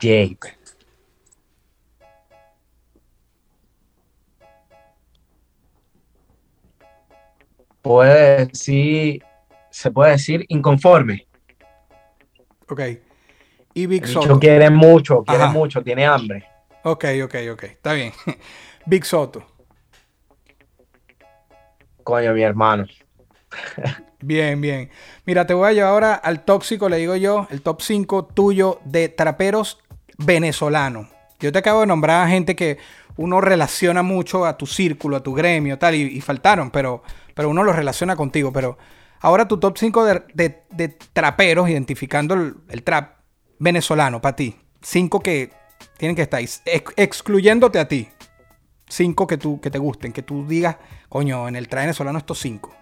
Jake. 0.00 0.56
Puede 7.82 8.46
decir, 8.46 9.24
se 9.70 9.90
puede 9.90 10.12
decir 10.12 10.44
inconforme. 10.48 11.26
Ok. 12.68 12.80
Y 13.74 13.86
Big 13.86 14.02
El 14.02 14.08
bicho 14.08 14.22
Soto. 14.22 14.38
quiere 14.40 14.70
mucho, 14.70 15.22
quiere 15.24 15.44
Ajá. 15.44 15.52
mucho, 15.52 15.82
tiene 15.82 16.06
hambre. 16.06 16.44
Ok, 16.84 17.04
ok, 17.24 17.34
ok. 17.52 17.62
Está 17.64 17.92
bien. 17.92 18.12
Big 18.86 19.04
Soto. 19.04 19.44
Coño, 22.02 22.32
mi 22.34 22.42
hermano. 22.42 22.86
Bien, 24.20 24.60
bien. 24.60 24.90
Mira, 25.26 25.46
te 25.46 25.54
voy 25.54 25.68
a 25.68 25.72
llevar 25.72 25.90
ahora 25.92 26.14
al 26.14 26.44
tóxico, 26.44 26.88
le 26.88 26.96
digo 26.98 27.16
yo, 27.16 27.46
el 27.50 27.62
top 27.62 27.80
5 27.82 28.26
tuyo 28.26 28.80
de 28.84 29.08
traperos 29.08 29.78
venezolanos. 30.18 31.08
Yo 31.40 31.52
te 31.52 31.58
acabo 31.58 31.80
de 31.80 31.86
nombrar 31.86 32.24
a 32.26 32.28
gente 32.28 32.56
que 32.56 32.78
uno 33.16 33.40
relaciona 33.40 34.02
mucho 34.02 34.44
a 34.44 34.56
tu 34.56 34.66
círculo, 34.66 35.16
a 35.16 35.22
tu 35.22 35.34
gremio, 35.34 35.78
tal, 35.78 35.94
y, 35.94 36.02
y 36.02 36.20
faltaron, 36.20 36.70
pero, 36.70 37.02
pero 37.34 37.48
uno 37.48 37.62
los 37.62 37.76
relaciona 37.76 38.16
contigo. 38.16 38.52
Pero 38.52 38.76
ahora 39.24 39.48
tu 39.48 39.58
top 39.58 39.78
5 39.78 40.04
de, 40.04 40.22
de- 40.70 40.88
traperos, 41.12 41.68
identificando 41.68 42.34
el, 42.34 42.54
el 42.68 42.82
trap 42.82 43.16
venezolano 43.58 44.20
para 44.20 44.36
ti. 44.36 44.56
Cinco 44.82 45.20
que 45.20 45.50
tienen 45.96 46.14
que 46.14 46.22
estar 46.22 46.42
excluyéndote 46.96 47.78
a 47.78 47.88
ti. 47.88 48.08
Cinco 48.86 49.26
que, 49.26 49.38
tú, 49.38 49.60
que 49.60 49.70
te 49.70 49.78
gusten, 49.78 50.12
que 50.12 50.22
tú 50.22 50.46
digas, 50.46 50.76
coño, 51.08 51.48
en 51.48 51.56
el 51.56 51.68
trap 51.68 51.82
venezolano 51.84 52.18
estos 52.18 52.38
cinco. 52.38 52.74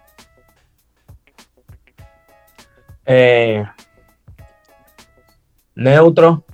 Eh, 3.07 3.64
neutro. 5.76 6.45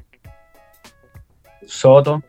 Soto. 1.67 2.23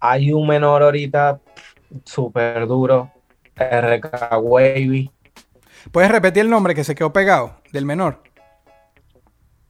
Hay 0.00 0.32
un 0.32 0.46
menor 0.46 0.82
ahorita 0.82 1.40
súper 2.04 2.66
duro. 2.66 3.10
RK 3.60 4.38
Wavy. 4.40 5.10
¿Puedes 5.92 6.10
repetir 6.10 6.44
el 6.44 6.50
nombre 6.50 6.74
que 6.74 6.84
se 6.84 6.94
quedó 6.94 7.12
pegado 7.12 7.60
del 7.72 7.84
menor? 7.84 8.22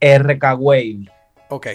RK 0.01 0.45
Wavy. 0.59 1.11
Ok. 1.49 1.67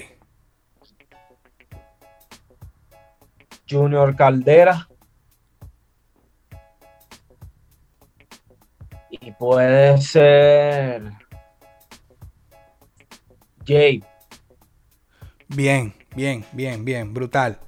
Junior 3.69 4.15
Caldera. 4.15 4.87
Y 9.09 9.31
puede 9.31 9.97
ser. 9.99 11.11
Jay. 13.65 14.03
Bien, 15.47 15.93
bien, 16.15 16.45
bien, 16.53 16.85
bien. 16.85 17.13
Brutal. 17.13 17.59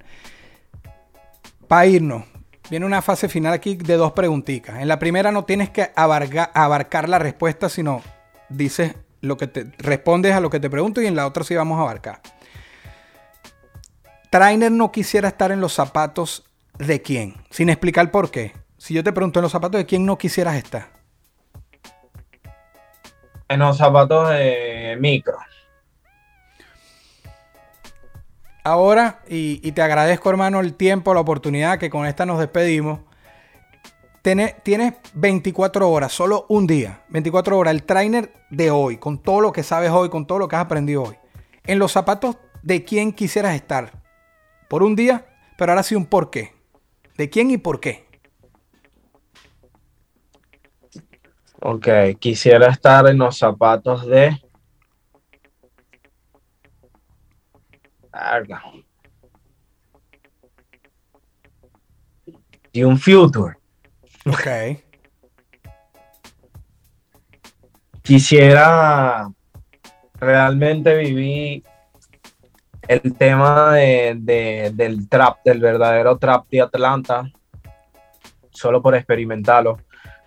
Para 1.66 1.86
irnos, 1.86 2.24
viene 2.70 2.86
una 2.86 3.02
fase 3.02 3.28
final 3.28 3.52
aquí 3.52 3.76
de 3.76 3.96
dos 3.96 4.12
preguntitas. 4.12 4.80
En 4.80 4.88
la 4.88 4.98
primera 4.98 5.32
no 5.32 5.44
tienes 5.44 5.70
que 5.70 5.90
abarcar 5.94 7.08
la 7.08 7.18
respuesta, 7.18 7.68
sino 7.68 8.02
dices 8.48 8.94
lo 9.20 9.36
que 9.36 9.46
te 9.46 9.72
respondes 9.78 10.34
a 10.34 10.40
lo 10.40 10.50
que 10.50 10.60
te 10.60 10.70
pregunto 10.70 11.00
y 11.02 11.06
en 11.06 11.16
la 11.16 11.26
otra 11.26 11.44
sí 11.44 11.54
vamos 11.54 11.78
a 11.78 11.82
abarcar. 11.82 12.20
Trainer 14.30 14.70
no 14.70 14.92
quisiera 14.92 15.28
estar 15.28 15.52
en 15.52 15.60
los 15.60 15.72
zapatos 15.72 16.44
de 16.78 17.00
quién, 17.00 17.36
sin 17.50 17.70
explicar 17.70 18.10
por 18.10 18.30
qué. 18.30 18.52
Si 18.76 18.94
yo 18.94 19.02
te 19.02 19.12
pregunto 19.12 19.40
en 19.40 19.42
los 19.42 19.52
zapatos 19.52 19.78
de 19.78 19.86
quién 19.86 20.04
no 20.04 20.18
quisieras 20.18 20.56
estar. 20.56 20.90
En 23.48 23.60
los 23.60 23.78
zapatos 23.78 24.28
de 24.30 24.96
micro. 25.00 25.38
Ahora, 28.68 29.20
y, 29.26 29.72
te 29.72 29.80
agradezco, 29.80 30.28
hermano, 30.28 30.60
el 30.60 30.74
tiempo, 30.74 31.14
la 31.14 31.20
oportunidad 31.20 31.78
que 31.78 31.88
con 31.88 32.04
esta 32.04 32.26
nos 32.26 32.38
despedimos. 32.38 33.00
Tiene- 34.20 34.56
tienes 34.62 34.92
24 35.14 35.88
horas, 35.90 36.12
solo 36.12 36.44
un 36.50 36.66
día. 36.66 37.02
24 37.08 37.56
horas, 37.56 37.72
el 37.72 37.84
trainer 37.84 38.30
de 38.50 38.70
hoy, 38.70 38.98
con 38.98 39.22
todo 39.22 39.40
lo 39.40 39.52
que 39.52 39.62
sabes 39.62 39.90
hoy, 39.90 40.10
con 40.10 40.26
todo 40.26 40.38
lo 40.38 40.48
que 40.48 40.56
has 40.56 40.66
aprendido 40.66 41.04
hoy. 41.04 41.16
En 41.64 41.78
los 41.78 41.92
zapatos 41.92 42.36
de 42.62 42.84
quién 42.84 43.12
quisieras 43.14 43.54
estar. 43.54 44.02
Por 44.68 44.82
un 44.82 44.94
día, 44.94 45.24
pero 45.56 45.72
ahora 45.72 45.82
sí 45.82 45.94
un 45.94 46.04
por 46.04 46.28
qué. 46.28 46.52
¿De 47.16 47.30
quién 47.30 47.50
y 47.50 47.56
por 47.56 47.80
qué? 47.80 48.06
Ok, 51.62 51.88
quisiera 52.18 52.66
estar 52.68 53.08
en 53.08 53.16
los 53.16 53.38
zapatos 53.38 54.06
de. 54.06 54.38
De 62.72 62.84
un 62.84 62.98
future. 62.98 63.56
Ok. 64.26 64.46
Quisiera 68.02 69.28
realmente 70.14 70.96
vivir 70.96 71.62
el 72.86 73.14
tema 73.16 73.74
de- 73.74 74.16
de- 74.18 74.70
del 74.74 75.08
trap, 75.08 75.38
del 75.44 75.60
verdadero 75.60 76.16
trap 76.18 76.48
de 76.48 76.62
Atlanta, 76.62 77.30
solo 78.50 78.80
por 78.82 78.94
experimentarlo. 78.94 79.78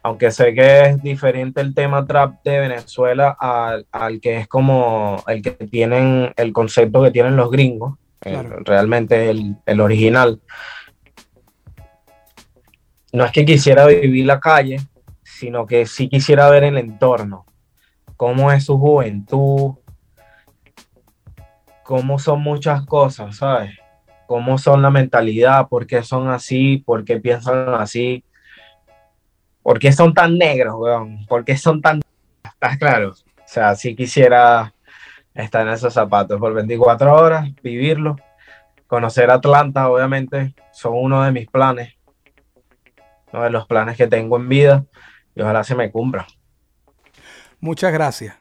Aunque 0.04 0.32
sé 0.32 0.54
que 0.54 0.82
es 0.82 1.04
diferente 1.04 1.62
el 1.62 1.76
tema 1.76 2.06
trap 2.08 2.42
de 2.44 2.60
Venezuela 2.60 3.38
al, 3.40 3.86
al 3.92 4.20
que 4.20 4.38
es 4.38 4.48
como 4.48 5.24
el 5.28 5.42
que 5.44 5.52
tienen, 5.52 6.34
el 6.38 6.52
concepto 6.54 7.04
que 7.04 7.12
tienen 7.12 7.36
los 7.36 7.52
gringos, 7.52 7.98
eh, 8.24 8.32
Claro. 8.32 8.60
realmente 8.66 9.30
el, 9.30 9.58
el 9.66 9.80
original. 9.82 10.42
No 13.14 13.26
es 13.26 13.32
que 13.32 13.46
quisiera 13.46 13.86
vivir 13.86 14.26
la 14.26 14.40
calle, 14.40 14.78
sino 15.24 15.66
que 15.66 15.86
sí 15.86 16.08
quisiera 16.08 16.50
ver 16.50 16.64
el 16.64 16.78
entorno, 16.78 17.46
cómo 18.16 18.52
es 18.52 18.64
su 18.66 18.78
juventud, 18.80 19.76
cómo 21.84 22.20
son 22.20 22.42
muchas 22.42 22.86
cosas, 22.86 23.36
¿sabes? 23.36 23.72
Cómo 24.28 24.58
son 24.58 24.82
la 24.82 24.90
mentalidad, 24.90 25.68
por 25.68 25.86
qué 25.86 26.04
son 26.04 26.30
así, 26.30 26.78
por 26.78 27.04
qué 27.04 27.20
piensan 27.20 27.74
así, 27.74 28.24
por 29.64 29.80
qué 29.80 29.92
son 29.92 30.14
tan 30.14 30.38
negros, 30.38 30.76
weón, 30.78 31.26
por 31.28 31.46
qué 31.46 31.58
son 31.58 31.82
tan... 31.82 32.02
¿Estás 32.44 32.78
claro? 32.78 33.10
O 33.12 33.48
sea, 33.48 33.76
sí 33.76 33.96
quisiera 33.96 34.74
estar 35.34 35.66
en 35.66 35.74
esos 35.74 35.94
zapatos 35.94 36.40
por 36.40 36.54
24 36.54 37.14
horas, 37.14 37.50
vivirlo, 37.64 38.16
conocer 38.88 39.32
Atlanta, 39.32 39.90
obviamente, 39.90 40.54
son 40.72 40.94
uno 40.96 41.24
de 41.24 41.32
mis 41.32 41.48
planes. 41.48 41.94
uno 43.32 43.44
de 43.44 43.50
los 43.50 43.66
planes 43.66 43.98
que 43.98 44.08
tengo 44.08 44.38
en 44.38 44.50
vida 44.50 44.86
y 45.36 45.42
ojalá 45.42 45.64
se 45.64 45.76
me 45.76 45.92
cumpla. 45.92 46.28
Muchas 47.60 47.94
gracias. 47.94 48.41